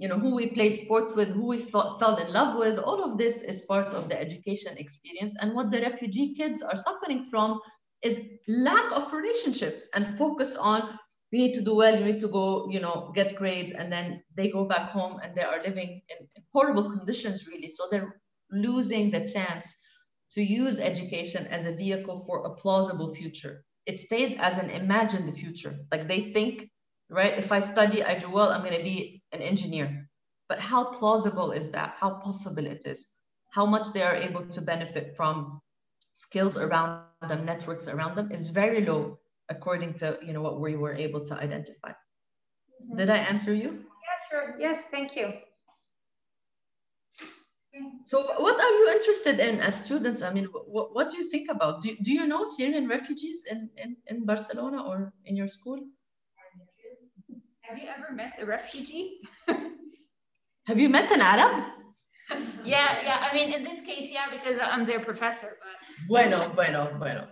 you 0.00 0.08
know 0.08 0.18
who 0.18 0.34
we 0.34 0.46
play 0.46 0.70
sports 0.70 1.14
with 1.14 1.28
who 1.28 1.46
we 1.46 1.58
fell, 1.58 1.98
fell 1.98 2.16
in 2.16 2.32
love 2.32 2.58
with 2.58 2.78
all 2.78 3.04
of 3.04 3.18
this 3.18 3.42
is 3.42 3.60
part 3.60 3.88
of 3.88 4.08
the 4.08 4.18
education 4.18 4.74
experience. 4.78 5.36
And 5.40 5.54
what 5.54 5.70
the 5.70 5.82
refugee 5.82 6.34
kids 6.34 6.62
are 6.62 6.76
suffering 6.76 7.22
from 7.24 7.60
is 8.02 8.26
lack 8.48 8.90
of 8.92 9.12
relationships 9.12 9.88
and 9.94 10.16
focus 10.16 10.56
on 10.56 10.98
you 11.30 11.38
need 11.38 11.54
to 11.54 11.62
do 11.62 11.74
well, 11.74 11.96
you 11.96 12.04
need 12.04 12.20
to 12.20 12.28
go, 12.28 12.68
you 12.70 12.80
know, 12.80 13.12
get 13.14 13.36
grades, 13.36 13.72
and 13.72 13.92
then 13.92 14.22
they 14.34 14.48
go 14.48 14.64
back 14.64 14.90
home 14.90 15.20
and 15.22 15.34
they 15.34 15.42
are 15.42 15.62
living 15.62 16.02
in, 16.08 16.28
horrible 16.52 16.90
conditions, 16.90 17.46
really. 17.46 17.68
So 17.68 17.84
they're 17.90 18.20
losing 18.50 19.10
the 19.10 19.26
chance 19.26 19.76
to 20.32 20.42
use 20.42 20.80
education 20.80 21.46
as 21.46 21.66
a 21.66 21.72
vehicle 21.72 22.24
for 22.26 22.44
a 22.44 22.54
plausible 22.54 23.14
future. 23.14 23.64
It 23.86 23.98
stays 23.98 24.36
as 24.38 24.58
an 24.58 24.70
imagined 24.70 25.36
future. 25.36 25.74
Like 25.90 26.08
they 26.08 26.32
think, 26.32 26.68
right? 27.08 27.36
If 27.38 27.52
I 27.52 27.60
study, 27.60 28.02
I 28.02 28.18
do 28.18 28.30
well, 28.30 28.50
I'm 28.50 28.62
going 28.62 28.76
to 28.76 28.82
be 28.82 29.22
an 29.32 29.40
engineer. 29.40 30.08
But 30.48 30.58
how 30.58 30.92
plausible 30.92 31.52
is 31.52 31.70
that? 31.70 31.94
How 31.98 32.10
possible 32.14 32.66
it 32.66 32.82
is? 32.86 33.08
How 33.50 33.66
much 33.66 33.92
they 33.92 34.02
are 34.02 34.16
able 34.16 34.46
to 34.46 34.60
benefit 34.60 35.16
from 35.16 35.60
skills 36.14 36.56
around 36.56 37.04
them, 37.28 37.44
networks 37.44 37.88
around 37.88 38.16
them 38.16 38.30
is 38.30 38.48
very 38.50 38.84
low 38.84 39.18
according 39.50 39.94
to 39.94 40.18
you 40.22 40.32
know 40.32 40.40
what 40.40 40.60
we 40.60 40.76
were 40.76 40.94
able 40.94 41.20
to 41.26 41.34
identify. 41.34 41.90
Mm-hmm. 41.90 42.96
Did 42.96 43.10
I 43.10 43.18
answer 43.18 43.52
you? 43.52 43.70
Yeah, 44.06 44.18
sure. 44.30 44.56
Yes, 44.58 44.78
thank 44.90 45.16
you. 45.16 45.34
So 48.04 48.22
what 48.38 48.56
are 48.60 48.74
you 48.78 48.92
interested 48.96 49.38
in 49.38 49.60
as 49.60 49.84
students? 49.84 50.22
I 50.22 50.32
mean, 50.32 50.46
what, 50.46 50.94
what 50.94 51.08
do 51.08 51.16
you 51.18 51.30
think 51.30 51.50
about? 51.50 51.82
Do, 51.82 51.94
do 52.02 52.12
you 52.12 52.26
know 52.26 52.44
Syrian 52.44 52.88
refugees 52.88 53.44
in, 53.50 53.70
in, 53.76 53.96
in 54.06 54.26
Barcelona 54.26 54.82
or 54.82 55.12
in 55.24 55.36
your 55.36 55.48
school? 55.48 55.78
Have 57.62 57.78
you 57.78 57.88
ever 57.88 58.12
met 58.12 58.32
a 58.40 58.46
refugee? 58.46 59.20
Have 60.66 60.80
you 60.80 60.88
met 60.88 61.10
an 61.12 61.20
Arab? 61.20 61.64
yeah, 62.64 63.02
yeah. 63.02 63.28
I 63.30 63.34
mean, 63.34 63.52
in 63.52 63.62
this 63.62 63.80
case, 63.86 64.10
yeah, 64.10 64.26
because 64.30 64.60
I'm 64.60 64.86
their 64.86 65.00
professor. 65.00 65.56
But... 65.62 66.08
Bueno, 66.08 66.52
bueno, 66.54 66.96
bueno. 66.98 67.28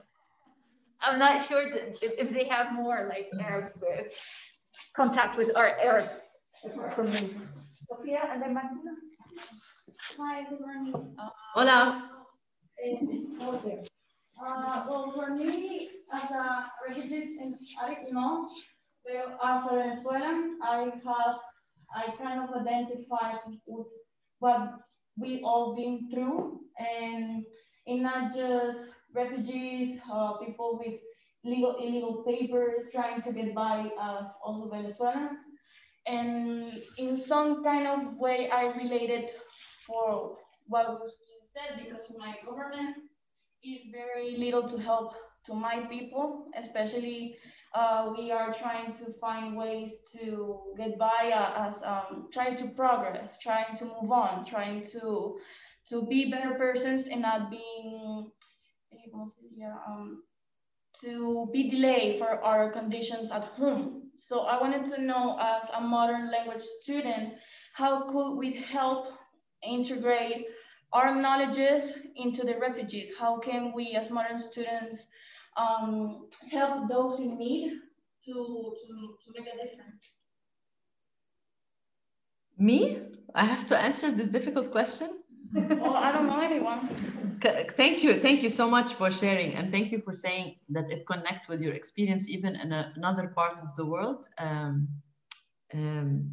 I'm 1.01 1.19
not 1.19 1.47
sure 1.47 1.63
if, 1.63 1.97
if 2.03 2.33
they 2.33 2.49
have 2.49 2.73
more 2.73 3.07
like 3.09 3.29
Arab 3.41 3.73
contact 4.97 5.39
with 5.39 5.55
our 5.57 5.79
Arabs 5.79 6.21
from 6.95 7.13
me. 7.13 7.31
Sofia 7.89 8.21
and 8.33 8.43
then 8.43 8.55
Martina. 8.55 8.95
Hi, 10.19 10.43
good 10.51 10.61
morning. 10.61 10.95
Uh, 11.19 11.29
Hola. 11.55 12.11
Uh, 14.41 14.87
well, 14.89 15.13
for 15.15 15.35
me, 15.35 15.91
as 16.13 16.31
a 16.31 16.67
refugee, 16.89 17.39
I 17.81 17.95
don't 17.95 18.13
know, 18.13 18.49
but 19.05 19.39
as 19.43 19.65
a 19.71 19.75
Venezuelan, 19.75 20.59
I 20.63 20.91
have, 21.05 21.37
I 21.95 22.15
kind 22.23 22.41
of 22.43 22.55
identified 22.61 23.39
with 23.67 23.87
what 24.39 24.75
we 25.17 25.43
all 25.45 25.75
been 25.75 26.09
through, 26.13 26.61
and 26.79 27.45
it's 27.87 28.03
not 28.03 28.35
just 28.35 28.79
refugees, 29.15 30.01
uh, 30.13 30.35
people 30.39 30.79
with 30.83 31.01
legal 31.45 31.77
illegal 31.77 32.25
papers 32.27 32.87
trying 32.93 33.23
to 33.23 33.33
get 33.33 33.55
by 33.55 33.91
as 34.01 34.25
also 34.45 34.69
Venezuelans. 34.69 35.39
And 36.07 36.83
in 36.97 37.23
some 37.27 37.63
kind 37.63 37.87
of 37.87 38.17
way, 38.17 38.49
I 38.51 38.67
related 38.77 39.31
for 39.87 40.37
what 40.67 40.89
was 41.01 41.13
said 41.55 41.85
because 41.85 42.07
my 42.19 42.35
government 42.45 42.97
is 43.65 43.81
very 43.93 44.37
little 44.37 44.69
to 44.69 44.79
help 44.79 45.15
to 45.47 45.55
my 45.55 45.87
people, 45.87 46.47
especially 46.57 47.37
uh, 47.75 48.13
we 48.17 48.31
are 48.31 48.55
trying 48.55 48.95
to 48.95 49.13
find 49.21 49.57
ways 49.57 49.93
to 50.13 50.61
get 50.77 50.99
by 50.99 51.31
uh, 51.35 51.69
as 51.69 51.75
um, 51.85 52.29
trying 52.33 52.57
to 52.59 52.69
progress, 52.75 53.33
trying 53.43 53.77
to 53.79 53.85
move 53.85 54.11
on, 54.11 54.47
trying 54.47 54.87
to 54.93 55.39
to 55.91 56.07
be 56.07 56.31
better 56.31 56.55
persons 56.55 57.07
and 57.11 57.23
not 57.23 57.51
being 57.51 58.31
um, 59.87 60.23
to 61.01 61.49
be 61.53 61.71
delayed 61.71 62.19
for 62.19 62.43
our 62.43 62.73
conditions 62.73 63.31
at 63.31 63.45
home. 63.45 64.11
So 64.19 64.41
I 64.41 64.61
wanted 64.61 64.93
to 64.95 65.01
know 65.01 65.39
as 65.41 65.69
a 65.75 65.81
modern 65.81 66.31
language 66.31 66.63
student, 66.83 67.35
how 67.75 68.11
could 68.11 68.37
we 68.37 68.53
help 68.53 69.07
integrate 69.63 70.47
our 70.93 71.15
knowledges 71.15 71.93
into 72.17 72.45
the 72.45 72.59
refugees? 72.59 73.15
How 73.19 73.39
can 73.39 73.73
we 73.75 73.93
as 73.93 74.11
modern 74.11 74.39
students 74.39 74.99
um, 75.57 76.29
help 76.51 76.89
those 76.89 77.21
in 77.21 77.39
need 77.39 77.73
to, 78.27 78.33
to, 78.33 79.17
to 79.25 79.41
make 79.41 79.47
a 79.47 79.57
difference? 79.57 80.03
Me? 82.59 83.03
I 83.35 83.45
have 83.45 83.67
to 83.67 83.79
answer 83.79 84.11
this 84.11 84.29
difficult 84.29 84.73
question? 84.73 85.23
well, 85.55 85.95
I 85.95 86.11
don't 86.13 86.27
know 86.27 86.41
anyone. 86.41 87.28
Thank 87.43 88.03
you. 88.03 88.21
Thank 88.21 88.43
you 88.43 88.51
so 88.51 88.71
much 88.71 88.95
for 88.95 89.11
sharing. 89.11 89.55
And 89.55 89.71
thank 89.73 89.93
you 89.93 90.01
for 90.01 90.15
saying 90.15 90.57
that 90.71 90.91
it 90.91 91.07
connects 91.07 91.49
with 91.49 91.61
your 91.61 91.75
experience, 91.75 92.29
even 92.29 92.57
in 92.57 92.73
a, 92.73 92.93
another 92.97 93.29
part 93.29 93.61
of 93.61 93.77
the 93.77 93.85
world. 93.85 94.27
Um, 94.39 94.89
um, 95.75 96.31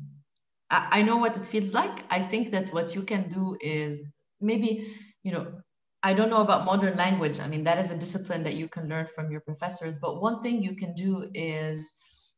I, 0.69 0.99
I 0.99 1.01
know 1.03 1.17
what 1.17 1.35
it 1.37 1.47
feels 1.47 1.73
like. 1.73 2.03
I 2.09 2.21
think 2.21 2.51
that 2.51 2.73
what 2.73 2.95
you 2.95 3.03
can 3.03 3.29
do 3.29 3.57
is 3.61 4.03
maybe, 4.41 4.95
you 5.23 5.31
know, 5.31 5.61
I 6.03 6.13
don't 6.13 6.29
know 6.29 6.41
about 6.41 6.65
modern 6.65 6.97
language. 6.97 7.39
I 7.39 7.47
mean, 7.47 7.63
that 7.63 7.79
is 7.79 7.91
a 7.91 7.97
discipline 7.97 8.43
that 8.43 8.53
you 8.55 8.67
can 8.67 8.87
learn 8.87 9.07
from 9.07 9.31
your 9.31 9.41
professors. 9.41 9.97
But 9.97 10.21
one 10.21 10.41
thing 10.41 10.61
you 10.61 10.75
can 10.75 10.93
do 10.93 11.29
is 11.33 11.95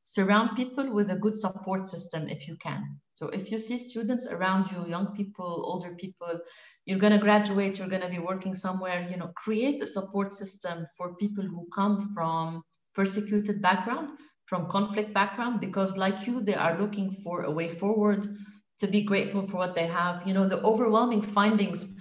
surround 0.09 0.55
people 0.55 0.89
with 0.93 1.11
a 1.11 1.15
good 1.15 1.35
support 1.35 1.85
system 1.85 2.29
if 2.29 2.47
you 2.47 2.55
can. 2.63 2.97
So 3.15 3.27
if 3.27 3.51
you 3.51 3.59
see 3.59 3.77
students 3.77 4.25
around 4.25 4.71
you, 4.71 4.87
young 4.87 5.07
people, 5.07 5.63
older 5.65 5.95
people, 5.95 6.39
you're 6.85 6.97
going 7.05 7.11
to 7.11 7.19
graduate, 7.19 7.77
you're 7.77 7.89
going 7.89 8.07
to 8.07 8.15
be 8.17 8.19
working 8.19 8.55
somewhere, 8.55 9.05
you 9.11 9.17
know, 9.17 9.33
create 9.35 9.81
a 9.81 9.87
support 9.87 10.31
system 10.31 10.85
for 10.95 11.15
people 11.15 11.43
who 11.43 11.67
come 11.75 12.13
from 12.13 12.63
persecuted 12.95 13.61
background, 13.61 14.11
from 14.45 14.69
conflict 14.69 15.13
background, 15.13 15.59
because 15.59 15.97
like 15.97 16.25
you, 16.25 16.39
they 16.39 16.55
are 16.55 16.79
looking 16.79 17.11
for 17.21 17.41
a 17.41 17.51
way 17.51 17.67
forward 17.67 18.25
to 18.79 18.87
be 18.87 19.01
grateful 19.01 19.45
for 19.45 19.57
what 19.57 19.75
they 19.75 19.87
have. 19.87 20.25
You 20.25 20.33
know, 20.33 20.47
the 20.47 20.61
overwhelming 20.61 21.21
findings 21.21 21.93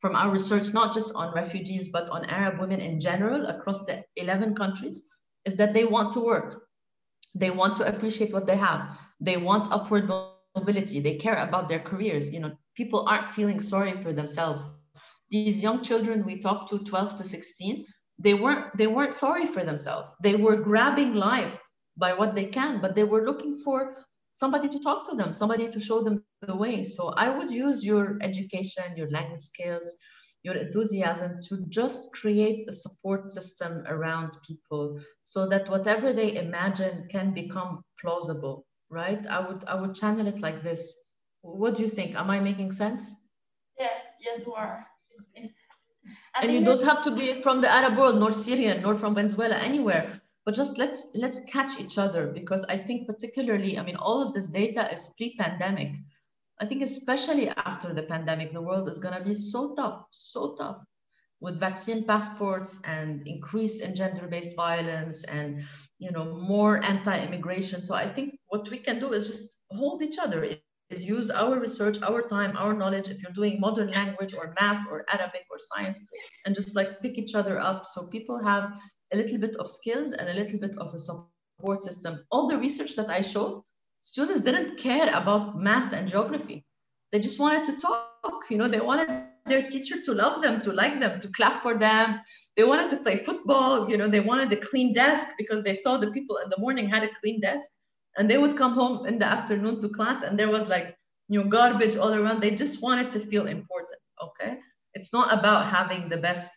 from 0.00 0.16
our 0.16 0.32
research, 0.32 0.74
not 0.74 0.92
just 0.92 1.14
on 1.14 1.32
refugees, 1.32 1.92
but 1.92 2.10
on 2.10 2.24
Arab 2.24 2.58
women 2.58 2.80
in 2.80 2.98
general 2.98 3.46
across 3.46 3.86
the 3.86 4.02
11 4.16 4.56
countries, 4.56 5.04
is 5.44 5.54
that 5.56 5.74
they 5.74 5.84
want 5.84 6.12
to 6.14 6.20
work. 6.20 6.65
They 7.34 7.50
want 7.50 7.76
to 7.76 7.88
appreciate 7.88 8.32
what 8.32 8.46
they 8.46 8.56
have. 8.56 8.98
They 9.20 9.36
want 9.36 9.72
upward 9.72 10.08
mobility. 10.08 11.00
They 11.00 11.16
care 11.16 11.36
about 11.36 11.68
their 11.68 11.80
careers. 11.80 12.32
You 12.32 12.40
know, 12.40 12.56
people 12.74 13.06
aren't 13.08 13.28
feeling 13.28 13.60
sorry 13.60 13.92
for 14.02 14.12
themselves. 14.12 14.68
These 15.30 15.62
young 15.62 15.82
children 15.82 16.24
we 16.24 16.38
talked 16.38 16.68
to, 16.70 16.78
12 16.78 17.16
to 17.16 17.24
16, 17.24 17.84
they 18.18 18.34
weren't 18.34 18.76
they 18.76 18.86
weren't 18.86 19.14
sorry 19.14 19.46
for 19.46 19.64
themselves. 19.64 20.14
They 20.22 20.36
were 20.36 20.56
grabbing 20.56 21.14
life 21.14 21.60
by 21.96 22.14
what 22.14 22.34
they 22.34 22.46
can, 22.46 22.80
but 22.80 22.94
they 22.94 23.04
were 23.04 23.24
looking 23.24 23.58
for 23.58 23.96
somebody 24.32 24.68
to 24.68 24.78
talk 24.80 25.08
to 25.08 25.16
them, 25.16 25.32
somebody 25.32 25.68
to 25.68 25.80
show 25.80 26.02
them 26.02 26.22
the 26.42 26.54
way. 26.54 26.84
So 26.84 27.08
I 27.16 27.30
would 27.30 27.50
use 27.50 27.84
your 27.84 28.18
education, 28.20 28.96
your 28.96 29.10
language 29.10 29.42
skills, 29.42 29.94
your 30.42 30.54
enthusiasm 30.54 31.40
to 31.42 31.64
just 31.68 32.12
create 32.12 32.64
a 32.68 32.72
support 32.72 33.30
system 33.30 33.84
around 33.86 34.36
people 34.46 35.00
so 35.22 35.48
that 35.48 35.68
whatever 35.68 36.12
they 36.12 36.36
imagine 36.36 37.08
can 37.10 37.34
become 37.34 37.82
plausible, 38.00 38.64
right? 38.90 39.26
I 39.26 39.40
would 39.40 39.64
I 39.64 39.74
would 39.74 39.94
channel 39.94 40.26
it 40.26 40.40
like 40.40 40.62
this. 40.62 40.96
What 41.42 41.74
do 41.74 41.82
you 41.82 41.88
think? 41.88 42.14
Am 42.14 42.30
I 42.30 42.40
making 42.40 42.72
sense? 42.72 43.16
Yes, 43.78 44.00
yes, 44.20 44.42
you 44.46 44.54
are. 44.54 44.86
and 46.42 46.52
you 46.52 46.64
don't 46.64 46.82
have 46.82 47.02
to 47.04 47.10
be 47.10 47.34
from 47.42 47.60
the 47.60 47.68
Arab 47.68 47.96
world, 47.98 48.18
nor 48.18 48.32
Syrian, 48.32 48.82
nor 48.82 48.94
from 48.94 49.14
Venezuela, 49.14 49.56
anywhere 49.56 50.20
but 50.46 50.54
just 50.54 50.78
let's 50.78 51.08
let's 51.14 51.44
catch 51.46 51.80
each 51.80 51.98
other 51.98 52.28
because 52.28 52.64
I 52.64 52.78
think 52.78 53.08
particularly, 53.08 53.78
I 53.78 53.82
mean, 53.82 53.96
all 53.96 54.22
of 54.22 54.32
this 54.32 54.46
data 54.46 54.90
is 54.92 55.12
pre-pandemic. 55.16 55.92
I 56.58 56.66
think 56.66 56.82
especially 56.82 57.48
after 57.50 57.92
the 57.92 58.02
pandemic, 58.02 58.52
the 58.52 58.62
world 58.62 58.88
is 58.88 58.98
gonna 58.98 59.22
be 59.22 59.34
so 59.34 59.74
tough, 59.74 60.04
so 60.10 60.54
tough 60.54 60.78
with 61.40 61.60
vaccine 61.60 62.04
passports 62.04 62.80
and 62.84 63.26
increase 63.26 63.80
in 63.80 63.94
gender-based 63.94 64.56
violence 64.56 65.24
and 65.24 65.62
you 65.98 66.10
know 66.10 66.24
more 66.24 66.82
anti-immigration. 66.82 67.82
So 67.82 67.94
I 67.94 68.08
think 68.08 68.38
what 68.48 68.70
we 68.70 68.78
can 68.78 68.98
do 68.98 69.12
is 69.12 69.26
just 69.26 69.60
hold 69.70 70.02
each 70.02 70.18
other, 70.18 70.48
is 70.88 71.04
use 71.04 71.30
our 71.30 71.58
research, 71.60 72.00
our 72.02 72.22
time, 72.22 72.56
our 72.56 72.72
knowledge. 72.72 73.08
If 73.08 73.20
you're 73.20 73.32
doing 73.32 73.60
modern 73.60 73.90
language 73.90 74.34
or 74.34 74.54
math 74.58 74.86
or 74.88 75.04
Arabic 75.10 75.44
or 75.50 75.58
science, 75.58 76.00
and 76.46 76.54
just 76.54 76.74
like 76.74 77.00
pick 77.02 77.18
each 77.18 77.34
other 77.34 77.58
up 77.58 77.86
so 77.86 78.06
people 78.08 78.42
have 78.42 78.72
a 79.12 79.16
little 79.16 79.38
bit 79.38 79.56
of 79.56 79.68
skills 79.68 80.12
and 80.12 80.28
a 80.28 80.34
little 80.34 80.58
bit 80.58 80.76
of 80.78 80.94
a 80.94 80.98
support 80.98 81.82
system. 81.82 82.24
All 82.30 82.48
the 82.48 82.56
research 82.56 82.96
that 82.96 83.10
I 83.10 83.20
showed, 83.20 83.62
students 84.00 84.42
didn't 84.42 84.78
care 84.78 85.08
about 85.08 85.58
math 85.58 85.92
and 85.92 86.08
geography. 86.08 86.64
They 87.12 87.20
just 87.20 87.40
wanted 87.40 87.64
to 87.66 87.80
talk, 87.80 88.44
you 88.50 88.58
know, 88.58 88.68
they 88.68 88.80
wanted 88.80 89.08
their 89.46 89.66
teacher 89.66 90.02
to 90.02 90.12
love 90.12 90.42
them, 90.42 90.60
to 90.62 90.72
like 90.72 91.00
them, 91.00 91.20
to 91.20 91.28
clap 91.28 91.62
for 91.62 91.78
them. 91.78 92.20
They 92.56 92.64
wanted 92.64 92.90
to 92.90 92.98
play 92.98 93.16
football, 93.16 93.88
you 93.88 93.96
know, 93.96 94.08
they 94.08 94.20
wanted 94.20 94.52
a 94.52 94.56
clean 94.56 94.92
desk 94.92 95.28
because 95.38 95.62
they 95.62 95.74
saw 95.74 95.96
the 95.96 96.10
people 96.10 96.38
in 96.38 96.50
the 96.50 96.58
morning 96.58 96.88
had 96.88 97.04
a 97.04 97.14
clean 97.20 97.40
desk. 97.40 97.70
And 98.18 98.30
they 98.30 98.38
would 98.38 98.56
come 98.56 98.72
home 98.72 99.06
in 99.06 99.18
the 99.18 99.26
afternoon 99.26 99.80
to 99.80 99.88
class 99.88 100.22
and 100.22 100.38
there 100.38 100.50
was 100.50 100.68
like, 100.68 100.96
you 101.28 101.42
know, 101.42 101.48
garbage 101.48 101.96
all 101.96 102.14
around. 102.14 102.42
They 102.42 102.50
just 102.50 102.82
wanted 102.82 103.10
to 103.12 103.20
feel 103.20 103.46
important, 103.46 104.00
okay? 104.22 104.58
It's 104.94 105.12
not 105.12 105.32
about 105.36 105.66
having 105.66 106.08
the 106.08 106.16
best 106.16 106.50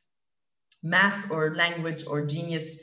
math 0.84 1.30
or 1.30 1.56
language 1.56 2.06
or 2.08 2.26
genius 2.26 2.82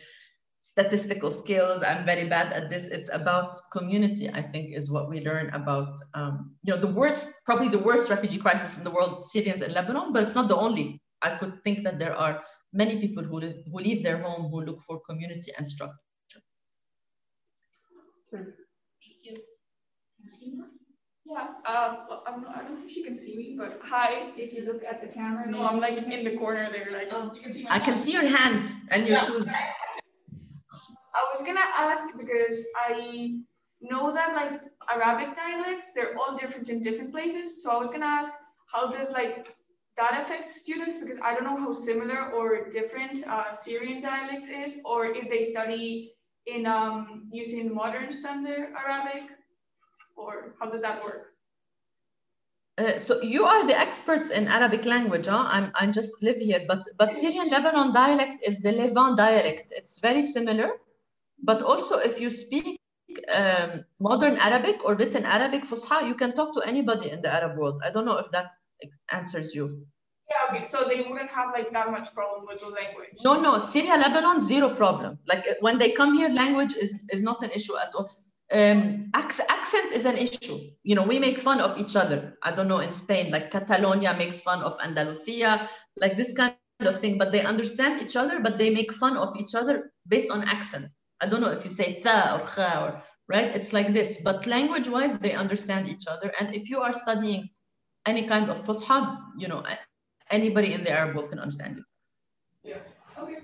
statistical 0.72 1.30
skills 1.30 1.80
i'm 1.84 2.04
very 2.04 2.24
bad 2.28 2.52
at 2.52 2.68
this 2.68 2.88
it's 2.88 3.08
about 3.12 3.56
community 3.70 4.28
i 4.30 4.42
think 4.42 4.74
is 4.74 4.90
what 4.90 5.08
we 5.08 5.20
learn 5.20 5.48
about 5.50 5.94
um, 6.14 6.56
you 6.64 6.74
know 6.74 6.80
the 6.80 6.92
worst 7.00 7.34
probably 7.44 7.68
the 7.68 7.84
worst 7.88 8.10
refugee 8.10 8.42
crisis 8.46 8.76
in 8.76 8.82
the 8.82 8.90
world 8.90 9.22
syrians 9.22 9.62
in 9.62 9.72
lebanon 9.72 10.12
but 10.12 10.24
it's 10.24 10.34
not 10.34 10.48
the 10.48 10.56
only 10.56 11.00
i 11.22 11.30
could 11.38 11.54
think 11.62 11.84
that 11.84 12.00
there 12.00 12.16
are 12.16 12.42
many 12.72 12.98
people 13.00 13.22
who, 13.22 13.38
live, 13.38 13.54
who 13.70 13.78
leave 13.78 14.02
their 14.02 14.18
home 14.20 14.50
who 14.50 14.60
look 14.60 14.82
for 14.82 14.98
community 15.08 15.52
and 15.56 15.64
structure 15.64 16.02
Thank 18.32 18.46
you. 19.22 19.36
Yeah, 21.24 21.46
um, 21.72 21.92
I'm 22.26 22.44
I 22.54 22.62
don't 22.66 22.78
think 22.78 22.90
she 22.90 23.02
can 23.04 23.16
see 23.16 23.36
me, 23.36 23.56
but 23.58 23.80
hi. 23.82 24.30
If 24.36 24.52
you 24.52 24.64
look 24.64 24.82
at 24.84 25.00
the 25.00 25.08
camera. 25.08 25.48
No, 25.48 25.64
I'm 25.64 25.80
like 25.80 25.96
in 25.96 26.24
the 26.24 26.36
corner 26.36 26.68
there, 26.70 26.90
like 26.92 27.08
oh. 27.12 27.32
you 27.34 27.40
can 27.40 27.54
see 27.54 27.62
my 27.62 27.70
I 27.70 27.72
hand. 27.74 27.84
can 27.84 27.96
see 27.96 28.12
your 28.12 28.28
hand 28.36 28.62
and 28.90 29.06
your 29.06 29.16
yeah. 29.16 29.24
shoes. 29.24 29.48
I 31.16 31.22
was 31.34 31.46
gonna 31.46 31.68
ask 31.76 32.16
because 32.16 32.64
I 32.76 33.38
know 33.80 34.12
that 34.12 34.34
like 34.34 34.60
Arabic 34.94 35.36
dialects, 35.36 35.88
they're 35.94 36.16
all 36.18 36.36
different 36.36 36.68
in 36.68 36.82
different 36.82 37.12
places. 37.12 37.62
So 37.62 37.70
I 37.70 37.76
was 37.76 37.90
gonna 37.90 38.06
ask, 38.06 38.32
how 38.72 38.90
does 38.90 39.10
like 39.10 39.46
that 39.96 40.24
affect 40.24 40.54
students? 40.54 40.98
Because 40.98 41.18
I 41.22 41.34
don't 41.34 41.44
know 41.44 41.56
how 41.56 41.74
similar 41.74 42.32
or 42.32 42.70
different 42.70 43.26
uh, 43.26 43.54
Syrian 43.54 44.02
dialect 44.02 44.48
is, 44.48 44.80
or 44.84 45.06
if 45.06 45.28
they 45.30 45.50
study 45.52 46.12
in 46.46 46.66
um, 46.66 47.28
using 47.32 47.74
modern 47.74 48.12
standard 48.12 48.68
Arabic 48.76 49.30
or 50.16 50.54
how 50.60 50.70
does 50.70 50.82
that 50.82 51.02
work? 51.02 51.32
Uh, 52.78 52.98
so 52.98 53.22
you 53.22 53.46
are 53.46 53.66
the 53.66 53.78
experts 53.78 54.30
in 54.30 54.48
Arabic 54.48 54.84
language, 54.84 55.26
huh? 55.26 55.46
I'm, 55.48 55.72
I 55.74 55.86
just 55.86 56.22
live 56.22 56.36
here, 56.36 56.62
but, 56.68 56.86
but 56.98 57.14
Syrian 57.14 57.48
Lebanon 57.48 57.94
dialect 57.94 58.42
is 58.44 58.60
the 58.60 58.70
Levant 58.70 59.16
dialect. 59.16 59.72
It's 59.74 59.98
very 59.98 60.22
similar, 60.22 60.72
but 61.42 61.62
also 61.62 61.98
if 61.98 62.20
you 62.20 62.30
speak 62.30 62.78
um, 63.32 63.84
modern 64.00 64.36
Arabic 64.36 64.84
or 64.84 64.94
written 64.94 65.24
Arabic 65.24 65.64
Fusha, 65.64 66.06
you 66.06 66.14
can 66.14 66.34
talk 66.34 66.54
to 66.54 66.62
anybody 66.66 67.10
in 67.10 67.22
the 67.22 67.32
Arab 67.32 67.56
world. 67.56 67.80
I 67.84 67.90
don't 67.90 68.04
know 68.04 68.18
if 68.18 68.30
that 68.32 68.52
answers 69.10 69.54
you. 69.54 69.86
Yeah, 70.28 70.56
okay. 70.56 70.66
So 70.68 70.88
they 70.88 71.08
wouldn't 71.08 71.30
have 71.30 71.50
like 71.52 71.72
that 71.72 71.90
much 71.90 72.12
problem 72.12 72.46
with 72.48 72.60
the 72.60 72.66
language. 72.66 73.14
No, 73.22 73.40
no. 73.40 73.58
Syria, 73.58 73.96
Lebanon, 73.96 74.44
zero 74.44 74.74
problem. 74.74 75.18
Like 75.28 75.44
when 75.60 75.78
they 75.78 75.92
come 75.92 76.14
here, 76.18 76.28
language 76.28 76.74
is, 76.74 76.98
is 77.10 77.22
not 77.22 77.42
an 77.42 77.50
issue 77.50 77.76
at 77.76 77.94
all 77.94 78.10
um, 78.52 79.10
accent 79.14 79.92
is 79.92 80.04
an 80.04 80.16
issue. 80.16 80.58
You 80.84 80.94
know, 80.94 81.02
we 81.02 81.18
make 81.18 81.40
fun 81.40 81.60
of 81.60 81.78
each 81.78 81.96
other. 81.96 82.38
I 82.42 82.52
don't 82.52 82.68
know 82.68 82.78
in 82.78 82.92
Spain, 82.92 83.30
like 83.30 83.50
Catalonia 83.50 84.14
makes 84.16 84.40
fun 84.40 84.62
of 84.62 84.76
Andalusia, 84.82 85.68
like 85.96 86.16
this 86.16 86.36
kind 86.36 86.54
of 86.80 87.00
thing. 87.00 87.18
But 87.18 87.32
they 87.32 87.42
understand 87.42 88.02
each 88.02 88.16
other, 88.16 88.40
but 88.40 88.58
they 88.58 88.70
make 88.70 88.92
fun 88.92 89.16
of 89.16 89.36
each 89.36 89.54
other 89.54 89.92
based 90.06 90.30
on 90.30 90.44
accent. 90.44 90.86
I 91.20 91.26
don't 91.28 91.40
know 91.40 91.50
if 91.50 91.64
you 91.64 91.70
say 91.70 92.00
tha 92.02 92.34
or 92.34 92.40
kha 92.46 92.70
or 92.84 93.02
right. 93.28 93.48
It's 93.56 93.72
like 93.72 93.92
this. 93.92 94.22
But 94.22 94.46
language-wise, 94.46 95.18
they 95.18 95.32
understand 95.32 95.88
each 95.88 96.06
other. 96.06 96.32
And 96.38 96.54
if 96.54 96.68
you 96.70 96.80
are 96.80 96.94
studying 96.94 97.48
any 98.06 98.26
kind 98.28 98.50
of 98.50 98.64
fusha, 98.64 99.18
you 99.36 99.48
know, 99.48 99.64
anybody 100.30 100.72
in 100.74 100.84
the 100.84 100.90
Arab 100.90 101.16
world 101.16 101.30
can 101.30 101.38
understand 101.38 101.76
you. 101.76 101.84
Yeah. 102.70 102.78
Okay. 103.18 103.38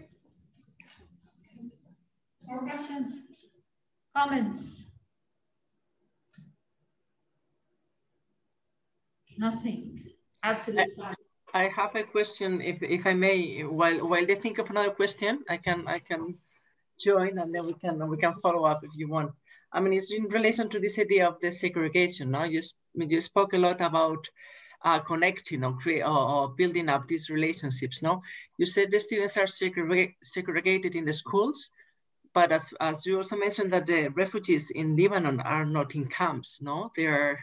More 2.44 2.60
questions? 2.60 3.14
Comments? 4.14 4.62
Nothing. 9.38 10.02
Absolutely. 10.42 11.04
I, 11.54 11.64
I 11.64 11.68
have 11.68 11.94
a 11.96 12.02
question, 12.02 12.60
if, 12.60 12.82
if 12.82 13.06
I 13.06 13.14
may. 13.14 13.62
While 13.62 14.06
while 14.06 14.26
they 14.26 14.34
think 14.34 14.58
of 14.58 14.68
another 14.70 14.90
question, 14.90 15.42
I 15.48 15.56
can 15.56 15.88
I 15.88 15.98
can 15.98 16.36
join 16.98 17.38
and 17.38 17.54
then 17.54 17.66
we 17.66 17.74
can 17.74 18.08
we 18.08 18.16
can 18.16 18.34
follow 18.34 18.64
up 18.64 18.82
if 18.84 18.90
you 18.94 19.08
want. 19.08 19.32
I 19.72 19.80
mean, 19.80 19.94
it's 19.94 20.12
in 20.12 20.24
relation 20.24 20.68
to 20.70 20.78
this 20.78 20.98
idea 20.98 21.26
of 21.28 21.40
the 21.40 21.50
segregation. 21.50 22.30
No, 22.30 22.44
you 22.44 22.60
you 22.94 23.20
spoke 23.20 23.54
a 23.54 23.58
lot 23.58 23.80
about 23.80 24.28
uh, 24.84 24.98
connecting 24.98 25.64
or, 25.64 25.76
create, 25.76 26.02
or, 26.02 26.08
or, 26.08 26.48
building 26.48 26.88
up 26.88 27.06
these 27.06 27.30
relationships. 27.30 28.02
No, 28.02 28.22
you 28.58 28.66
said 28.66 28.90
the 28.90 28.98
students 28.98 29.36
are 29.36 29.46
segregated 29.46 30.96
in 30.96 31.04
the 31.04 31.12
schools, 31.12 31.70
but 32.34 32.52
as, 32.52 32.72
as 32.80 33.06
you 33.06 33.18
also 33.18 33.36
mentioned 33.36 33.72
that 33.72 33.86
the 33.86 34.08
refugees 34.08 34.70
in 34.70 34.96
Lebanon 34.96 35.40
are 35.40 35.64
not 35.64 35.94
in 35.94 36.06
camps. 36.06 36.58
No, 36.60 36.90
they 36.96 37.06
are 37.06 37.38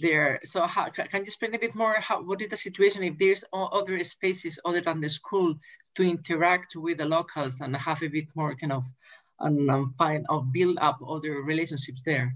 there. 0.00 0.40
So 0.44 0.66
how, 0.66 0.88
can 0.90 1.06
you 1.14 1.22
explain 1.22 1.54
a 1.54 1.58
bit 1.58 1.74
more 1.74 1.96
how, 1.98 2.22
what 2.22 2.42
is 2.42 2.48
the 2.48 2.56
situation 2.56 3.02
if 3.02 3.18
there's 3.18 3.44
other 3.52 4.02
spaces 4.04 4.60
other 4.64 4.80
than 4.80 5.00
the 5.00 5.08
school 5.08 5.54
to 5.96 6.02
interact 6.02 6.76
with 6.76 6.98
the 6.98 7.06
locals 7.06 7.60
and 7.60 7.74
have 7.76 8.02
a 8.02 8.08
bit 8.08 8.28
more 8.34 8.54
kind 8.54 8.72
of 8.72 8.84
and 9.40 9.70
um, 9.70 9.94
find 9.98 10.24
or 10.28 10.42
build 10.42 10.78
up 10.80 10.98
other 11.06 11.42
relationships 11.42 12.00
there? 12.04 12.34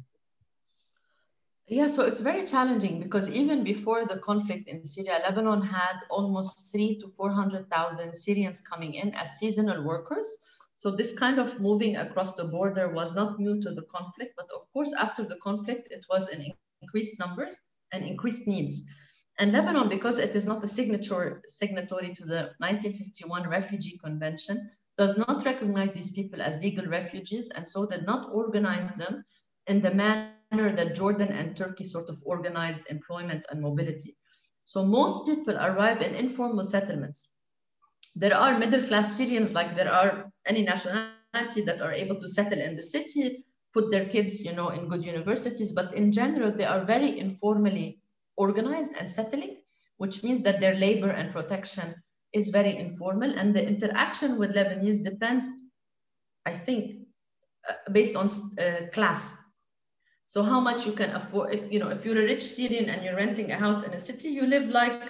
Yeah, 1.67 1.87
so 1.87 2.05
it's 2.05 2.21
very 2.21 2.45
challenging 2.45 3.01
because 3.01 3.31
even 3.31 3.63
before 3.63 4.05
the 4.05 4.19
conflict 4.19 4.67
in 4.69 4.85
Syria, 4.85 5.21
Lebanon 5.25 5.63
had 5.63 6.01
almost 6.11 6.73
three 6.73 6.99
to 6.99 7.13
400,000 7.17 8.13
Syrians 8.13 8.61
coming 8.61 8.95
in 8.95 9.15
as 9.15 9.39
seasonal 9.39 9.85
workers. 9.85 10.37
So 10.79 10.91
this 10.91 11.17
kind 11.17 11.39
of 11.39 11.61
moving 11.61 11.97
across 11.97 12.35
the 12.35 12.45
border 12.45 12.89
was 12.89 13.15
not 13.15 13.39
new 13.39 13.63
to 13.63 13.71
the 13.71 13.83
conflict, 13.83 14.35
but 14.37 14.49
of 14.53 14.67
course, 14.73 14.93
after 14.99 15.23
the 15.23 15.37
conflict, 15.37 15.93
it 15.93 16.05
was 16.11 16.29
in 16.31 16.45
increased 16.83 17.21
numbers 17.21 17.57
and 17.93 18.05
increased 18.05 18.49
needs. 18.49 18.83
And 19.41 19.53
Lebanon, 19.53 19.89
because 19.89 20.19
it 20.19 20.37
is 20.37 20.47
not 20.47 20.63
a 20.63 20.69
signature, 20.69 21.43
signatory 21.49 22.13
to 22.13 22.27
the 22.27 22.51
1951 22.59 23.49
Refugee 23.49 23.97
Convention, 23.97 24.71
does 24.99 25.17
not 25.17 25.47
recognize 25.47 25.95
these 25.95 26.11
people 26.11 26.43
as 26.43 26.61
legal 26.61 26.85
refugees 26.85 27.49
and 27.49 27.67
so 27.67 27.87
did 27.87 28.05
not 28.05 28.29
organize 28.35 28.93
them 28.93 29.25
in 29.67 29.81
the 29.81 29.95
manner 29.95 30.77
that 30.77 30.95
Jordan 30.95 31.29
and 31.29 31.57
Turkey 31.57 31.85
sort 31.85 32.11
of 32.11 32.21
organized 32.27 32.83
employment 32.91 33.47
and 33.51 33.63
mobility. 33.63 34.15
So 34.65 34.85
most 34.85 35.25
people 35.25 35.57
arrive 35.57 36.03
in 36.03 36.15
informal 36.15 36.67
settlements. 36.67 37.31
There 38.15 38.37
are 38.37 38.59
middle 38.59 38.87
class 38.87 39.17
Syrians, 39.17 39.55
like 39.55 39.75
there 39.75 39.91
are 39.91 40.31
any 40.45 40.65
nationality 40.65 41.63
that 41.65 41.81
are 41.81 41.93
able 41.93 42.21
to 42.21 42.29
settle 42.29 42.61
in 42.61 42.77
the 42.77 42.83
city, 42.83 43.47
put 43.73 43.91
their 43.91 44.05
kids, 44.05 44.45
you 44.45 44.53
know, 44.53 44.69
in 44.69 44.89
good 44.89 45.03
universities, 45.03 45.73
but 45.73 45.95
in 45.95 46.13
general, 46.13 46.53
they 46.53 46.67
are 46.67 46.85
very 46.85 47.19
informally 47.19 48.00
organized 48.47 48.93
and 48.99 49.09
settling, 49.19 49.55
which 50.03 50.17
means 50.25 50.41
that 50.47 50.61
their 50.61 50.77
labor 50.87 51.11
and 51.19 51.33
protection 51.39 51.89
is 52.39 52.49
very 52.59 52.75
informal. 52.85 53.31
And 53.39 53.49
the 53.57 53.65
interaction 53.73 54.31
with 54.41 54.55
Lebanese 54.59 55.01
depends, 55.11 55.45
I 56.47 56.55
think, 56.67 56.83
uh, 57.69 57.79
based 57.99 58.17
on 58.17 58.27
uh, 58.65 58.87
class. 58.97 59.23
So 60.27 60.43
how 60.43 60.61
much 60.69 60.87
you 60.87 60.95
can 61.01 61.11
afford, 61.19 61.55
if, 61.57 61.63
you 61.73 61.79
know, 61.81 61.91
if 61.97 62.05
you're 62.05 62.23
a 62.25 62.31
rich 62.33 62.45
Syrian 62.57 62.89
and 62.91 63.03
you're 63.03 63.21
renting 63.25 63.51
a 63.51 63.59
house 63.65 63.83
in 63.87 63.93
a 63.95 63.99
city, 64.09 64.29
you 64.39 64.45
live 64.47 64.69
like 64.81 65.03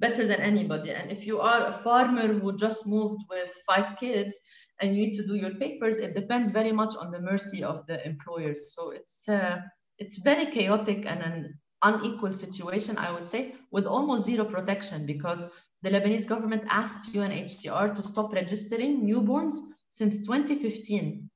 better 0.00 0.24
than 0.30 0.40
anybody. 0.52 0.90
And 0.98 1.06
if 1.16 1.26
you 1.28 1.36
are 1.50 1.62
a 1.66 1.78
farmer 1.86 2.26
who 2.40 2.56
just 2.66 2.88
moved 2.94 3.20
with 3.30 3.50
five 3.68 3.88
kids, 4.02 4.34
and 4.80 4.96
you 4.96 5.06
need 5.06 5.14
to 5.14 5.26
do 5.30 5.36
your 5.36 5.54
papers, 5.64 5.98
it 5.98 6.14
depends 6.20 6.50
very 6.50 6.72
much 6.72 6.94
on 7.02 7.12
the 7.12 7.20
mercy 7.20 7.62
of 7.62 7.86
the 7.86 8.04
employers. 8.04 8.74
So 8.74 8.90
it's 8.90 9.28
uh, 9.28 9.56
it's 10.02 10.18
very 10.30 10.46
chaotic 10.56 11.00
and 11.06 11.20
an 11.22 11.38
unequal 11.82 12.32
situation, 12.32 12.98
I 12.98 13.10
would 13.10 13.26
say, 13.26 13.54
with 13.70 13.86
almost 13.86 14.24
zero 14.24 14.44
protection 14.44 15.06
because 15.06 15.48
the 15.82 15.90
Lebanese 15.90 16.28
government 16.28 16.64
asked 16.68 17.12
UNHCR 17.12 17.94
to 17.94 18.02
stop 18.02 18.32
registering 18.32 19.02
newborns 19.02 19.54
since 19.90 20.24
2015. 20.26 21.28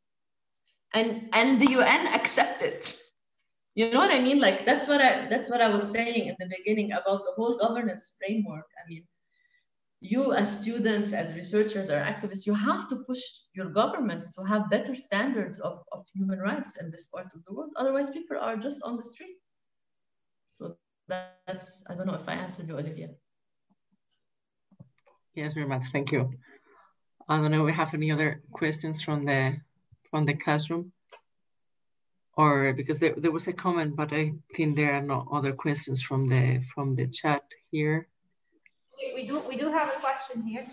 And, 0.94 1.28
and 1.32 1.60
the 1.60 1.72
UN 1.72 2.06
accepted. 2.14 2.86
You 3.74 3.90
know 3.90 3.98
what 3.98 4.10
I 4.10 4.20
mean? 4.20 4.40
Like 4.40 4.64
that's 4.64 4.88
what 4.88 5.02
I 5.02 5.28
that's 5.28 5.50
what 5.50 5.60
I 5.60 5.68
was 5.68 5.90
saying 5.90 6.28
in 6.28 6.36
the 6.38 6.48
beginning 6.56 6.92
about 6.92 7.26
the 7.26 7.32
whole 7.36 7.58
governance 7.58 8.16
framework. 8.18 8.64
I 8.82 8.88
mean, 8.88 9.04
you 10.00 10.32
as 10.32 10.60
students, 10.62 11.12
as 11.12 11.34
researchers 11.34 11.90
or 11.90 12.00
activists, 12.00 12.46
you 12.46 12.54
have 12.54 12.88
to 12.88 12.96
push 13.06 13.20
your 13.52 13.68
governments 13.68 14.32
to 14.36 14.44
have 14.44 14.70
better 14.70 14.94
standards 14.94 15.60
of, 15.60 15.82
of 15.92 16.06
human 16.14 16.38
rights 16.38 16.80
in 16.80 16.90
this 16.90 17.08
part 17.08 17.26
of 17.34 17.44
the 17.44 17.52
world. 17.52 17.72
Otherwise, 17.76 18.08
people 18.08 18.38
are 18.40 18.56
just 18.56 18.82
on 18.82 18.96
the 18.96 19.02
street. 19.02 19.36
So 21.08 21.20
that's, 21.46 21.84
I 21.88 21.94
don't 21.94 22.06
know 22.06 22.14
if 22.14 22.28
I 22.28 22.34
answered 22.34 22.68
you, 22.68 22.78
Olivia. 22.78 23.10
Yes, 25.34 25.52
very 25.54 25.66
much. 25.66 25.84
Thank 25.92 26.12
you. 26.12 26.32
I 27.28 27.36
don't 27.36 27.50
know 27.50 27.60
if 27.60 27.66
we 27.66 27.72
have 27.72 27.94
any 27.94 28.10
other 28.10 28.42
questions 28.52 29.02
from 29.02 29.24
the 29.24 29.56
from 30.10 30.24
the 30.24 30.34
classroom 30.34 30.92
or 32.36 32.72
because 32.72 33.00
there, 33.00 33.14
there 33.16 33.32
was 33.32 33.48
a 33.48 33.52
comment, 33.52 33.96
but 33.96 34.12
I 34.12 34.32
think 34.54 34.76
there 34.76 34.94
are 34.94 35.02
no 35.02 35.26
other 35.32 35.52
questions 35.52 36.00
from 36.00 36.28
the 36.28 36.62
from 36.72 36.94
the 36.94 37.08
chat 37.08 37.42
here 37.72 38.06
we 39.14 39.26
do 39.26 39.40
we 39.48 39.56
do 39.56 39.70
have 39.70 39.88
a 39.88 40.00
question 40.00 40.42
here. 40.42 40.66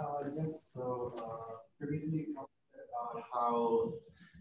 Uh, 0.00 0.30
yes, 0.36 0.70
so 0.72 1.14
uh, 1.18 1.54
previously 1.78 2.26
talked 2.34 2.52
about 2.74 3.22
how 3.32 3.92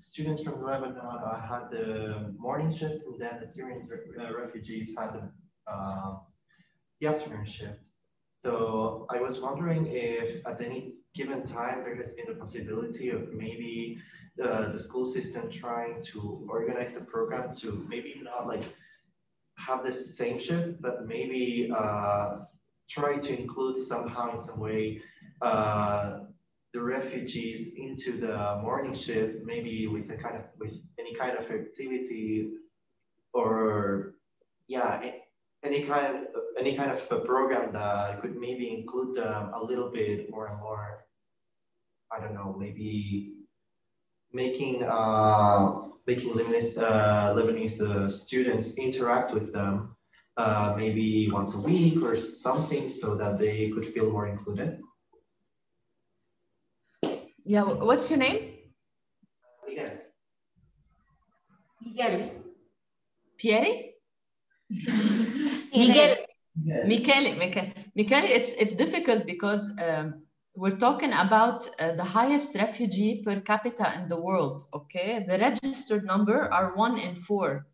students 0.10 0.44
from 0.44 0.64
Lebanon 0.64 0.98
uh, 0.98 1.42
had 1.42 1.70
the 1.70 2.34
morning 2.38 2.76
shift 2.78 3.04
and 3.06 3.20
then 3.20 3.40
the 3.42 3.52
Syrian 3.52 3.88
uh, 4.20 4.38
refugees 4.38 4.96
had 4.98 5.14
the, 5.14 5.72
uh, 5.72 6.16
the 7.00 7.08
afternoon 7.08 7.46
shift. 7.46 7.80
So 8.44 9.06
I 9.10 9.20
was 9.20 9.40
wondering 9.42 9.88
if 9.90 10.46
at 10.46 10.62
any 10.62 10.94
given 11.16 11.46
time 11.46 11.84
there 11.84 11.96
has 11.96 12.14
been 12.14 12.30
a 12.30 12.36
possibility 12.36 13.10
of 13.10 13.34
maybe 13.34 13.98
the, 14.38 14.70
the 14.72 14.80
school 14.80 15.12
system 15.12 15.52
trying 15.52 16.04
to 16.14 16.48
organize 16.50 16.96
a 16.96 17.02
program 17.02 17.56
to 17.58 17.86
maybe 17.90 18.22
not 18.24 18.48
like 18.48 18.64
have 19.58 19.84
the 19.84 19.94
same 19.94 20.40
shift, 20.40 20.82
but 20.82 21.08
maybe 21.08 21.72
uh, 21.76 22.38
try 22.90 23.18
to 23.18 23.40
include 23.40 23.86
somehow 23.86 24.40
in 24.40 24.46
some 24.46 24.60
way 24.60 25.02
uh, 25.42 26.20
the 26.74 26.82
refugees 26.82 27.74
into 27.78 28.20
the 28.20 28.60
morning 28.62 28.98
shift, 28.98 29.44
maybe 29.44 29.88
with 29.88 30.10
a 30.12 30.22
kind 30.22 30.36
of 30.36 30.44
with 30.60 30.74
any 31.00 31.16
kind 31.16 31.38
of 31.38 31.50
activity 31.50 32.52
or 33.34 34.16
yeah, 34.68 35.02
any 35.64 35.86
kind 35.88 36.16
of 36.16 36.24
any 36.60 36.76
kind 36.76 36.92
of 36.92 37.00
a 37.12 37.26
program 37.26 37.72
that 37.74 38.22
could 38.22 38.36
maybe 38.36 38.74
include 38.78 39.16
them 39.16 39.52
a 39.54 39.64
little 39.64 39.92
bit 39.92 40.30
more 40.30 40.48
and 40.48 40.60
more. 40.60 41.06
I 42.12 42.20
don't 42.20 42.34
know, 42.34 42.56
maybe 42.58 43.34
making 44.34 44.84
uh, 44.84 45.82
making 46.06 46.34
Lebanese 46.34 46.78
uh, 46.78 47.34
Lebanese 47.34 47.82
uh, 47.82 48.12
students 48.12 48.76
interact 48.78 49.34
with 49.34 49.54
them 49.54 49.96
uh, 50.38 50.76
maybe 50.78 51.30
once 51.32 51.56
a 51.56 51.60
week 51.60 52.02
or 52.04 52.20
something 52.20 52.92
so 52.92 53.16
that 53.16 53.40
they 53.40 53.72
could 53.72 53.94
feel 53.94 54.12
more 54.12 54.28
included. 54.28 54.80
Yeah, 57.48 57.64
what's 57.64 58.10
your 58.10 58.20
name? 58.20 58.56
Miguel. 59.66 59.92
Miguel. 61.82 62.32
Pieri? 63.42 63.94
Miguel. 65.74 66.18
Michele, 66.86 67.36
Michele, 67.36 67.74
Michele, 67.96 68.26
it's 68.26 68.52
it's 68.54 68.76
difficult 68.76 69.26
because 69.26 69.72
um, 69.80 70.24
we're 70.56 70.78
talking 70.78 71.14
about 71.14 71.68
uh, 71.80 71.94
the 71.94 72.04
highest 72.04 72.56
refugee 72.56 73.22
per 73.24 73.40
capita 73.40 73.94
in 73.96 74.10
the 74.10 74.20
world. 74.20 74.64
Okay, 74.74 75.24
the 75.26 75.38
registered 75.38 76.04
number 76.04 76.52
are 76.52 76.76
one 76.76 76.98
in 76.98 77.16
four 77.16 77.68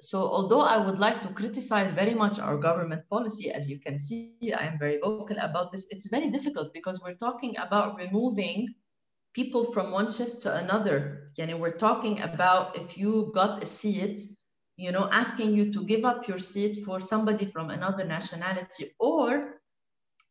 so 0.00 0.22
although 0.22 0.60
I 0.60 0.76
would 0.76 1.00
like 1.00 1.22
to 1.22 1.28
criticize 1.28 1.92
very 1.92 2.14
much 2.14 2.38
our 2.38 2.56
government 2.56 3.02
policy, 3.10 3.50
as 3.50 3.68
you 3.68 3.80
can 3.80 3.98
see, 3.98 4.36
I 4.56 4.64
am 4.64 4.78
very 4.78 4.98
vocal 4.98 5.36
about 5.40 5.72
this. 5.72 5.86
It's 5.90 6.08
very 6.08 6.30
difficult 6.30 6.72
because 6.72 7.02
we're 7.02 7.18
talking 7.18 7.56
about 7.58 7.96
removing 7.96 8.74
people 9.38 9.64
from 9.72 9.92
one 9.92 10.10
shift 10.10 10.40
to 10.40 10.50
another. 10.62 11.30
We're 11.38 11.78
talking 11.88 12.20
about 12.22 12.76
if 12.76 12.98
you 12.98 13.30
got 13.32 13.62
a 13.62 13.66
seat, 13.66 14.20
you 14.76 14.90
know, 14.90 15.08
asking 15.12 15.54
you 15.54 15.72
to 15.74 15.84
give 15.84 16.04
up 16.04 16.26
your 16.26 16.38
seat 16.38 16.84
for 16.84 16.98
somebody 16.98 17.46
from 17.54 17.70
another 17.70 18.04
nationality, 18.04 18.84
or, 18.98 19.60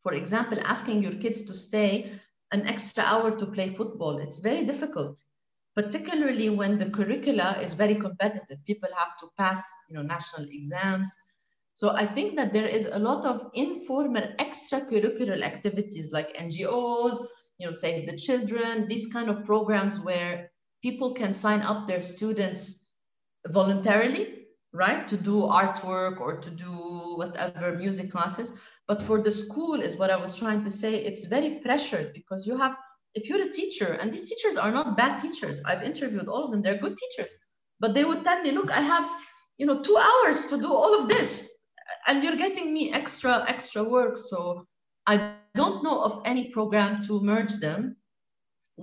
for 0.04 0.12
example, 0.12 0.60
asking 0.60 1.04
your 1.04 1.16
kids 1.24 1.44
to 1.44 1.54
stay 1.54 2.12
an 2.52 2.68
extra 2.68 3.04
hour 3.06 3.32
to 3.40 3.46
play 3.46 3.70
football. 3.70 4.18
It's 4.18 4.40
very 4.40 4.66
difficult, 4.66 5.16
particularly 5.74 6.50
when 6.50 6.78
the 6.78 6.90
curricula 6.98 7.60
is 7.62 7.72
very 7.84 7.96
competitive. 7.96 8.58
People 8.66 8.90
have 9.02 9.14
to 9.22 9.28
pass, 9.38 9.62
you 9.88 9.96
know, 9.96 10.02
national 10.16 10.48
exams. 10.52 11.10
So 11.72 11.86
I 12.04 12.06
think 12.06 12.36
that 12.36 12.52
there 12.52 12.68
is 12.68 12.86
a 12.92 13.00
lot 13.00 13.24
of 13.24 13.52
informal 13.54 14.28
extracurricular 14.40 15.42
activities 15.44 16.12
like 16.12 16.36
NGOs, 16.36 17.16
you 17.58 17.66
know, 17.66 17.72
Save 17.72 18.06
the 18.10 18.18
Children, 18.18 18.88
these 18.88 19.12
kind 19.12 19.30
of 19.30 19.44
programs 19.44 20.00
where 20.00 20.52
people 20.84 21.14
can 21.14 21.34
sign 21.34 21.62
up 21.62 21.88
their 21.88 22.02
students 22.02 22.86
voluntarily, 23.48 24.46
right, 24.74 25.08
to 25.08 25.18
do 25.18 25.42
artwork 25.42 26.20
or 26.20 26.38
to 26.38 26.50
do 26.50 26.72
whatever 27.16 27.74
music 27.74 28.12
classes. 28.12 28.54
But 28.88 29.02
for 29.02 29.22
the 29.22 29.32
school, 29.32 29.82
is 29.82 29.98
what 29.98 30.12
I 30.12 30.16
was 30.18 30.36
trying 30.36 30.64
to 30.64 30.70
say, 30.70 30.96
it's 30.96 31.28
very 31.28 31.60
pressured 31.64 32.14
because 32.14 32.46
you 32.46 32.58
have, 32.58 32.76
if 33.16 33.28
you're 33.28 33.42
a 33.42 33.52
teacher, 33.52 33.98
and 34.00 34.14
these 34.14 34.30
teachers 34.30 34.56
are 34.56 34.72
not 34.72 34.96
bad 34.96 35.20
teachers, 35.20 35.62
I've 35.66 35.84
interviewed 35.84 36.28
all 36.28 36.46
of 36.46 36.52
them, 36.52 36.62
they're 36.62 36.78
good 36.78 36.96
teachers, 36.96 37.34
but 37.80 37.94
they 37.94 38.06
would 38.06 38.24
tell 38.24 38.42
me, 38.42 38.52
look, 38.52 38.72
I 38.72 38.82
have, 38.82 39.10
you 39.58 39.66
know, 39.66 39.82
two 39.82 39.98
hours 39.98 40.46
to 40.46 40.58
do 40.58 40.72
all 40.74 41.02
of 41.02 41.10
this, 41.10 41.50
and 42.06 42.24
you're 42.24 42.36
getting 42.36 42.72
me 42.74 42.94
extra, 42.94 43.44
extra 43.48 43.84
work. 43.84 44.18
So 44.18 44.68
I 45.08 45.36
don't 45.56 45.84
know 45.84 46.04
of 46.04 46.22
any 46.26 46.50
program 46.50 47.02
to 47.04 47.22
merge 47.22 47.56
them. 47.56 47.96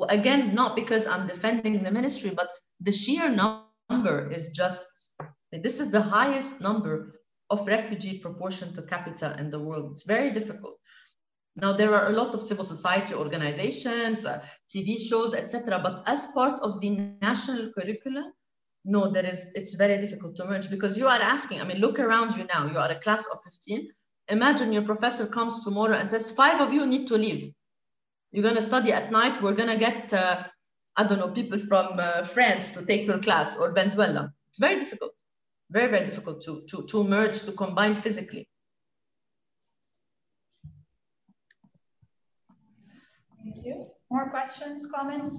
Again, 0.09 0.55
not 0.55 0.75
because 0.75 1.07
I'm 1.07 1.29
defending 1.29 1.83
the 1.83 1.91
ministry, 1.91 2.33
but 2.35 2.49
the 2.81 2.93
sheer 2.93 3.29
number 3.29 4.31
is 4.33 4.49
just, 4.49 5.15
this 5.53 5.79
is 5.79 5.91
the 5.91 6.01
highest 6.01 6.61
number 6.61 7.21
of 7.51 7.67
refugee 7.67 8.19
proportion 8.19 8.73
to 8.75 8.83
capita 8.83 9.37
in 9.39 9.51
the 9.51 9.61
world. 9.61 9.93
It's 9.93 10.07
very 10.07 10.31
difficult. 10.31 10.79
Now, 11.57 11.73
there 11.73 11.95
are 11.95 12.09
a 12.09 12.17
lot 12.17 12.35
of 12.35 12.43
civil 12.43 12.65
society 12.65 13.15
organizations, 13.15 14.25
uh, 14.25 14.45
TV 14.69 14.99
shows, 14.99 15.35
etc. 15.35 15.79
But 15.79 16.03
as 16.07 16.27
part 16.35 16.59
of 16.61 16.81
the 16.81 16.91
national 17.23 17.71
curriculum, 17.73 18.33
no, 18.85 19.09
there 19.09 19.25
is, 19.25 19.53
it's 19.55 19.75
very 19.75 20.01
difficult 20.01 20.35
to 20.37 20.47
merge 20.47 20.69
because 20.69 20.99
you 20.99 21.07
are 21.07 21.21
asking, 21.21 21.61
I 21.61 21.65
mean, 21.65 21.79
look 21.79 22.01
around 22.01 22.35
you 22.37 22.45
now, 22.53 22.67
you 22.67 22.77
are 22.79 22.91
a 22.91 22.99
class 22.99 23.25
of 23.33 23.39
15. 23.45 23.89
Imagine 24.29 24.73
your 24.73 24.83
professor 24.83 25.27
comes 25.27 25.65
tomorrow 25.65 25.97
and 25.97 26.11
says, 26.11 26.31
five 26.31 26.61
of 26.61 26.73
you 26.73 26.87
need 26.87 27.09
to 27.09 27.17
leave. 27.17 27.53
You're 28.33 28.43
gonna 28.43 28.61
study 28.61 28.93
at 28.93 29.13
night, 29.13 29.41
we're 29.43 29.55
gonna 29.55 29.79
get, 29.79 30.13
uh, 30.13 30.45
I 30.97 31.07
don't 31.07 31.19
know, 31.19 31.31
people 31.31 31.59
from 31.59 31.99
uh, 31.99 32.25
France 32.25 32.73
to 32.73 32.85
take 32.85 33.07
your 33.07 33.19
class 33.19 33.57
or 33.57 33.73
Venezuela. 33.73 34.33
It's 34.49 34.59
very 34.59 34.77
difficult 34.77 35.13
very, 35.71 35.91
very 35.91 36.07
difficult 36.07 36.41
to, 36.43 36.63
to, 36.69 36.87
to 36.87 37.05
merge, 37.05 37.41
to 37.43 37.53
combine 37.53 37.97
physically. 37.97 38.49
Thank 43.43 43.65
you. 43.65 43.87
More 44.11 44.31
questions, 44.31 44.87
comments? 44.95 45.39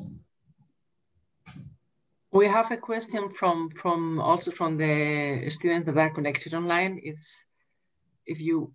We 2.32 2.48
have 2.48 2.70
a 2.72 2.78
question 2.78 3.30
from, 3.30 3.70
from 3.70 4.20
also 4.20 4.52
from 4.52 4.78
the 4.78 5.46
students 5.50 5.86
that 5.86 5.98
are 5.98 6.10
connected 6.10 6.54
online. 6.54 7.00
It's 7.02 7.44
if 8.26 8.40
you 8.40 8.74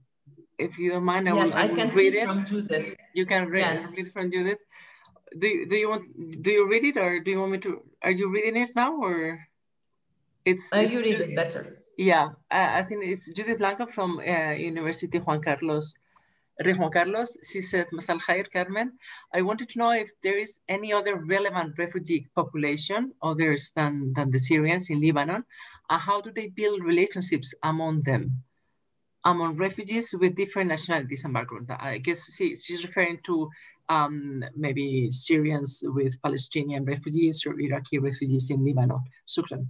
if 0.58 0.78
you 0.78 0.90
don't 0.92 1.04
mind, 1.04 1.28
I 1.28 1.34
yes, 1.34 1.48
will, 1.48 1.54
I 1.54 1.62
I 1.62 1.66
will 1.66 1.76
can 1.76 1.88
read 1.96 2.14
it. 2.14 2.26
from 2.26 2.44
Judith. 2.44 2.94
You 3.14 3.24
can 3.26 3.48
read, 3.48 3.60
Yes. 3.60 3.88
read 3.96 4.12
from 4.12 4.30
Judith. 4.30 4.58
Do 5.38 5.46
you, 5.46 5.66
do 5.68 5.76
you 5.76 5.88
want 5.88 6.04
do 6.42 6.50
you 6.50 6.68
read 6.68 6.84
it 6.84 6.96
or 6.96 7.20
do 7.20 7.30
you 7.30 7.40
want 7.40 7.52
me 7.52 7.58
to? 7.58 7.82
Are 8.02 8.10
you 8.10 8.30
reading 8.30 8.56
it 8.62 8.70
now 8.76 8.92
or? 9.00 9.40
It's, 10.44 10.72
Uh, 10.72 10.80
you 10.80 10.98
it's- 10.98 11.04
read 11.04 11.20
it 11.20 11.34
better. 11.36 11.62
Yeah, 11.98 12.30
I, 12.50 12.78
I 12.80 12.82
think 12.82 13.04
it's 13.04 13.30
Judith 13.30 13.58
Blanco 13.58 13.84
from 13.86 14.20
uh, 14.20 14.52
University 14.56 15.18
Juan 15.18 15.42
Carlos. 15.42 15.94
Rey 16.64 16.72
Juan 16.74 16.90
Carlos, 16.92 17.36
she 17.50 17.60
said, 17.62 17.86
Masal 17.92 18.20
Khair, 18.20 18.44
Carmen, 18.52 18.92
I 19.32 19.40
wanted 19.42 19.68
to 19.70 19.78
know 19.78 19.90
if 19.92 20.10
there 20.22 20.38
is 20.38 20.60
any 20.68 20.92
other 20.92 21.16
relevant 21.16 21.78
refugee 21.78 22.26
population 22.34 23.12
others 23.22 23.72
than, 23.76 24.12
than 24.14 24.30
the 24.30 24.38
Syrians 24.38 24.90
in 24.90 25.00
Lebanon, 25.00 25.44
and 25.90 26.00
how 26.00 26.20
do 26.20 26.30
they 26.30 26.48
build 26.48 26.82
relationships 26.84 27.54
among 27.62 28.02
them, 28.02 28.42
among 29.24 29.56
refugees 29.56 30.14
with 30.18 30.36
different 30.36 30.68
nationalities 30.68 31.24
and 31.24 31.34
background? 31.34 31.70
I 31.70 31.98
guess 31.98 32.34
she, 32.34 32.56
she's 32.56 32.84
referring 32.84 33.18
to 33.26 33.48
um, 33.88 34.44
maybe 34.56 35.10
Syrians 35.10 35.82
with 35.86 36.20
Palestinian 36.22 36.84
refugees 36.84 37.44
or 37.46 37.58
Iraqi 37.60 37.98
refugees 37.98 38.50
in 38.50 38.64
Lebanon. 38.64 39.00
Shukran. 39.26 39.66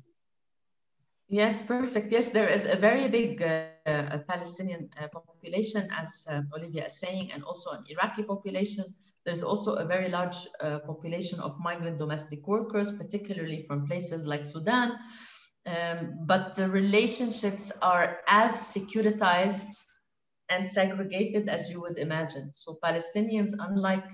Yes, 1.28 1.62
perfect. 1.62 2.10
Yes, 2.10 2.30
there 2.30 2.48
is 2.48 2.66
a 2.66 2.74
very 2.74 3.08
big 3.08 3.40
uh, 3.40 3.66
uh, 3.86 4.18
Palestinian 4.26 4.90
uh, 5.00 5.06
population, 5.06 5.88
as 5.96 6.26
uh, 6.28 6.42
Olivia 6.52 6.86
is 6.86 6.98
saying, 6.98 7.30
and 7.32 7.44
also 7.44 7.70
an 7.70 7.84
Iraqi 7.88 8.24
population. 8.24 8.84
There's 9.24 9.44
also 9.44 9.74
a 9.74 9.84
very 9.84 10.08
large 10.08 10.36
uh, 10.60 10.80
population 10.80 11.38
of 11.38 11.56
migrant 11.60 11.98
domestic 11.98 12.48
workers, 12.48 12.90
particularly 12.90 13.64
from 13.68 13.86
places 13.86 14.26
like 14.26 14.44
Sudan. 14.44 14.98
Um, 15.66 16.18
but 16.26 16.54
the 16.54 16.68
relationships 16.68 17.70
are 17.82 18.18
as 18.26 18.52
securitized 18.52 19.76
and 20.48 20.66
segregated 20.66 21.48
as 21.48 21.70
you 21.70 21.80
would 21.82 21.98
imagine. 21.98 22.50
So 22.52 22.78
Palestinians, 22.82 23.52
unlike 23.58 24.08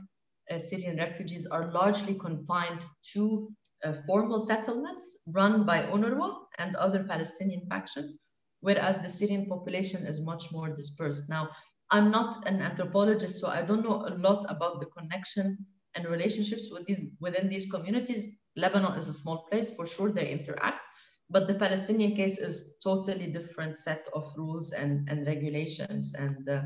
uh, 0.50 0.58
Syrian 0.58 0.98
refugees, 0.98 1.46
are 1.46 1.72
largely 1.72 2.14
confined 2.14 2.84
to 3.14 3.48
uh, 3.84 3.92
formal 4.06 4.40
settlements 4.40 5.22
run 5.28 5.64
by 5.64 5.82
UNRWA 5.82 6.34
and 6.58 6.76
other 6.76 7.04
Palestinian 7.04 7.66
factions, 7.68 8.18
whereas 8.60 8.98
the 9.00 9.08
Syrian 9.08 9.46
population 9.46 10.04
is 10.04 10.20
much 10.24 10.52
more 10.52 10.68
dispersed. 10.68 11.28
Now, 11.28 11.48
I'm 11.90 12.10
not 12.10 12.46
an 12.48 12.60
anthropologist, 12.60 13.40
so 13.40 13.48
I 13.48 13.62
don't 13.62 13.84
know 13.84 14.04
a 14.06 14.16
lot 14.16 14.44
about 14.48 14.80
the 14.80 14.86
connection 14.86 15.56
and 15.94 16.06
relationships 16.06 16.68
with 16.70 16.84
these, 16.86 17.00
within 17.20 17.48
these 17.48 17.70
communities. 17.70 18.36
Lebanon 18.56 18.98
is 18.98 19.08
a 19.08 19.12
small 19.12 19.46
place, 19.50 19.74
for 19.74 19.86
sure 19.86 20.10
they 20.10 20.30
interact, 20.30 20.80
but 21.28 21.48
the 21.48 21.54
Palestinian 21.54 22.14
case 22.14 22.38
is 22.38 22.76
totally 22.82 23.26
different 23.26 23.76
set 23.76 24.06
of 24.14 24.32
rules 24.36 24.72
and, 24.72 25.08
and 25.08 25.26
regulations 25.26 26.14
and 26.14 26.48
uh, 26.48 26.62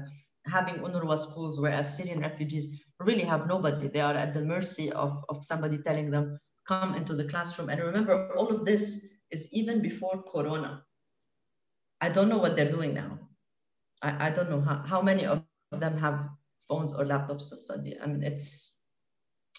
having 0.47 0.77
UNRWA 0.77 1.19
schools, 1.19 1.61
whereas 1.61 1.97
Syrian 1.97 2.21
refugees 2.21 2.81
really 2.99 3.25
have 3.25 3.47
nobody. 3.47 3.89
They 3.89 4.01
are 4.01 4.15
at 4.15 4.35
the 4.35 4.43
mercy 4.43 4.93
of, 4.93 5.25
of 5.29 5.45
somebody 5.45 5.79
telling 5.79 6.11
them, 6.11 6.39
come 6.67 6.95
into 6.95 7.15
the 7.15 7.25
classroom. 7.25 7.71
And 7.71 7.81
remember, 7.81 8.35
all 8.37 8.49
of 8.49 8.65
this 8.65 9.09
is 9.31 9.53
even 9.53 9.81
before 9.81 10.23
Corona. 10.23 10.85
I 12.01 12.11
don't 12.11 12.29
know 12.29 12.39
what 12.39 12.57
they're 12.57 12.71
doing 12.71 12.95
now. 12.95 13.19
I, 14.03 14.29
I 14.29 14.31
don't 14.31 14.51
know 14.51 14.61
how, 14.61 14.83
how 14.87 15.03
many 15.03 15.25
of 15.25 15.43
them 15.73 15.97
have 15.99 16.29
phones 16.69 16.93
or 16.93 17.05
laptops 17.05 17.49
to 17.51 17.57
study. 17.57 17.99
I 18.01 18.07
mean, 18.07 18.23
it's, 18.23 18.79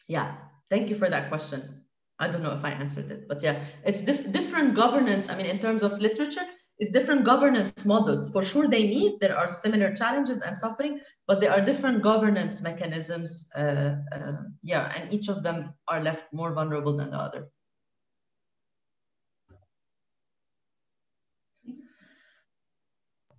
yeah, 0.07 0.35
thank 0.69 0.89
you 0.89 0.95
for 0.95 1.09
that 1.09 1.29
question. 1.29 1.80
I 2.21 2.27
don't 2.27 2.43
know 2.43 2.53
if 2.53 2.63
I 2.63 2.69
answered 2.69 3.09
it, 3.11 3.27
but 3.27 3.41
yeah, 3.41 3.63
it's 3.83 4.03
dif 4.03 4.31
different 4.31 4.75
governance. 4.75 5.27
I 5.27 5.35
mean, 5.35 5.47
in 5.47 5.57
terms 5.57 5.81
of 5.81 5.99
literature, 5.99 6.45
it's 6.77 6.91
different 6.91 7.23
governance 7.23 7.83
models. 7.83 8.31
For 8.31 8.43
sure, 8.43 8.67
they 8.67 8.83
meet, 8.87 9.19
there 9.19 9.37
are 9.37 9.47
similar 9.47 9.91
challenges 9.93 10.41
and 10.41 10.55
suffering, 10.55 10.99
but 11.27 11.41
there 11.41 11.51
are 11.51 11.61
different 11.61 12.03
governance 12.03 12.61
mechanisms. 12.61 13.49
Uh, 13.55 13.95
uh, 14.11 14.37
yeah, 14.61 14.93
and 14.95 15.11
each 15.11 15.29
of 15.29 15.41
them 15.41 15.73
are 15.87 16.01
left 16.01 16.25
more 16.31 16.53
vulnerable 16.53 16.95
than 16.95 17.09
the 17.09 17.17
other. 17.17 17.49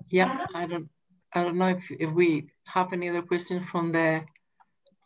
Yeah, 0.09 0.45
I 0.55 0.67
don't, 0.67 0.89
I 1.33 1.45
don't 1.45 1.57
know 1.57 1.69
if, 1.69 1.85
if 1.91 2.11
we 2.11 2.51
have 2.65 2.93
any 2.93 3.09
other 3.09 3.23
questions 3.23 3.71
from 3.71 3.93
the 3.93 4.25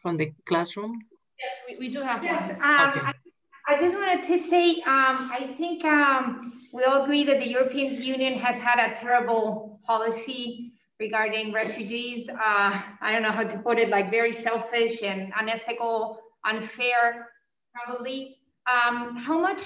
from 0.03 0.17
the 0.17 0.33
classroom. 0.47 1.01
Yes, 1.39 1.55
we, 1.69 1.77
we 1.77 1.95
do 1.95 2.01
have 2.01 2.25
Yes, 2.25 2.59
one. 2.59 2.81
um, 2.81 2.91
Okay. 2.91 3.26
I, 3.69 3.81
just 3.81 3.95
wanted 3.95 4.27
to 4.29 4.49
say, 4.49 4.83
um, 4.87 5.31
I 5.33 5.55
think 5.59 5.85
um, 5.85 6.53
we 6.73 6.85
all 6.85 7.03
agree 7.03 7.25
that 7.25 7.41
the 7.41 7.49
European 7.49 7.95
Union 8.01 8.39
has 8.39 8.61
had 8.63 8.79
a 8.79 9.01
terrible 9.01 9.81
policy 9.85 10.73
regarding 11.01 11.53
refugees. 11.53 12.29
Uh, 12.29 12.83
I 13.01 13.13
don't 13.13 13.23
know 13.23 13.33
how 13.33 13.43
to 13.43 13.59
put 13.59 13.79
it, 13.79 13.89
like 13.89 14.11
very 14.11 14.33
selfish 14.33 15.03
and 15.03 15.33
unethical, 15.39 16.21
unfair, 16.45 17.29
probably. 17.75 18.37
Um, 18.67 19.17
how 19.17 19.41
much 19.41 19.63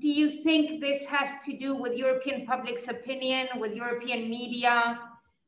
do 0.00 0.08
you 0.08 0.42
think 0.42 0.80
this 0.80 1.02
has 1.08 1.28
to 1.46 1.56
do 1.58 1.74
with 1.74 1.96
European 1.96 2.46
public's 2.46 2.88
opinion, 2.88 3.48
with 3.58 3.72
European 3.72 4.28
media, 4.28 4.98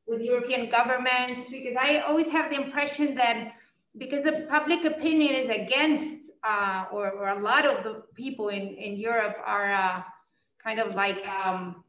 with 0.07 0.21
European 0.21 0.71
governments? 0.71 1.49
Because 1.51 1.77
I 1.81 2.01
always 2.01 2.29
have 2.29 2.51
the 2.51 2.61
impression 2.63 3.15
that 3.17 3.53
because 3.99 4.23
the 4.25 4.47
public 4.51 4.85
opinion 4.85 5.35
is 5.35 5.49
against, 5.49 6.16
uh, 6.47 6.87
or, 6.93 7.11
or 7.11 7.29
a 7.29 7.41
lot 7.41 7.67
of 7.67 7.85
the 7.85 8.03
people 8.15 8.49
in, 8.49 8.63
in 8.77 8.97
Europe 8.97 9.37
are 9.45 9.73
uh, 9.73 10.03
kind 10.63 10.79
of 10.79 10.95
like 10.95 11.19
um, 11.27 11.85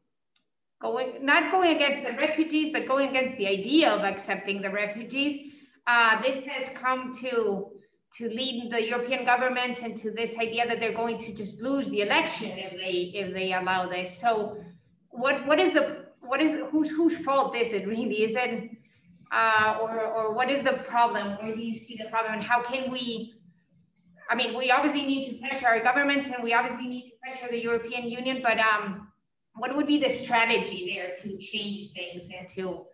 going, 0.80 1.24
not 1.24 1.50
going 1.52 1.76
against 1.76 2.10
the 2.10 2.16
refugees, 2.16 2.72
but 2.72 2.86
going 2.88 3.10
against 3.10 3.38
the 3.38 3.46
idea 3.46 3.90
of 3.90 4.00
accepting 4.00 4.60
the 4.62 4.70
refugees. 4.70 5.52
Uh, 5.86 6.20
this 6.22 6.44
has 6.46 6.76
come 6.80 7.18
to 7.22 7.70
to 8.16 8.26
lead 8.26 8.72
the 8.72 8.82
European 8.88 9.24
governments 9.24 9.80
into 9.84 10.10
this 10.10 10.30
idea 10.40 10.66
that 10.66 10.80
they're 10.80 10.94
going 10.94 11.18
to 11.18 11.34
just 11.34 11.60
lose 11.60 11.86
the 11.90 12.00
election 12.00 12.50
if 12.56 12.72
they 12.72 13.18
if 13.18 13.34
they 13.34 13.52
allow 13.52 13.88
this. 13.88 14.18
So 14.20 14.56
what 15.10 15.46
what 15.46 15.58
is 15.58 15.72
the 15.74 16.06
what 16.20 16.40
is 16.40 16.58
whose 16.70 16.90
whose 16.90 17.16
fault 17.24 17.54
is 17.54 17.72
it 17.72 17.86
really? 17.86 18.22
Is 18.24 18.36
it 18.36 18.70
uh, 19.30 19.78
or 19.82 20.00
or 20.00 20.34
what 20.34 20.50
is 20.50 20.64
the 20.64 20.84
problem? 20.88 21.36
Where 21.42 21.54
do 21.54 21.60
you 21.60 21.78
see 21.78 21.96
the 22.02 22.08
problem, 22.10 22.34
and 22.34 22.42
how 22.42 22.62
can 22.62 22.90
we? 22.90 23.37
I 24.28 24.34
mean, 24.34 24.56
we 24.58 24.70
obviously 24.70 25.06
need 25.06 25.32
to 25.32 25.48
pressure 25.48 25.66
our 25.66 25.82
governments, 25.82 26.26
and 26.26 26.42
we 26.42 26.52
obviously 26.52 26.88
need 26.88 27.10
to 27.10 27.16
pressure 27.22 27.50
the 27.50 27.62
European 27.62 28.08
Union. 28.08 28.40
But 28.42 28.58
um, 28.58 29.08
what 29.54 29.74
would 29.76 29.86
be 29.86 29.98
the 29.98 30.24
strategy 30.24 30.94
there 30.94 31.16
to 31.22 31.38
change 31.38 31.92
things 31.92 32.30
and 32.38 32.48
to 32.54 32.84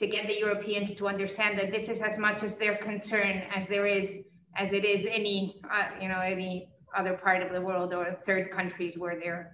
to 0.00 0.06
get 0.06 0.26
the 0.26 0.38
Europeans 0.38 0.96
to 0.96 1.06
understand 1.06 1.58
that 1.58 1.70
this 1.70 1.88
is 1.90 2.00
as 2.00 2.18
much 2.18 2.42
as 2.42 2.56
their 2.58 2.78
concern 2.78 3.42
as 3.54 3.68
there 3.68 3.86
is 3.86 4.24
as 4.56 4.72
it 4.72 4.84
is 4.84 5.06
any 5.10 5.60
uh, 5.70 5.90
you 6.00 6.08
know 6.08 6.20
any 6.20 6.68
other 6.96 7.14
part 7.14 7.42
of 7.42 7.52
the 7.52 7.60
world 7.60 7.94
or 7.94 8.18
third 8.26 8.50
countries 8.50 8.94
where 8.96 9.18
they're 9.20 9.52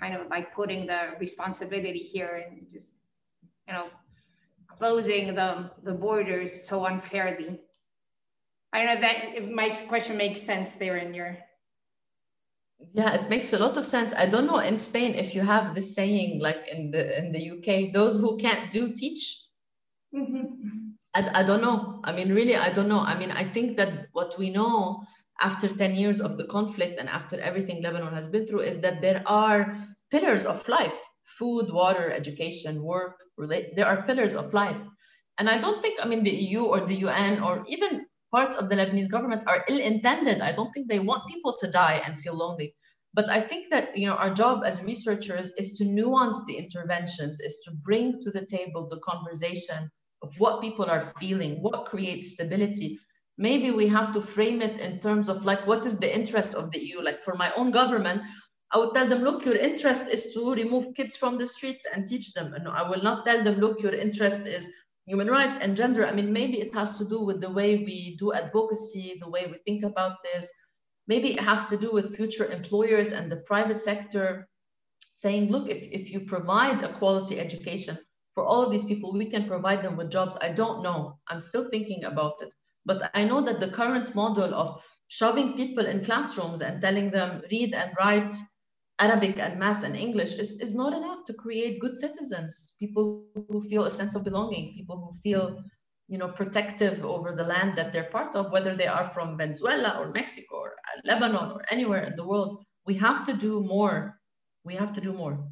kind 0.00 0.16
of 0.16 0.26
like 0.28 0.52
putting 0.54 0.86
the 0.86 1.10
responsibility 1.20 2.10
here 2.12 2.44
and 2.48 2.66
just 2.72 2.86
you 3.68 3.72
know 3.72 3.86
closing 4.78 5.34
the 5.34 5.70
the 5.84 5.92
borders 5.92 6.50
so 6.68 6.84
unfairly. 6.86 7.60
I 8.72 8.78
don't 8.78 8.86
know 8.86 8.92
if 8.94 9.00
that 9.00 9.52
my 9.52 9.68
question 9.88 10.16
makes 10.16 10.42
sense 10.42 10.70
there 10.78 10.96
in 10.96 11.14
your 11.14 11.36
yeah 12.94 13.14
it 13.14 13.30
makes 13.30 13.52
a 13.52 13.58
lot 13.58 13.76
of 13.76 13.86
sense 13.86 14.12
i 14.14 14.26
don't 14.26 14.46
know 14.46 14.58
in 14.58 14.76
spain 14.76 15.14
if 15.14 15.36
you 15.36 15.40
have 15.40 15.72
this 15.72 15.94
saying 15.94 16.40
like 16.40 16.66
in 16.66 16.90
the 16.90 17.16
in 17.16 17.30
the 17.30 17.50
uk 17.52 17.92
those 17.92 18.18
who 18.18 18.36
can't 18.38 18.72
do 18.72 18.92
teach 18.92 19.38
mm-hmm. 20.12 20.72
I, 21.14 21.40
I 21.40 21.42
don't 21.42 21.62
know. 21.62 22.00
I 22.04 22.12
mean, 22.12 22.32
really, 22.32 22.56
I 22.56 22.70
don't 22.70 22.88
know. 22.88 23.00
I 23.00 23.18
mean, 23.18 23.30
I 23.30 23.44
think 23.44 23.76
that 23.76 24.08
what 24.12 24.38
we 24.38 24.50
know 24.50 25.04
after 25.40 25.68
10 25.68 25.94
years 25.94 26.20
of 26.20 26.36
the 26.36 26.44
conflict 26.44 26.98
and 26.98 27.08
after 27.08 27.38
everything 27.40 27.82
Lebanon 27.82 28.14
has 28.14 28.28
been 28.28 28.46
through 28.46 28.60
is 28.60 28.78
that 28.78 29.02
there 29.02 29.22
are 29.26 29.86
pillars 30.10 30.46
of 30.46 30.66
life 30.68 30.98
food, 31.24 31.72
water, 31.72 32.10
education, 32.10 32.82
work. 32.82 33.16
Relate, 33.38 33.74
there 33.74 33.86
are 33.86 34.02
pillars 34.02 34.34
of 34.34 34.52
life. 34.52 34.76
And 35.38 35.48
I 35.48 35.56
don't 35.56 35.80
think, 35.80 35.98
I 36.02 36.06
mean, 36.06 36.22
the 36.22 36.30
EU 36.30 36.64
or 36.64 36.80
the 36.80 36.94
UN 36.96 37.42
or 37.42 37.64
even 37.66 38.04
parts 38.32 38.56
of 38.56 38.68
the 38.68 38.74
Lebanese 38.74 39.10
government 39.10 39.44
are 39.46 39.64
ill 39.68 39.78
intended. 39.78 40.40
I 40.40 40.52
don't 40.52 40.72
think 40.72 40.88
they 40.88 40.98
want 40.98 41.28
people 41.28 41.54
to 41.60 41.70
die 41.70 42.02
and 42.04 42.18
feel 42.18 42.34
lonely. 42.34 42.74
But 43.14 43.28
I 43.28 43.40
think 43.40 43.70
that 43.70 43.96
you 43.96 44.06
know 44.08 44.16
our 44.16 44.32
job 44.32 44.62
as 44.64 44.82
researchers 44.82 45.52
is 45.58 45.76
to 45.78 45.84
nuance 45.84 46.44
the 46.46 46.56
interventions, 46.56 47.40
is 47.40 47.60
to 47.64 47.70
bring 47.70 48.20
to 48.22 48.30
the 48.30 48.46
table 48.46 48.88
the 48.88 49.00
conversation 49.00 49.90
of 50.22 50.34
what 50.38 50.62
people 50.62 50.86
are 50.86 51.12
feeling, 51.20 51.62
what 51.62 51.84
creates 51.84 52.32
stability. 52.32 52.98
Maybe 53.36 53.70
we 53.70 53.88
have 53.88 54.12
to 54.12 54.20
frame 54.20 54.62
it 54.62 54.78
in 54.78 55.00
terms 55.00 55.28
of 55.28 55.44
like, 55.44 55.66
what 55.66 55.84
is 55.84 55.98
the 55.98 56.14
interest 56.14 56.54
of 56.54 56.70
the 56.70 56.82
EU? 56.82 57.02
Like 57.02 57.22
for 57.22 57.34
my 57.34 57.52
own 57.54 57.70
government, 57.70 58.22
I 58.72 58.78
would 58.78 58.94
tell 58.94 59.06
them, 59.06 59.22
look, 59.22 59.44
your 59.44 59.56
interest 59.56 60.08
is 60.08 60.32
to 60.32 60.54
remove 60.54 60.94
kids 60.94 61.16
from 61.16 61.36
the 61.36 61.46
streets 61.46 61.86
and 61.92 62.08
teach 62.08 62.32
them. 62.32 62.54
And 62.54 62.66
I 62.68 62.88
will 62.88 63.02
not 63.02 63.26
tell 63.26 63.44
them, 63.44 63.60
look, 63.60 63.82
your 63.82 63.94
interest 63.94 64.46
is 64.46 64.70
human 65.06 65.28
rights 65.28 65.58
and 65.58 65.76
gender. 65.76 66.06
I 66.06 66.12
mean, 66.12 66.32
maybe 66.32 66.60
it 66.60 66.74
has 66.74 66.98
to 66.98 67.04
do 67.04 67.20
with 67.24 67.40
the 67.40 67.50
way 67.50 67.76
we 67.76 68.16
do 68.18 68.32
advocacy, 68.32 69.18
the 69.20 69.28
way 69.30 69.46
we 69.46 69.58
think 69.64 69.84
about 69.84 70.16
this. 70.22 70.52
Maybe 71.08 71.32
it 71.32 71.40
has 71.40 71.68
to 71.70 71.76
do 71.76 71.90
with 71.92 72.16
future 72.16 72.50
employers 72.50 73.12
and 73.12 73.30
the 73.30 73.42
private 73.46 73.80
sector 73.80 74.48
saying, 75.14 75.50
look, 75.50 75.68
if, 75.68 75.82
if 75.82 76.10
you 76.10 76.20
provide 76.20 76.82
a 76.82 76.92
quality 76.92 77.38
education, 77.38 77.98
for 78.34 78.44
all 78.44 78.62
of 78.62 78.72
these 78.72 78.84
people, 78.84 79.12
we 79.12 79.26
can 79.26 79.46
provide 79.46 79.82
them 79.82 79.96
with 79.96 80.10
jobs. 80.10 80.38
I 80.40 80.50
don't 80.50 80.82
know. 80.82 81.18
I'm 81.28 81.40
still 81.40 81.68
thinking 81.68 82.04
about 82.04 82.40
it. 82.40 82.50
But 82.86 83.10
I 83.14 83.24
know 83.24 83.42
that 83.42 83.60
the 83.60 83.70
current 83.70 84.14
model 84.14 84.54
of 84.54 84.80
shoving 85.08 85.54
people 85.54 85.86
in 85.86 86.04
classrooms 86.04 86.62
and 86.62 86.80
telling 86.80 87.10
them 87.10 87.42
read 87.50 87.74
and 87.74 87.92
write 87.98 88.32
Arabic 89.04 89.38
and 89.38 89.58
math 89.58 89.82
and 89.82 89.96
English 89.96 90.34
is, 90.34 90.50
is 90.60 90.74
not 90.74 90.92
enough 90.92 91.24
to 91.26 91.34
create 91.34 91.80
good 91.80 91.96
citizens, 91.96 92.74
people 92.78 93.24
who 93.50 93.58
feel 93.68 93.84
a 93.84 93.90
sense 93.90 94.14
of 94.14 94.24
belonging, 94.24 94.74
people 94.74 94.96
who 95.04 95.12
feel 95.20 95.62
you 96.12 96.18
know, 96.18 96.28
protective 96.28 97.04
over 97.04 97.32
the 97.32 97.42
land 97.42 97.76
that 97.78 97.90
they're 97.90 98.10
part 98.10 98.34
of, 98.34 98.52
whether 98.52 98.76
they 98.76 98.86
are 98.86 99.04
from 99.14 99.38
Venezuela 99.38 99.96
or 99.98 100.10
Mexico 100.12 100.56
or 100.56 100.72
Lebanon 101.04 101.52
or 101.52 101.62
anywhere 101.70 102.04
in 102.04 102.14
the 102.16 102.26
world. 102.26 102.64
We 102.84 102.94
have 102.94 103.24
to 103.24 103.32
do 103.32 103.62
more. 103.62 104.20
We 104.62 104.74
have 104.74 104.92
to 104.92 105.00
do 105.00 105.14
more. 105.14 105.42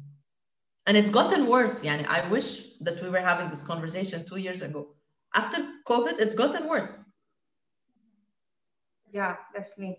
And 0.85 0.95
it's 0.95 1.09
gotten 1.09 1.47
worse. 1.47 1.83
Yani 1.83 2.05
i 2.05 2.27
wish 2.29 2.77
that 2.81 3.01
we 3.01 3.09
were 3.09 3.25
having 3.31 3.49
this 3.49 3.63
conversation 3.63 4.23
two 4.23 4.37
years 4.37 4.61
ago. 4.61 4.95
After 5.33 5.57
covid 5.87 6.19
it's 6.19 6.35
gotten 6.35 6.67
worse. 6.67 6.99
Yeah 9.13 9.35
definitely. 9.53 9.97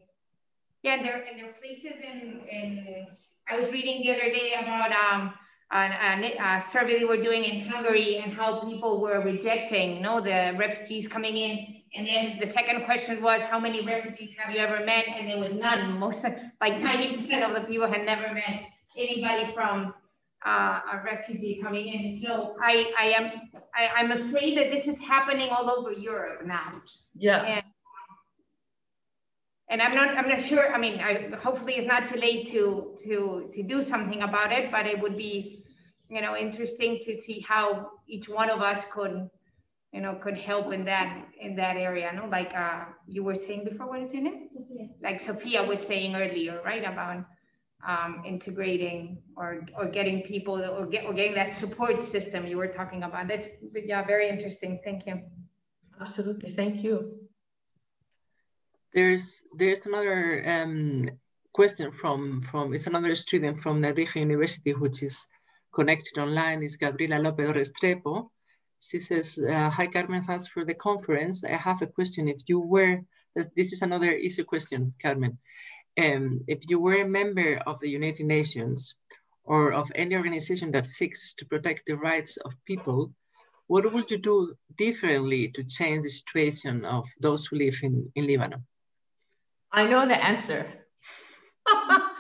Yeah 0.83 0.95
and 0.95 1.05
there 1.05 1.25
and 1.29 1.39
there 1.39 1.51
are 1.51 1.59
places 1.65 1.97
in 2.11 2.41
in 2.51 3.07
i 3.51 3.61
was 3.61 3.71
reading 3.73 4.03
the 4.03 4.13
other 4.13 4.31
day 4.31 4.55
about 4.61 4.91
um 4.93 5.33
a, 5.73 6.37
a 6.39 6.65
survey 6.73 6.99
they 6.99 7.05
were 7.05 7.23
doing 7.23 7.45
in 7.45 7.67
Hungary 7.67 8.21
and 8.23 8.33
how 8.33 8.61
people 8.61 9.01
were 9.01 9.21
rejecting, 9.23 9.97
you 9.97 10.03
know, 10.03 10.21
the 10.21 10.57
refugees 10.59 11.09
coming 11.09 11.37
in. 11.37 11.83
And 11.95 12.07
then 12.07 12.39
the 12.41 12.53
second 12.53 12.85
question 12.85 13.23
was, 13.23 13.43
how 13.51 13.59
many 13.59 13.87
refugees 13.87 14.31
have 14.39 14.55
you 14.55 14.61
ever 14.61 14.85
met? 14.85 15.07
And 15.09 15.29
there 15.29 15.39
was 15.39 15.53
none. 15.53 15.99
Most, 15.99 16.23
like 16.23 16.75
90% 16.75 17.43
of 17.43 17.61
the 17.61 17.67
people 17.69 17.87
had 17.87 18.05
never 18.05 18.33
met 18.33 18.63
anybody 18.97 19.53
from 19.55 19.95
uh, 20.45 20.81
a 20.93 21.03
refugee 21.05 21.61
coming 21.63 21.87
in. 21.87 22.21
So 22.23 22.57
I, 22.63 22.93
I 22.99 23.05
am 23.11 23.31
I, 23.75 23.89
I'm 23.97 24.11
afraid 24.11 24.59
that 24.59 24.71
this 24.71 24.87
is 24.87 25.01
happening 25.01 25.49
all 25.51 25.71
over 25.71 25.93
Europe 25.93 26.45
now. 26.45 26.83
Yeah. 27.15 27.43
And, 27.45 27.65
and 29.73 29.83
I'm 29.83 29.97
not 29.97 30.19
I'm 30.19 30.29
not 30.31 30.43
sure. 30.43 30.75
I 30.75 30.79
mean, 30.81 31.01
I, 31.01 31.31
hopefully 31.43 31.75
it's 31.75 31.89
not 31.89 32.11
too 32.13 32.21
late 32.21 32.53
to 32.53 32.99
to 33.07 33.51
to 33.55 33.65
do 33.65 33.85
something 33.85 34.23
about 34.23 34.53
it, 34.53 34.73
but 34.73 34.87
it 34.87 35.01
would 35.03 35.19
be 35.19 35.65
you 36.11 36.23
know 36.23 36.37
interesting 36.37 37.01
to 37.07 37.23
see 37.23 37.45
how 37.49 37.91
each 38.09 38.29
one 38.31 38.51
of 38.51 38.61
us 38.61 38.85
could 38.95 39.31
you 39.95 40.03
know 40.03 40.21
could 40.25 40.39
help 40.39 40.73
in 40.75 40.87
that 40.87 41.27
in 41.41 41.57
that 41.57 41.77
area. 41.79 42.13
No, 42.15 42.27
like 42.27 42.53
uh, 42.57 42.87
you 43.09 43.25
were 43.25 43.37
saying 43.37 43.67
before. 43.71 43.89
What 43.89 44.03
is 44.03 44.15
your 44.15 44.25
name? 44.25 44.49
Sophia. 44.55 44.89
Like 45.03 45.23
Sophia 45.23 45.65
was 45.65 45.81
saying 45.89 46.17
earlier, 46.17 46.63
right 46.65 46.85
about 46.85 47.27
um, 47.89 48.23
integrating 48.27 49.19
or, 49.37 49.63
or 49.79 49.89
getting 49.89 50.23
people 50.25 50.57
or, 50.65 50.87
get, 50.87 51.07
or 51.07 51.15
getting 51.15 51.35
that 51.37 51.59
support 51.61 52.11
system 52.13 52.47
you 52.47 52.59
were 52.59 52.69
talking 52.69 53.05
about. 53.05 53.29
That's 53.29 53.49
yeah, 53.75 54.07
very 54.07 54.31
interesting. 54.31 54.81
Thank 54.85 55.07
you. 55.07 55.21
Absolutely. 56.01 56.53
Thank 56.53 56.85
you. 56.85 57.22
There's 58.95 59.43
there's 59.57 59.87
another 59.87 60.45
um, 60.47 61.11
question 61.53 61.93
from 61.93 62.43
from 62.51 62.75
it's 62.75 62.87
another 62.87 63.15
student 63.15 63.63
from 63.63 63.81
Nebrija 63.81 64.17
University 64.17 64.73
which 64.75 65.03
is 65.03 65.27
connected 65.75 66.19
online. 66.19 66.63
Is 66.63 66.77
Gabriela 66.77 67.19
Lopez 67.19 67.51
Restrepo. 67.51 68.29
She 68.79 69.01
says, 69.01 69.39
uh, 69.39 69.71
"Hi 69.71 69.87
Carmen, 69.87 70.23
thanks 70.23 70.49
for 70.49 70.65
the 70.65 70.75
conference. 70.75 71.45
I 71.45 71.57
have 71.57 71.81
a 71.83 71.87
question. 71.87 72.29
If 72.29 72.43
you 72.47 72.61
were 72.61 73.01
this 73.57 73.73
is 73.73 73.81
another 73.81 74.13
easy 74.13 74.45
question, 74.45 74.93
Carmen 75.01 75.39
um, 75.99 76.41
if 76.47 76.61
you 76.69 76.79
were 76.79 77.03
a 77.03 77.09
member 77.09 77.61
of 77.67 77.79
the 77.81 77.89
United 77.89 78.27
Nations 78.27 78.95
or 79.45 79.73
of 79.73 79.91
any 79.95 80.15
organization 80.17 80.71
that 80.73 80.89
seeks 80.89 81.35
to 81.35 81.47
protect 81.47 81.87
the 81.87 81.95
rights 81.95 82.37
of 82.39 82.53
people, 82.65 83.13
what 83.67 83.91
would 83.93 84.11
you 84.11 84.19
do 84.19 84.55
differently 84.77 85.49
to 85.49 85.65
change 85.65 86.05
the 86.05 86.09
situation 86.09 86.85
of 86.85 87.09
those 87.21 87.47
who 87.47 87.57
live 87.57 87.79
in, 87.83 88.11
in 88.15 88.27
Lebanon? 88.27 88.65
I 89.73 89.87
know 89.87 90.07
the 90.07 90.23
answer. 90.23 90.67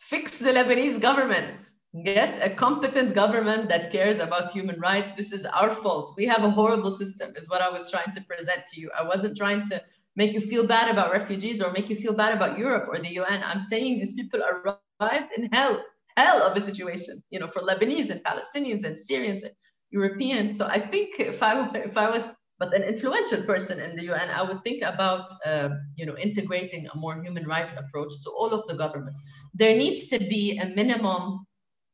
Fix 0.00 0.38
the 0.38 0.50
Lebanese 0.50 1.00
government. 1.00 1.60
Get 2.04 2.38
a 2.40 2.54
competent 2.54 3.14
government 3.14 3.68
that 3.68 3.90
cares 3.90 4.20
about 4.20 4.50
human 4.50 4.78
rights. 4.78 5.10
This 5.12 5.32
is 5.32 5.44
our 5.44 5.70
fault. 5.70 6.14
We 6.16 6.24
have 6.26 6.44
a 6.44 6.50
horrible 6.50 6.92
system, 6.92 7.32
is 7.34 7.50
what 7.50 7.62
I 7.62 7.68
was 7.68 7.90
trying 7.90 8.12
to 8.12 8.20
present 8.22 8.64
to 8.68 8.80
you. 8.80 8.90
I 8.96 9.02
wasn't 9.02 9.36
trying 9.36 9.66
to 9.70 9.82
make 10.14 10.32
you 10.32 10.40
feel 10.40 10.66
bad 10.66 10.88
about 10.88 11.10
refugees 11.10 11.60
or 11.60 11.72
make 11.72 11.90
you 11.90 11.96
feel 11.96 12.12
bad 12.12 12.32
about 12.32 12.58
Europe 12.58 12.86
or 12.88 12.98
the 12.98 13.12
UN. 13.14 13.42
I'm 13.44 13.58
saying 13.58 13.98
these 13.98 14.14
people 14.14 14.40
arrived 14.40 15.30
in 15.36 15.48
hell, 15.52 15.82
hell 16.16 16.42
of 16.42 16.56
a 16.56 16.60
situation, 16.60 17.22
you 17.30 17.40
know, 17.40 17.48
for 17.48 17.62
Lebanese 17.62 18.10
and 18.10 18.22
Palestinians 18.22 18.84
and 18.84 18.98
Syrians 19.00 19.42
and 19.42 19.52
Europeans. 19.90 20.56
So 20.56 20.66
I 20.66 20.78
think 20.78 21.18
if 21.18 21.42
I 21.42 21.68
if 21.74 21.96
I 21.96 22.08
was 22.08 22.24
but 22.60 22.74
an 22.74 22.82
influential 22.82 23.42
person 23.42 23.80
in 23.80 23.96
the 23.96 24.04
UN, 24.12 24.28
I 24.28 24.42
would 24.42 24.62
think 24.62 24.82
about 24.82 25.32
uh, 25.46 25.70
you 25.96 26.04
know 26.04 26.16
integrating 26.16 26.86
a 26.86 26.96
more 26.96 27.20
human 27.20 27.46
rights 27.46 27.74
approach 27.74 28.12
to 28.22 28.30
all 28.30 28.52
of 28.52 28.66
the 28.68 28.74
governments. 28.74 29.18
There 29.54 29.74
needs 29.74 30.08
to 30.08 30.18
be 30.18 30.58
a 30.58 30.66
minimum 30.68 31.46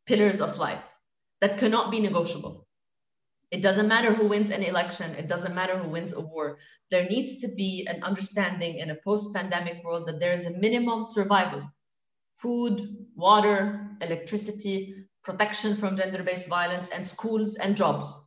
pillars 0.06 0.40
of 0.40 0.58
life 0.58 0.82
that 1.40 1.56
cannot 1.56 1.92
be 1.92 2.00
negotiable. 2.00 2.66
It 3.52 3.62
doesn't 3.62 3.86
matter 3.86 4.12
who 4.12 4.26
wins 4.26 4.50
an 4.50 4.64
election. 4.64 5.12
It 5.14 5.28
doesn't 5.28 5.54
matter 5.54 5.78
who 5.78 5.88
wins 5.88 6.12
a 6.12 6.20
war. 6.20 6.58
There 6.90 7.06
needs 7.08 7.40
to 7.42 7.48
be 7.54 7.86
an 7.88 8.02
understanding 8.02 8.78
in 8.78 8.90
a 8.90 8.98
post-pandemic 9.04 9.84
world 9.84 10.08
that 10.08 10.18
there 10.18 10.32
is 10.32 10.46
a 10.46 10.58
minimum 10.58 11.06
survival, 11.06 11.62
food, 12.38 13.06
water, 13.14 13.96
electricity, 14.00 15.06
protection 15.22 15.76
from 15.76 15.94
gender-based 15.94 16.48
violence, 16.48 16.88
and 16.88 17.06
schools 17.06 17.54
and 17.54 17.76
jobs. 17.76 18.25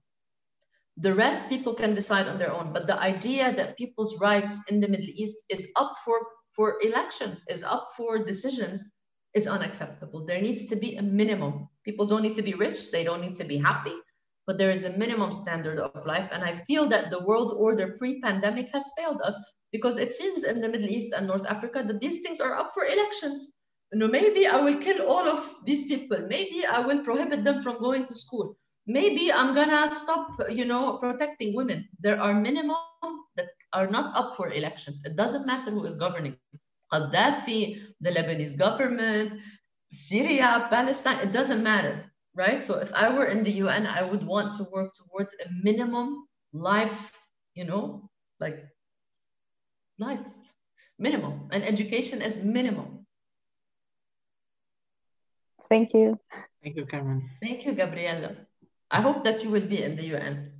The 1.01 1.15
rest 1.15 1.47
people 1.47 1.75
can 1.75 1.93
decide 1.93 2.27
on 2.27 2.37
their 2.39 2.51
own. 2.51 2.73
But 2.73 2.85
the 2.85 2.99
idea 2.99 3.55
that 3.55 3.77
people's 3.77 4.19
rights 4.19 4.61
in 4.67 4.81
the 4.81 4.87
Middle 4.89 5.07
East 5.07 5.37
is 5.49 5.71
up 5.77 5.93
for, 6.03 6.19
for 6.53 6.77
elections, 6.81 7.45
is 7.49 7.63
up 7.63 7.91
for 7.95 8.25
decisions, 8.25 8.83
is 9.33 9.47
unacceptable. 9.47 10.25
There 10.25 10.41
needs 10.41 10.67
to 10.67 10.75
be 10.75 10.97
a 10.97 11.01
minimum. 11.01 11.69
People 11.85 12.05
don't 12.05 12.21
need 12.21 12.35
to 12.35 12.41
be 12.41 12.53
rich, 12.53 12.91
they 12.91 13.05
don't 13.05 13.21
need 13.21 13.35
to 13.37 13.45
be 13.45 13.55
happy, 13.55 13.95
but 14.45 14.57
there 14.57 14.71
is 14.71 14.83
a 14.83 14.97
minimum 14.97 15.31
standard 15.31 15.79
of 15.79 16.05
life. 16.05 16.29
And 16.33 16.43
I 16.43 16.63
feel 16.67 16.87
that 16.87 17.11
the 17.11 17.23
world 17.23 17.53
order 17.55 17.95
pre 17.97 18.19
pandemic 18.19 18.69
has 18.73 18.91
failed 18.97 19.21
us 19.21 19.37
because 19.71 19.97
it 19.97 20.11
seems 20.11 20.43
in 20.43 20.59
the 20.59 20.67
Middle 20.67 20.89
East 20.89 21.13
and 21.13 21.27
North 21.27 21.45
Africa 21.45 21.81
that 21.81 22.01
these 22.01 22.19
things 22.21 22.41
are 22.41 22.55
up 22.55 22.71
for 22.73 22.83
elections. 22.83 23.53
You 23.93 23.99
know, 23.99 24.07
maybe 24.09 24.47
I 24.47 24.59
will 24.59 24.79
kill 24.79 25.07
all 25.07 25.29
of 25.29 25.47
these 25.65 25.87
people. 25.87 26.27
Maybe 26.27 26.65
I 26.65 26.79
will 26.79 27.05
prohibit 27.05 27.45
them 27.45 27.61
from 27.63 27.79
going 27.79 28.05
to 28.07 28.15
school. 28.15 28.57
Maybe 28.89 29.31
I'm 29.31 29.53
gonna 29.53 29.87
stop, 29.87 30.41
you 30.49 30.65
know, 30.65 30.97
protecting 30.97 31.53
women. 31.53 31.87
There 31.99 32.19
are 32.19 32.33
minimum 32.33 32.73
that 33.35 33.49
are 33.71 33.85
not 33.85 34.17
up 34.17 34.35
for 34.35 34.51
elections. 34.51 35.05
It 35.05 35.15
doesn't 35.15 35.45
matter 35.45 35.69
who 35.69 35.85
is 35.85 35.95
governing. 35.95 36.35
Gaddafi, 36.91 37.85
the 38.01 38.09
Lebanese 38.09 38.57
government, 38.57 39.41
Syria, 39.91 40.65
Palestine, 40.71 41.19
it 41.19 41.31
doesn't 41.31 41.61
matter, 41.61 42.11
right? 42.33 42.65
So 42.65 42.79
if 42.79 42.91
I 42.95 43.13
were 43.13 43.27
in 43.27 43.43
the 43.43 43.51
UN, 43.61 43.85
I 43.85 44.01
would 44.01 44.25
want 44.25 44.53
to 44.57 44.65
work 44.73 44.95
towards 44.97 45.35
a 45.35 45.45
minimum 45.61 46.25
life, 46.51 47.13
you 47.53 47.65
know, 47.65 48.09
like 48.39 48.65
life, 49.99 50.25
minimum, 50.97 51.49
and 51.51 51.61
education 51.63 52.23
is 52.23 52.41
minimum. 52.41 53.05
Thank 55.69 55.93
you. 55.93 56.17
Thank 56.63 56.75
you, 56.75 56.87
Carmen. 56.87 57.29
Thank 57.39 57.67
you, 57.67 57.73
Gabriella. 57.73 58.48
I 58.91 59.01
hope 59.01 59.23
that 59.23 59.43
you 59.43 59.49
will 59.49 59.65
be 59.65 59.83
in 59.83 59.95
the 59.95 60.03
UN. 60.15 60.51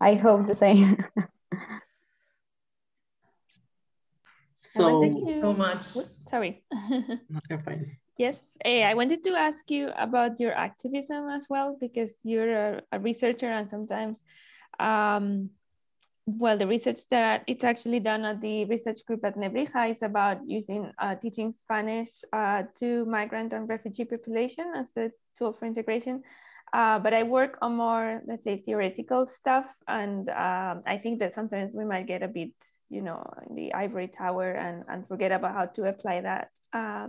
I 0.00 0.14
hope 0.14 0.46
the 0.46 0.54
same. 0.54 0.96
so, 4.54 5.00
thank 5.00 5.26
you 5.26 5.42
so 5.42 5.52
much. 5.52 5.82
Sorry. 6.28 6.62
okay, 7.52 7.62
fine. 7.64 7.96
Yes, 8.16 8.56
eh, 8.64 8.82
I 8.82 8.94
wanted 8.94 9.22
to 9.24 9.30
ask 9.36 9.70
you 9.70 9.90
about 9.96 10.40
your 10.40 10.52
activism 10.52 11.28
as 11.28 11.46
well, 11.48 11.76
because 11.80 12.18
you're 12.24 12.52
a, 12.52 12.82
a 12.92 12.98
researcher 12.98 13.50
and 13.50 13.68
sometimes 13.70 14.24
um, 14.78 15.50
well, 16.36 16.58
the 16.58 16.66
research 16.66 17.08
that 17.08 17.42
it's 17.46 17.64
actually 17.64 18.00
done 18.00 18.24
at 18.26 18.40
the 18.42 18.66
research 18.66 18.98
group 19.06 19.24
at 19.24 19.36
Nebrija 19.36 19.90
is 19.90 20.02
about 20.02 20.46
using 20.46 20.92
uh, 20.98 21.14
teaching 21.14 21.54
Spanish 21.54 22.22
uh, 22.34 22.64
to 22.74 23.06
migrant 23.06 23.54
and 23.54 23.66
refugee 23.66 24.04
population 24.04 24.72
as 24.76 24.94
a 24.98 25.10
tool 25.38 25.54
for 25.54 25.64
integration. 25.64 26.22
Uh, 26.72 26.98
but 26.98 27.14
I 27.14 27.22
work 27.22 27.58
on 27.62 27.76
more, 27.76 28.20
let's 28.26 28.44
say, 28.44 28.58
theoretical 28.58 29.26
stuff, 29.26 29.74
and 29.86 30.28
um, 30.28 30.82
I 30.86 30.98
think 31.02 31.18
that 31.20 31.32
sometimes 31.32 31.74
we 31.74 31.84
might 31.84 32.06
get 32.06 32.22
a 32.22 32.28
bit, 32.28 32.52
you 32.90 33.02
know, 33.02 33.22
in 33.48 33.54
the 33.54 33.74
ivory 33.74 34.08
tower 34.08 34.52
and, 34.52 34.84
and 34.88 35.06
forget 35.08 35.32
about 35.32 35.54
how 35.54 35.66
to 35.66 35.88
apply 35.88 36.20
that 36.20 36.50
uh, 36.72 37.08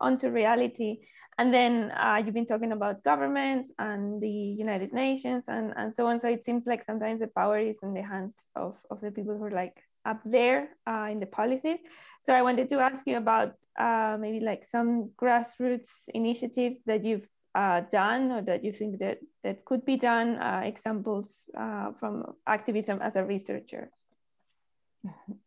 onto 0.00 0.28
reality. 0.28 0.98
And 1.38 1.52
then 1.52 1.90
uh, 1.92 2.22
you've 2.24 2.34
been 2.34 2.46
talking 2.46 2.72
about 2.72 3.02
governments 3.04 3.72
and 3.78 4.20
the 4.20 4.28
United 4.28 4.92
Nations 4.92 5.44
and, 5.48 5.72
and 5.76 5.94
so 5.94 6.06
on. 6.06 6.20
So 6.20 6.28
it 6.28 6.44
seems 6.44 6.66
like 6.66 6.84
sometimes 6.84 7.20
the 7.20 7.28
power 7.28 7.58
is 7.58 7.78
in 7.82 7.94
the 7.94 8.02
hands 8.02 8.48
of, 8.56 8.76
of 8.90 9.00
the 9.00 9.10
people 9.10 9.36
who 9.36 9.44
are 9.44 9.50
like 9.50 9.76
up 10.04 10.20
there 10.24 10.68
uh, 10.86 11.08
in 11.10 11.20
the 11.20 11.26
policies. 11.26 11.78
So 12.22 12.32
I 12.34 12.42
wanted 12.42 12.68
to 12.70 12.80
ask 12.80 13.06
you 13.06 13.16
about 13.16 13.54
uh, 13.78 14.16
maybe 14.18 14.40
like 14.40 14.64
some 14.64 15.10
grassroots 15.20 16.08
initiatives 16.14 16.80
that 16.86 17.04
you've 17.04 17.28
uh, 17.54 17.80
done 17.90 18.32
or 18.32 18.42
that 18.42 18.64
you 18.64 18.72
think 18.72 18.98
that, 18.98 19.18
that 19.42 19.64
could 19.64 19.84
be 19.84 19.96
done, 19.96 20.36
uh, 20.36 20.62
examples 20.64 21.50
uh, 21.56 21.92
from 21.92 22.34
activism 22.46 23.00
as 23.00 23.16
a 23.16 23.24
researcher. 23.24 23.90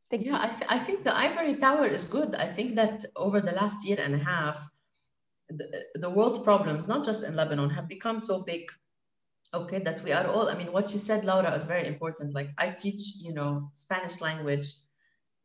Thank 0.09 0.25
yeah, 0.25 0.39
I, 0.41 0.47
th 0.47 0.63
I, 0.69 0.79
think 0.79 1.03
the 1.03 1.15
ivory 1.15 1.55
tower 1.55 1.87
is 1.87 2.05
good. 2.05 2.35
I 2.35 2.47
think 2.47 2.75
that 2.75 3.05
over 3.15 3.39
the 3.41 3.51
last 3.51 3.85
year 3.87 3.99
and 3.99 4.15
a 4.15 4.23
half, 4.33 4.57
the, 5.49 5.67
the 5.95 6.09
world 6.09 6.43
problems, 6.43 6.87
not 6.87 7.05
just 7.05 7.23
in 7.23 7.35
Lebanon, 7.35 7.69
have 7.69 7.87
become 7.87 8.19
so 8.19 8.43
big, 8.43 8.63
okay, 9.53 9.79
that 9.79 10.01
we 10.03 10.11
are 10.11 10.27
all, 10.27 10.49
I 10.49 10.55
mean, 10.55 10.71
what 10.71 10.91
you 10.93 10.99
said, 10.99 11.25
Laura, 11.25 11.53
is 11.53 11.65
very 11.65 11.87
important. 11.87 12.33
Like 12.33 12.49
I 12.57 12.69
teach, 12.69 13.15
you 13.17 13.33
know, 13.33 13.69
Spanish 13.73 14.21
language 14.21 14.67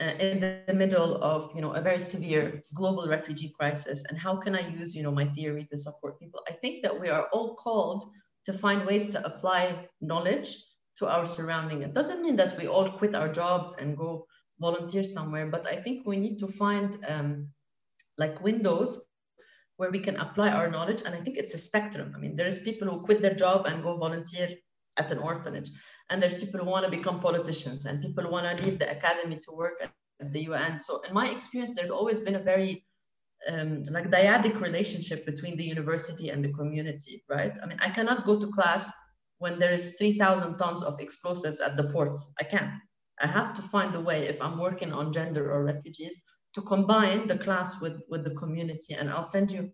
uh, 0.01 0.13
in 0.19 0.41
the 0.67 0.75
middle 0.75 1.23
of, 1.23 1.51
you 1.55 1.63
know, 1.63 1.73
a 1.73 1.81
very 1.81 2.01
severe 2.01 2.63
global 2.75 3.09
refugee 3.09 3.55
crisis. 3.59 4.05
And 4.09 4.19
how 4.19 4.37
can 4.37 4.55
I 4.55 4.69
use, 4.69 4.95
you 4.95 5.03
know, 5.03 5.11
my 5.11 5.27
theory 5.27 5.67
to 5.71 5.77
support 5.77 6.21
people? 6.21 6.41
I 6.49 6.53
think 6.53 6.83
that 6.83 7.01
we 7.01 7.09
are 7.09 7.29
all 7.33 7.55
called 7.55 8.05
to 8.45 8.53
find 8.53 8.87
ways 8.87 9.09
to 9.13 9.25
apply 9.25 9.89
knowledge 10.01 10.55
to 10.99 11.09
our 11.09 11.27
surrounding. 11.27 11.83
It 11.83 11.95
doesn't 11.95 12.23
mean 12.23 12.37
that 12.37 12.57
we 12.59 12.67
all 12.67 12.91
quit 12.91 13.15
our 13.15 13.33
jobs 13.33 13.77
and 13.79 13.97
go 13.97 14.27
volunteer 14.61 15.05
somewhere, 15.05 15.47
but 15.47 15.67
I 15.67 15.77
think 15.83 16.07
we 16.07 16.17
need 16.17 16.39
to 16.39 16.49
find 16.49 16.97
um, 17.09 17.49
like 18.19 18.43
windows 18.43 19.07
where 19.77 19.91
we 19.91 20.01
can 20.01 20.17
apply 20.17 20.51
our 20.51 20.71
knowledge. 20.71 21.03
And 21.05 21.15
I 21.15 21.21
think 21.21 21.37
it's 21.37 21.55
a 21.55 21.59
spectrum. 21.59 22.13
I 22.15 22.19
mean, 22.19 22.37
there's 22.37 22.63
people 22.63 22.89
who 22.89 23.05
quit 23.05 23.21
their 23.21 23.35
job 23.35 23.67
and 23.67 23.83
go 23.83 23.97
volunteer 23.97 24.51
at 24.97 25.13
an 25.13 25.19
orphanage. 25.19 25.71
And 26.09 26.23
there's 26.23 26.43
people 26.43 26.61
who 26.61 26.71
want 26.71 26.85
to 26.85 26.91
become 26.91 27.21
politicians 27.21 27.85
and 27.85 28.03
people 28.03 28.31
want 28.31 28.57
to 28.57 28.65
leave 28.65 28.79
the 28.79 28.91
academy 28.91 29.39
to 29.45 29.53
work 29.53 29.75
at, 29.83 29.91
the 30.33 30.45
UN. 30.45 30.81
So 30.81 31.03
in 31.07 31.13
my 31.13 31.29
experience, 31.29 31.75
there's 31.75 31.91
always 31.91 32.21
been 32.21 32.37
a 32.37 32.43
very 32.43 32.87
um, 33.53 33.83
like 33.91 34.11
dyadic 34.11 34.59
relationship 34.63 35.27
between 35.27 35.59
the 35.59 35.65
university 35.65 36.31
and 36.31 36.43
the 36.43 36.53
community, 36.55 37.23
right? 37.29 37.55
I 37.63 37.67
mean, 37.67 37.79
I 37.83 37.91
cannot 37.91 38.25
go 38.25 38.41
to 38.41 38.51
class 38.51 38.91
when 39.41 39.59
there 39.59 39.75
is 39.75 39.97
3,000 39.99 40.57
tons 40.57 40.83
of 40.83 40.99
explosives 41.01 41.61
at 41.61 41.77
the 41.77 41.91
port. 41.91 42.19
I 42.41 42.45
can't. 42.45 42.73
I 43.21 43.27
have 43.27 43.53
to 43.55 43.63
find 43.63 43.95
a 43.95 44.01
way 44.01 44.27
if 44.27 44.41
I'm 44.41 44.59
working 44.59 44.91
on 44.91 45.13
gender 45.13 45.53
or 45.53 45.65
refugees 45.65 46.17
to 46.55 46.63
combine 46.63 47.27
the 47.27 47.39
class 47.39 47.81
with, 47.83 48.03
with 48.09 48.25
the 48.25 48.35
community. 48.35 48.95
And 48.95 49.11
I'll 49.11 49.23
send 49.23 49.53
you 49.53 49.71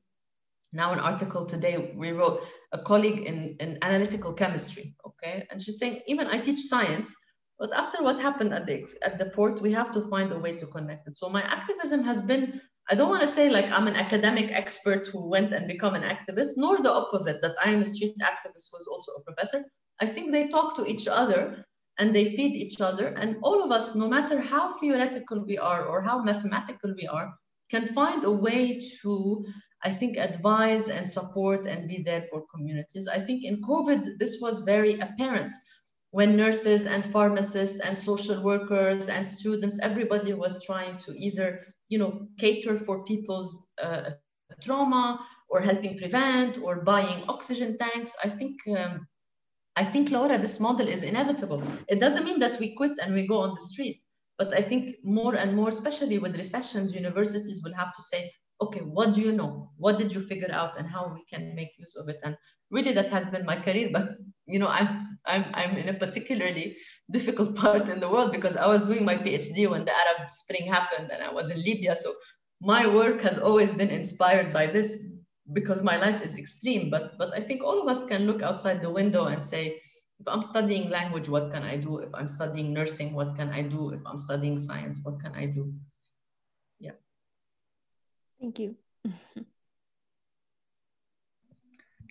now 0.73 0.93
an 0.93 0.99
article 1.01 1.45
today. 1.45 1.93
We 1.95 2.12
wrote 2.12 2.43
a 2.73 2.79
colleague 2.79 3.27
in, 3.27 3.57
in 3.61 3.79
analytical 3.83 4.33
chemistry, 4.33 4.95
okay? 5.07 5.47
And 5.51 5.61
she's 5.61 5.79
saying, 5.79 6.01
even 6.07 6.27
I 6.27 6.39
teach 6.39 6.61
science, 6.61 7.14
but 7.59 7.73
after 7.75 8.03
what 8.03 8.20
happened 8.20 8.53
at 8.53 8.66
the, 8.66 8.87
at 9.03 9.18
the 9.18 9.27
port, 9.27 9.61
we 9.61 9.73
have 9.73 9.93
to 9.93 10.09
find 10.09 10.33
a 10.33 10.39
way 10.39 10.57
to 10.57 10.66
connect 10.66 11.07
it. 11.07 11.18
So 11.18 11.29
my 11.29 11.43
activism 11.43 12.03
has 12.05 12.23
been, 12.23 12.61
I 12.91 12.95
don't 12.95 13.11
want 13.11 13.23
to 13.23 13.29
say 13.29 13.51
like 13.51 13.66
I'm 13.66 13.87
an 13.87 13.97
academic 13.97 14.51
expert 14.51 15.07
who 15.07 15.29
went 15.29 15.53
and 15.53 15.68
become 15.68 15.95
an 15.95 16.03
activist, 16.03 16.53
nor 16.57 16.83
the 16.83 16.91
opposite, 16.91 17.41
that 17.43 17.55
I 17.64 17.70
am 17.70 17.83
a 17.83 17.85
street 17.85 18.16
activist 18.20 18.70
who 18.73 18.79
is 18.79 18.89
also 18.91 19.12
a 19.12 19.23
professor. 19.23 19.64
I 20.01 20.07
think 20.07 20.33
they 20.33 20.49
talk 20.49 20.75
to 20.77 20.87
each 20.87 21.07
other 21.07 21.64
and 21.99 22.14
they 22.14 22.35
feed 22.35 22.55
each 22.57 22.81
other. 22.81 23.09
And 23.09 23.37
all 23.43 23.62
of 23.62 23.70
us, 23.70 23.95
no 23.95 24.09
matter 24.09 24.41
how 24.41 24.73
theoretical 24.79 25.45
we 25.45 25.59
are 25.59 25.85
or 25.85 26.01
how 26.01 26.23
mathematical 26.23 26.95
we 26.97 27.07
are, 27.07 27.33
can 27.70 27.87
find 27.87 28.25
a 28.25 28.31
way 28.31 28.81
to, 29.03 29.45
I 29.85 29.91
think, 29.91 30.16
advise 30.16 30.89
and 30.89 31.09
support 31.09 31.66
and 31.66 31.89
be 31.89 32.03
there 32.03 32.24
for 32.30 32.45
communities. 32.55 33.09
I 33.09 33.18
think 33.18 33.45
in 33.45 33.62
COVID, 33.62 34.18
this 34.18 34.39
was 34.41 34.61
very 34.61 34.99
apparent 35.01 35.55
when 36.12 36.37
nurses 36.37 36.85
and 36.87 37.05
pharmacists 37.05 37.80
and 37.80 37.97
social 37.97 38.43
workers 38.43 39.09
and 39.09 39.26
students, 39.26 39.80
everybody 39.80 40.35
was 40.35 40.64
trying 40.64 40.99
to 40.99 41.18
either, 41.18 41.74
you 41.89 41.99
know, 41.99 42.28
cater 42.39 42.76
for 42.76 43.03
people's 43.05 43.66
uh, 43.83 44.11
trauma 44.61 45.26
or 45.49 45.61
helping 45.61 45.99
prevent 45.99 46.59
or 46.59 46.83
buying 46.83 47.24
oxygen 47.28 47.78
tanks. 47.78 48.14
I 48.22 48.28
think 48.28 48.57
um, 48.68 49.07
I 49.74 49.85
think, 49.85 50.11
Laura, 50.11 50.37
this 50.37 50.61
model 50.61 50.87
is 50.87 51.03
inevitable. 51.03 51.62
It 51.89 51.99
doesn't 51.99 52.24
mean 52.24 52.41
that 52.41 52.61
we 52.61 52.74
quit 52.74 52.93
and 53.03 53.14
we 53.14 53.26
go 53.26 53.39
on 53.39 53.55
the 53.55 53.61
street, 53.61 54.03
but 54.37 54.53
I 54.53 54.61
think 54.61 54.97
more 55.03 55.35
and 55.35 55.57
more, 55.57 55.70
especially 55.70 56.18
with 56.18 56.37
recessions, 56.37 56.95
universities 56.95 57.62
will 57.64 57.72
have 57.72 57.95
to 57.95 58.03
say, 58.03 58.30
okay, 58.63 58.81
what 58.81 59.15
do 59.15 59.21
you 59.21 59.33
know? 59.33 59.71
What 59.77 59.99
did 59.99 60.13
you 60.13 60.21
figure 60.21 60.51
out 60.53 60.79
and 60.79 60.87
how 60.87 61.13
we 61.15 61.25
can 61.33 61.55
make 61.55 61.71
use 61.79 61.97
of 61.97 62.09
it? 62.09 62.19
And 62.25 62.37
really 62.71 62.93
that 62.93 63.11
has 63.11 63.27
been 63.27 63.45
my 63.45 63.57
career, 63.57 63.91
but 63.93 64.11
you 64.47 64.59
know, 64.59 64.69
I'm, 64.69 65.19
I'm, 65.27 65.45
I'm 65.55 65.77
in 65.77 65.89
a 65.89 65.95
particularly 65.95 66.77
difficult 67.11 67.55
part 67.63 67.89
in 67.89 68.01
the 68.01 68.09
world 68.09 68.33
because 68.33 68.57
I 68.57 68.67
was 68.67 68.89
doing 68.89 69.05
my 69.05 69.17
PhD 69.17 69.71
when 69.71 69.85
the 69.85 69.93
Arab 69.93 70.31
Spring 70.31 70.67
happened 70.67 71.11
and 71.13 71.23
I 71.23 71.33
was 71.33 71.51
in 71.51 71.63
Libya. 71.63 71.95
So 71.97 72.13
my 72.61 72.87
work 72.87 73.21
has 73.23 73.39
always 73.39 73.73
been 73.73 73.91
inspired 73.91 74.53
by 74.53 74.67
this 74.67 75.13
because 75.53 75.83
my 75.83 75.97
life 75.97 76.23
is 76.23 76.37
extreme 76.37 76.89
but 76.91 77.19
but 77.19 77.35
i 77.35 77.41
think 77.41 77.63
all 77.63 77.83
of 77.83 77.89
us 77.89 78.05
can 78.05 78.27
look 78.27 78.43
outside 78.43 78.81
the 78.81 78.91
window 78.91 79.25
and 79.27 79.43
say 79.43 79.81
if 80.21 80.29
i'm 80.29 80.43
studying 80.43 80.89
language 80.89 81.29
what 81.29 81.51
can 81.51 81.63
i 81.63 81.77
do 81.77 81.99
if 81.99 82.15
i'm 82.15 82.29
studying 82.29 82.73
nursing 82.73 83.13
what 83.13 83.35
can 83.35 83.49
i 83.51 83.63
do 83.63 83.91
if 83.91 84.01
i'm 84.07 84.19
studying 84.19 84.59
science 84.59 85.01
what 85.03 85.21
can 85.21 85.35
i 85.35 85.47
do 85.47 85.73
thank 88.43 88.59
you 88.59 88.76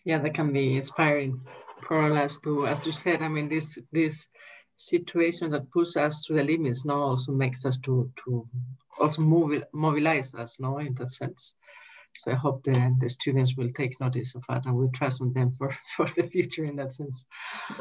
yeah 0.05 0.19
that 0.19 0.33
can 0.33 0.53
be 0.53 0.77
inspiring 0.77 1.41
for 1.87 2.17
us 2.17 2.39
to 2.39 2.67
as 2.67 2.85
you 2.87 2.93
said 2.93 3.21
i 3.21 3.27
mean 3.27 3.49
this 3.49 3.77
this 3.91 4.29
situation 4.77 5.49
that 5.51 5.69
push 5.71 5.97
us 5.97 6.23
to 6.23 6.33
the 6.33 6.43
limits 6.43 6.85
now 6.85 7.01
also 7.01 7.33
makes 7.33 7.65
us 7.65 7.77
to 7.77 8.11
to 8.23 8.47
also 8.99 9.21
move 9.21 9.63
mobilize 9.73 10.33
us 10.35 10.59
now 10.59 10.77
in 10.79 10.95
that 10.95 11.11
sense 11.11 11.55
So 12.21 12.31
I 12.31 12.35
hope 12.35 12.63
the, 12.65 12.77
the 13.01 13.09
students 13.09 13.55
will 13.57 13.71
take 13.79 13.93
notice 14.01 14.35
of 14.35 14.43
that 14.49 14.65
and 14.65 14.75
will 14.75 14.91
trust 14.99 15.21
on 15.21 15.33
them 15.33 15.49
for, 15.57 15.69
for 15.95 16.07
the 16.17 16.25
future 16.33 16.65
in 16.65 16.75
that 16.77 16.91
sense. 16.93 17.25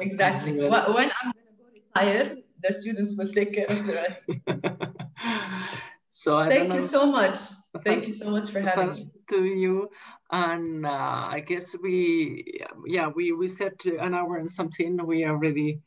Exactly. 0.00 0.52
When 0.54 0.72
I'm 0.74 0.92
going 0.92 1.10
to 1.10 1.54
go 1.58 1.66
retire, 1.74 2.36
the 2.64 2.72
students 2.72 3.12
will 3.18 3.32
take 3.38 3.52
care 3.56 3.68
of 3.74 3.86
the 3.86 3.94
rest. 4.00 4.22
so 6.10 6.36
I 6.36 6.48
thank 6.48 6.74
you 6.74 6.82
so 6.82 7.06
much. 7.06 7.36
Thank 7.84 8.08
you 8.08 8.14
so 8.14 8.30
much 8.30 8.50
for 8.50 8.60
having 8.60 8.88
us. 8.88 9.06
to 9.28 9.44
you. 9.44 9.88
And 10.32 10.84
uh, 10.84 11.28
I 11.30 11.42
guess 11.46 11.76
we, 11.80 12.60
yeah, 12.84 13.08
we, 13.14 13.30
we 13.32 13.46
set 13.46 13.84
an 13.84 14.14
hour 14.14 14.36
and 14.38 14.50
something. 14.50 14.98
We 15.06 15.22
are 15.22 15.34
already 15.34 15.78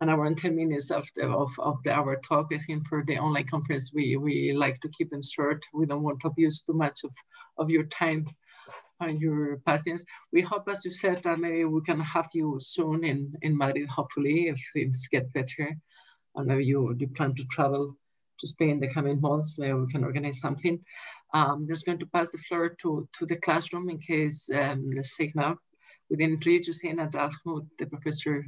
an 0.00 0.08
hour 0.08 0.24
and 0.24 0.38
10 0.38 0.54
minutes 0.54 0.92
of 0.92 1.08
the, 1.16 1.26
of, 1.26 1.50
of 1.58 1.82
the 1.82 1.92
hour 1.92 2.16
talk. 2.16 2.52
I 2.52 2.58
think 2.58 2.86
for 2.86 3.02
the 3.04 3.18
online 3.18 3.48
conference, 3.48 3.90
we, 3.92 4.16
we 4.16 4.52
like 4.52 4.80
to 4.82 4.88
keep 4.88 5.10
them 5.10 5.22
short. 5.22 5.64
We 5.74 5.86
don't 5.86 6.02
want 6.04 6.20
to 6.20 6.28
abuse 6.28 6.62
too 6.62 6.74
much 6.74 7.00
of, 7.02 7.10
of 7.58 7.68
your 7.68 7.84
time 7.84 8.28
and 9.00 9.20
your 9.20 9.58
patience. 9.66 10.04
We 10.32 10.42
hope, 10.42 10.68
as 10.68 10.84
you 10.84 10.92
said, 10.92 11.22
that 11.24 11.40
maybe 11.40 11.64
we 11.64 11.80
can 11.82 11.98
have 11.98 12.28
you 12.34 12.58
soon 12.60 13.02
in, 13.02 13.32
in 13.42 13.58
Madrid, 13.58 13.88
hopefully, 13.88 14.46
if 14.46 14.60
things 14.72 15.08
get 15.10 15.32
better. 15.32 15.76
And 16.36 16.46
maybe 16.46 16.66
you, 16.66 16.94
you 16.98 17.08
plan 17.08 17.34
to 17.34 17.44
travel 17.46 17.96
to 18.42 18.46
Spain 18.46 18.70
in 18.70 18.80
the 18.80 18.88
coming 18.88 19.20
months, 19.20 19.58
where 19.58 19.76
we 19.76 19.90
can 19.90 20.04
organize 20.04 20.40
something. 20.40 20.78
Um, 21.32 21.66
just 21.66 21.86
going 21.86 21.98
to 22.00 22.06
pass 22.06 22.30
the 22.30 22.38
floor 22.38 22.76
to, 22.82 23.08
to 23.18 23.26
the 23.26 23.36
classroom 23.36 23.88
in 23.88 23.98
case 23.98 24.50
um, 24.54 24.90
take 25.16 25.34
now. 25.34 25.56
We 26.10 26.16
didn't 26.16 26.34
introduce 26.34 26.66
you, 26.66 26.74
Zainab 26.74 27.14
Al-Mahmoud, 27.14 27.68
the 27.78 27.86
professor 27.86 28.46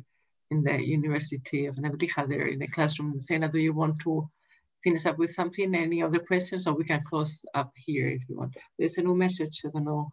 in 0.51 0.63
the 0.63 0.77
University 0.99 1.67
of 1.67 1.77
Nebrija 1.77 2.29
there 2.29 2.49
in 2.49 2.59
the 2.59 2.67
classroom. 2.67 3.19
Sena, 3.19 3.49
do 3.49 3.59
you 3.59 3.73
want 3.73 3.99
to 4.01 4.29
finish 4.83 5.07
up 5.07 5.17
with 5.19 5.33
something? 5.33 5.75
Any 5.75 6.03
other 6.03 6.19
questions? 6.19 6.67
Or 6.67 6.75
we 6.75 6.85
can 6.85 7.03
close 7.03 7.45
up 7.55 7.73
here 7.87 8.09
if 8.09 8.23
you 8.29 8.37
want. 8.37 8.55
There's 8.79 8.99
a 8.99 9.03
new 9.03 9.17
message. 9.17 9.63
I 9.65 9.69
don't 9.73 9.85
know. 9.85 10.13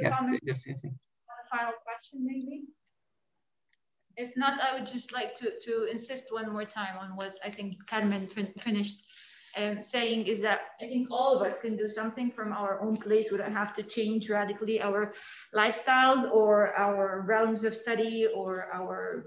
Yes, 0.00 0.18
yes, 0.42 0.64
I 0.68 0.74
think. 0.80 0.94
Final 1.50 1.74
question, 1.84 2.26
maybe? 2.26 2.62
If 4.16 4.36
not, 4.36 4.60
I 4.60 4.78
would 4.78 4.86
just 4.86 5.12
like 5.12 5.36
to, 5.38 5.52
to 5.64 5.84
insist 5.90 6.24
one 6.30 6.52
more 6.52 6.64
time 6.64 6.96
on 6.98 7.16
what 7.16 7.36
I 7.44 7.50
think 7.50 7.76
Carmen 7.88 8.28
fin 8.28 8.52
finished 8.62 8.98
um, 9.56 9.82
saying 9.82 10.26
is 10.26 10.40
that 10.42 10.60
I 10.80 10.86
think 10.86 11.08
all 11.10 11.38
of 11.38 11.46
us 11.46 11.58
can 11.60 11.76
do 11.76 11.90
something 11.90 12.30
from 12.30 12.52
our 12.52 12.80
own 12.80 12.96
place. 12.96 13.28
We 13.30 13.38
don't 13.38 13.52
have 13.52 13.74
to 13.76 13.82
change 13.82 14.30
radically 14.30 14.80
our 14.80 15.12
lifestyles 15.54 16.30
or 16.32 16.74
our 16.76 17.24
realms 17.26 17.64
of 17.64 17.74
study 17.74 18.26
or 18.34 18.68
our 18.72 19.26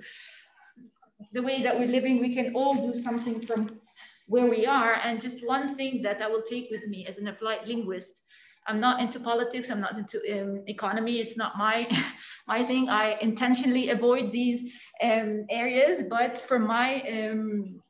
the 1.32 1.42
way 1.42 1.64
that 1.64 1.78
we're 1.78 1.88
living. 1.88 2.20
We 2.20 2.34
can 2.34 2.54
all 2.56 2.92
do 2.92 3.02
something 3.02 3.46
from 3.46 3.80
where 4.28 4.50
we 4.50 4.66
are. 4.66 4.94
And 4.94 5.22
just 5.22 5.46
one 5.46 5.76
thing 5.76 6.02
that 6.04 6.22
I 6.22 6.28
will 6.28 6.44
take 6.50 6.70
with 6.72 6.88
me 6.88 7.06
as 7.08 7.18
an 7.18 7.28
applied 7.28 7.68
linguist. 7.68 8.12
I'm 8.66 8.80
not 8.80 9.02
into 9.02 9.20
politics. 9.20 9.68
I'm 9.70 9.82
not 9.82 9.98
into 9.98 10.20
um, 10.32 10.64
economy. 10.68 11.20
It's 11.20 11.36
not 11.36 11.58
my 11.58 11.86
my 12.48 12.66
thing. 12.66 12.88
I 12.90 13.18
intentionally 13.20 13.90
avoid 13.90 14.32
these 14.32 14.72
um, 15.02 15.46
areas. 15.50 16.06
But 16.10 16.42
for 16.48 16.60
my 16.60 17.02
um, 17.02 17.82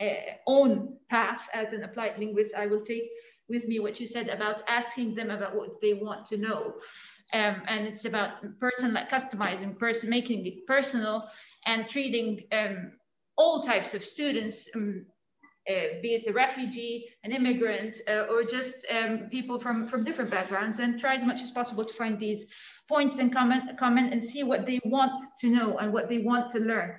uh, 0.00 0.34
own 0.46 0.91
path 1.12 1.42
as 1.52 1.68
an 1.74 1.82
applied 1.84 2.18
linguist, 2.18 2.52
I 2.54 2.66
will 2.66 2.84
take 2.92 3.06
with 3.48 3.64
me 3.68 3.78
what 3.80 4.00
you 4.00 4.06
said 4.06 4.28
about 4.28 4.62
asking 4.66 5.14
them 5.14 5.30
about 5.30 5.54
what 5.54 5.80
they 5.82 5.94
want 6.06 6.26
to 6.28 6.36
know. 6.46 6.60
Um, 7.34 7.56
and 7.72 7.86
it's 7.86 8.06
about 8.06 8.30
person 8.58 8.92
like 8.94 9.08
customizing, 9.10 9.78
person 9.78 10.08
making 10.08 10.46
it 10.46 10.66
personal 10.66 11.28
and 11.66 11.88
treating 11.88 12.28
um, 12.52 12.92
all 13.36 13.62
types 13.62 13.94
of 13.94 14.02
students, 14.04 14.68
um, 14.74 15.06
uh, 15.70 15.88
be 16.02 16.10
it 16.16 16.28
a 16.28 16.32
refugee, 16.32 17.06
an 17.24 17.30
immigrant, 17.32 17.94
uh, 18.08 18.32
or 18.32 18.42
just 18.42 18.74
um, 18.96 19.28
people 19.30 19.60
from, 19.60 19.88
from 19.88 20.04
different 20.04 20.30
backgrounds, 20.30 20.78
and 20.78 20.98
try 20.98 21.14
as 21.14 21.24
much 21.24 21.40
as 21.40 21.50
possible 21.50 21.84
to 21.84 21.94
find 21.94 22.18
these 22.18 22.44
points 22.88 23.18
in 23.18 23.30
common, 23.30 23.60
common 23.78 24.06
and 24.12 24.28
see 24.28 24.42
what 24.42 24.66
they 24.66 24.80
want 24.84 25.22
to 25.40 25.46
know 25.48 25.78
and 25.78 25.92
what 25.92 26.08
they 26.08 26.18
want 26.18 26.50
to 26.52 26.58
learn 26.58 26.92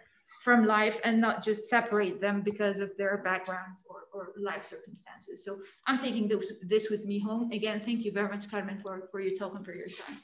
from 0.43 0.65
life 0.65 0.99
and 1.03 1.19
not 1.19 1.43
just 1.43 1.69
separate 1.69 2.21
them 2.21 2.41
because 2.41 2.79
of 2.79 2.91
their 2.97 3.17
backgrounds 3.23 3.79
or, 3.89 4.07
or 4.13 4.33
life 4.37 4.65
circumstances. 4.65 5.43
So 5.43 5.59
I'm 5.87 5.99
taking 5.99 6.27
this, 6.27 6.51
this 6.63 6.89
with 6.89 7.05
me 7.05 7.19
home. 7.19 7.51
Again, 7.51 7.81
thank 7.85 8.05
you 8.05 8.11
very 8.11 8.29
much, 8.29 8.49
Carmen, 8.49 8.79
for, 8.81 9.07
for 9.11 9.19
your 9.21 9.35
talk 9.35 9.55
and 9.55 9.65
for 9.65 9.73
your 9.73 9.87
time. 9.87 10.17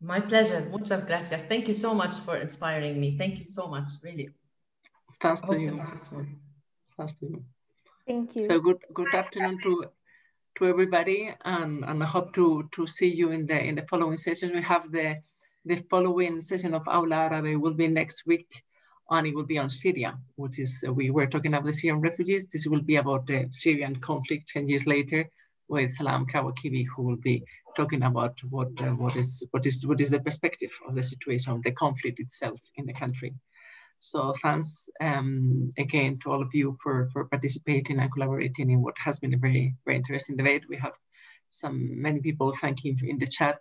My 0.00 0.20
pleasure. 0.20 0.68
Muchas 0.70 1.04
gracias. 1.04 1.44
Thank 1.44 1.68
you 1.68 1.74
so 1.74 1.94
much 1.94 2.14
for 2.20 2.36
inspiring 2.36 3.00
me. 3.00 3.16
Thank 3.16 3.38
you 3.38 3.44
so 3.44 3.68
much, 3.68 3.88
really. 4.02 4.30
Thanks 5.20 5.40
to 5.42 5.58
you. 5.58 5.80
Thanks 6.96 7.12
to 7.14 7.26
you. 7.26 7.44
Thank 8.06 8.34
you. 8.34 8.42
So 8.42 8.58
good 8.58 8.78
good 8.92 9.14
afternoon 9.14 9.60
to 9.62 9.84
to 10.56 10.66
everybody 10.66 11.32
and, 11.44 11.84
and 11.84 12.02
I 12.02 12.06
hope 12.06 12.34
to 12.34 12.68
to 12.72 12.86
see 12.86 13.08
you 13.14 13.30
in 13.30 13.46
the 13.46 13.58
in 13.58 13.76
the 13.76 13.86
following 13.86 14.16
session. 14.16 14.50
We 14.52 14.62
have 14.62 14.90
the 14.90 15.22
the 15.64 15.76
following 15.88 16.40
session 16.40 16.74
of 16.74 16.86
Aula 16.88 17.28
Árabe 17.28 17.60
will 17.60 17.74
be 17.74 17.86
next 17.86 18.26
week 18.26 18.64
and 19.10 19.26
it 19.26 19.34
will 19.34 19.44
be 19.44 19.58
on 19.58 19.68
Syria, 19.68 20.18
which 20.36 20.58
is, 20.58 20.84
uh, 20.86 20.92
we 20.92 21.10
were 21.10 21.26
talking 21.26 21.54
about 21.54 21.66
the 21.66 21.72
Syrian 21.72 22.00
refugees. 22.00 22.46
This 22.46 22.66
will 22.66 22.80
be 22.80 22.96
about 22.96 23.26
the 23.26 23.46
Syrian 23.50 23.96
conflict 23.96 24.48
10 24.48 24.66
years 24.68 24.86
later 24.86 25.28
with 25.68 25.92
Salam 25.92 26.26
Kawakibi, 26.26 26.86
who 26.86 27.02
will 27.02 27.16
be 27.16 27.44
talking 27.76 28.02
about 28.02 28.38
what, 28.50 28.68
uh, 28.80 28.90
what, 28.90 29.16
is, 29.16 29.46
what, 29.52 29.64
is, 29.66 29.86
what 29.86 30.00
is 30.00 30.10
the 30.10 30.20
perspective 30.20 30.72
of 30.88 30.94
the 30.94 31.02
situation 31.02 31.52
of 31.52 31.62
the 31.62 31.72
conflict 31.72 32.18
itself 32.18 32.58
in 32.76 32.86
the 32.86 32.92
country. 32.92 33.32
So 33.98 34.34
thanks 34.42 34.88
um, 35.00 35.70
again 35.78 36.18
to 36.22 36.32
all 36.32 36.42
of 36.42 36.52
you 36.52 36.76
for, 36.82 37.08
for 37.12 37.26
participating 37.26 38.00
and 38.00 38.10
collaborating 38.12 38.70
in 38.70 38.82
what 38.82 38.98
has 38.98 39.20
been 39.20 39.34
a 39.34 39.38
very, 39.38 39.76
very 39.84 39.96
interesting 39.96 40.36
debate. 40.36 40.64
We 40.68 40.76
have 40.78 40.94
some 41.50 42.00
many 42.02 42.20
people 42.20 42.52
thanking 42.52 42.98
in 43.04 43.18
the 43.18 43.26
chat 43.26 43.60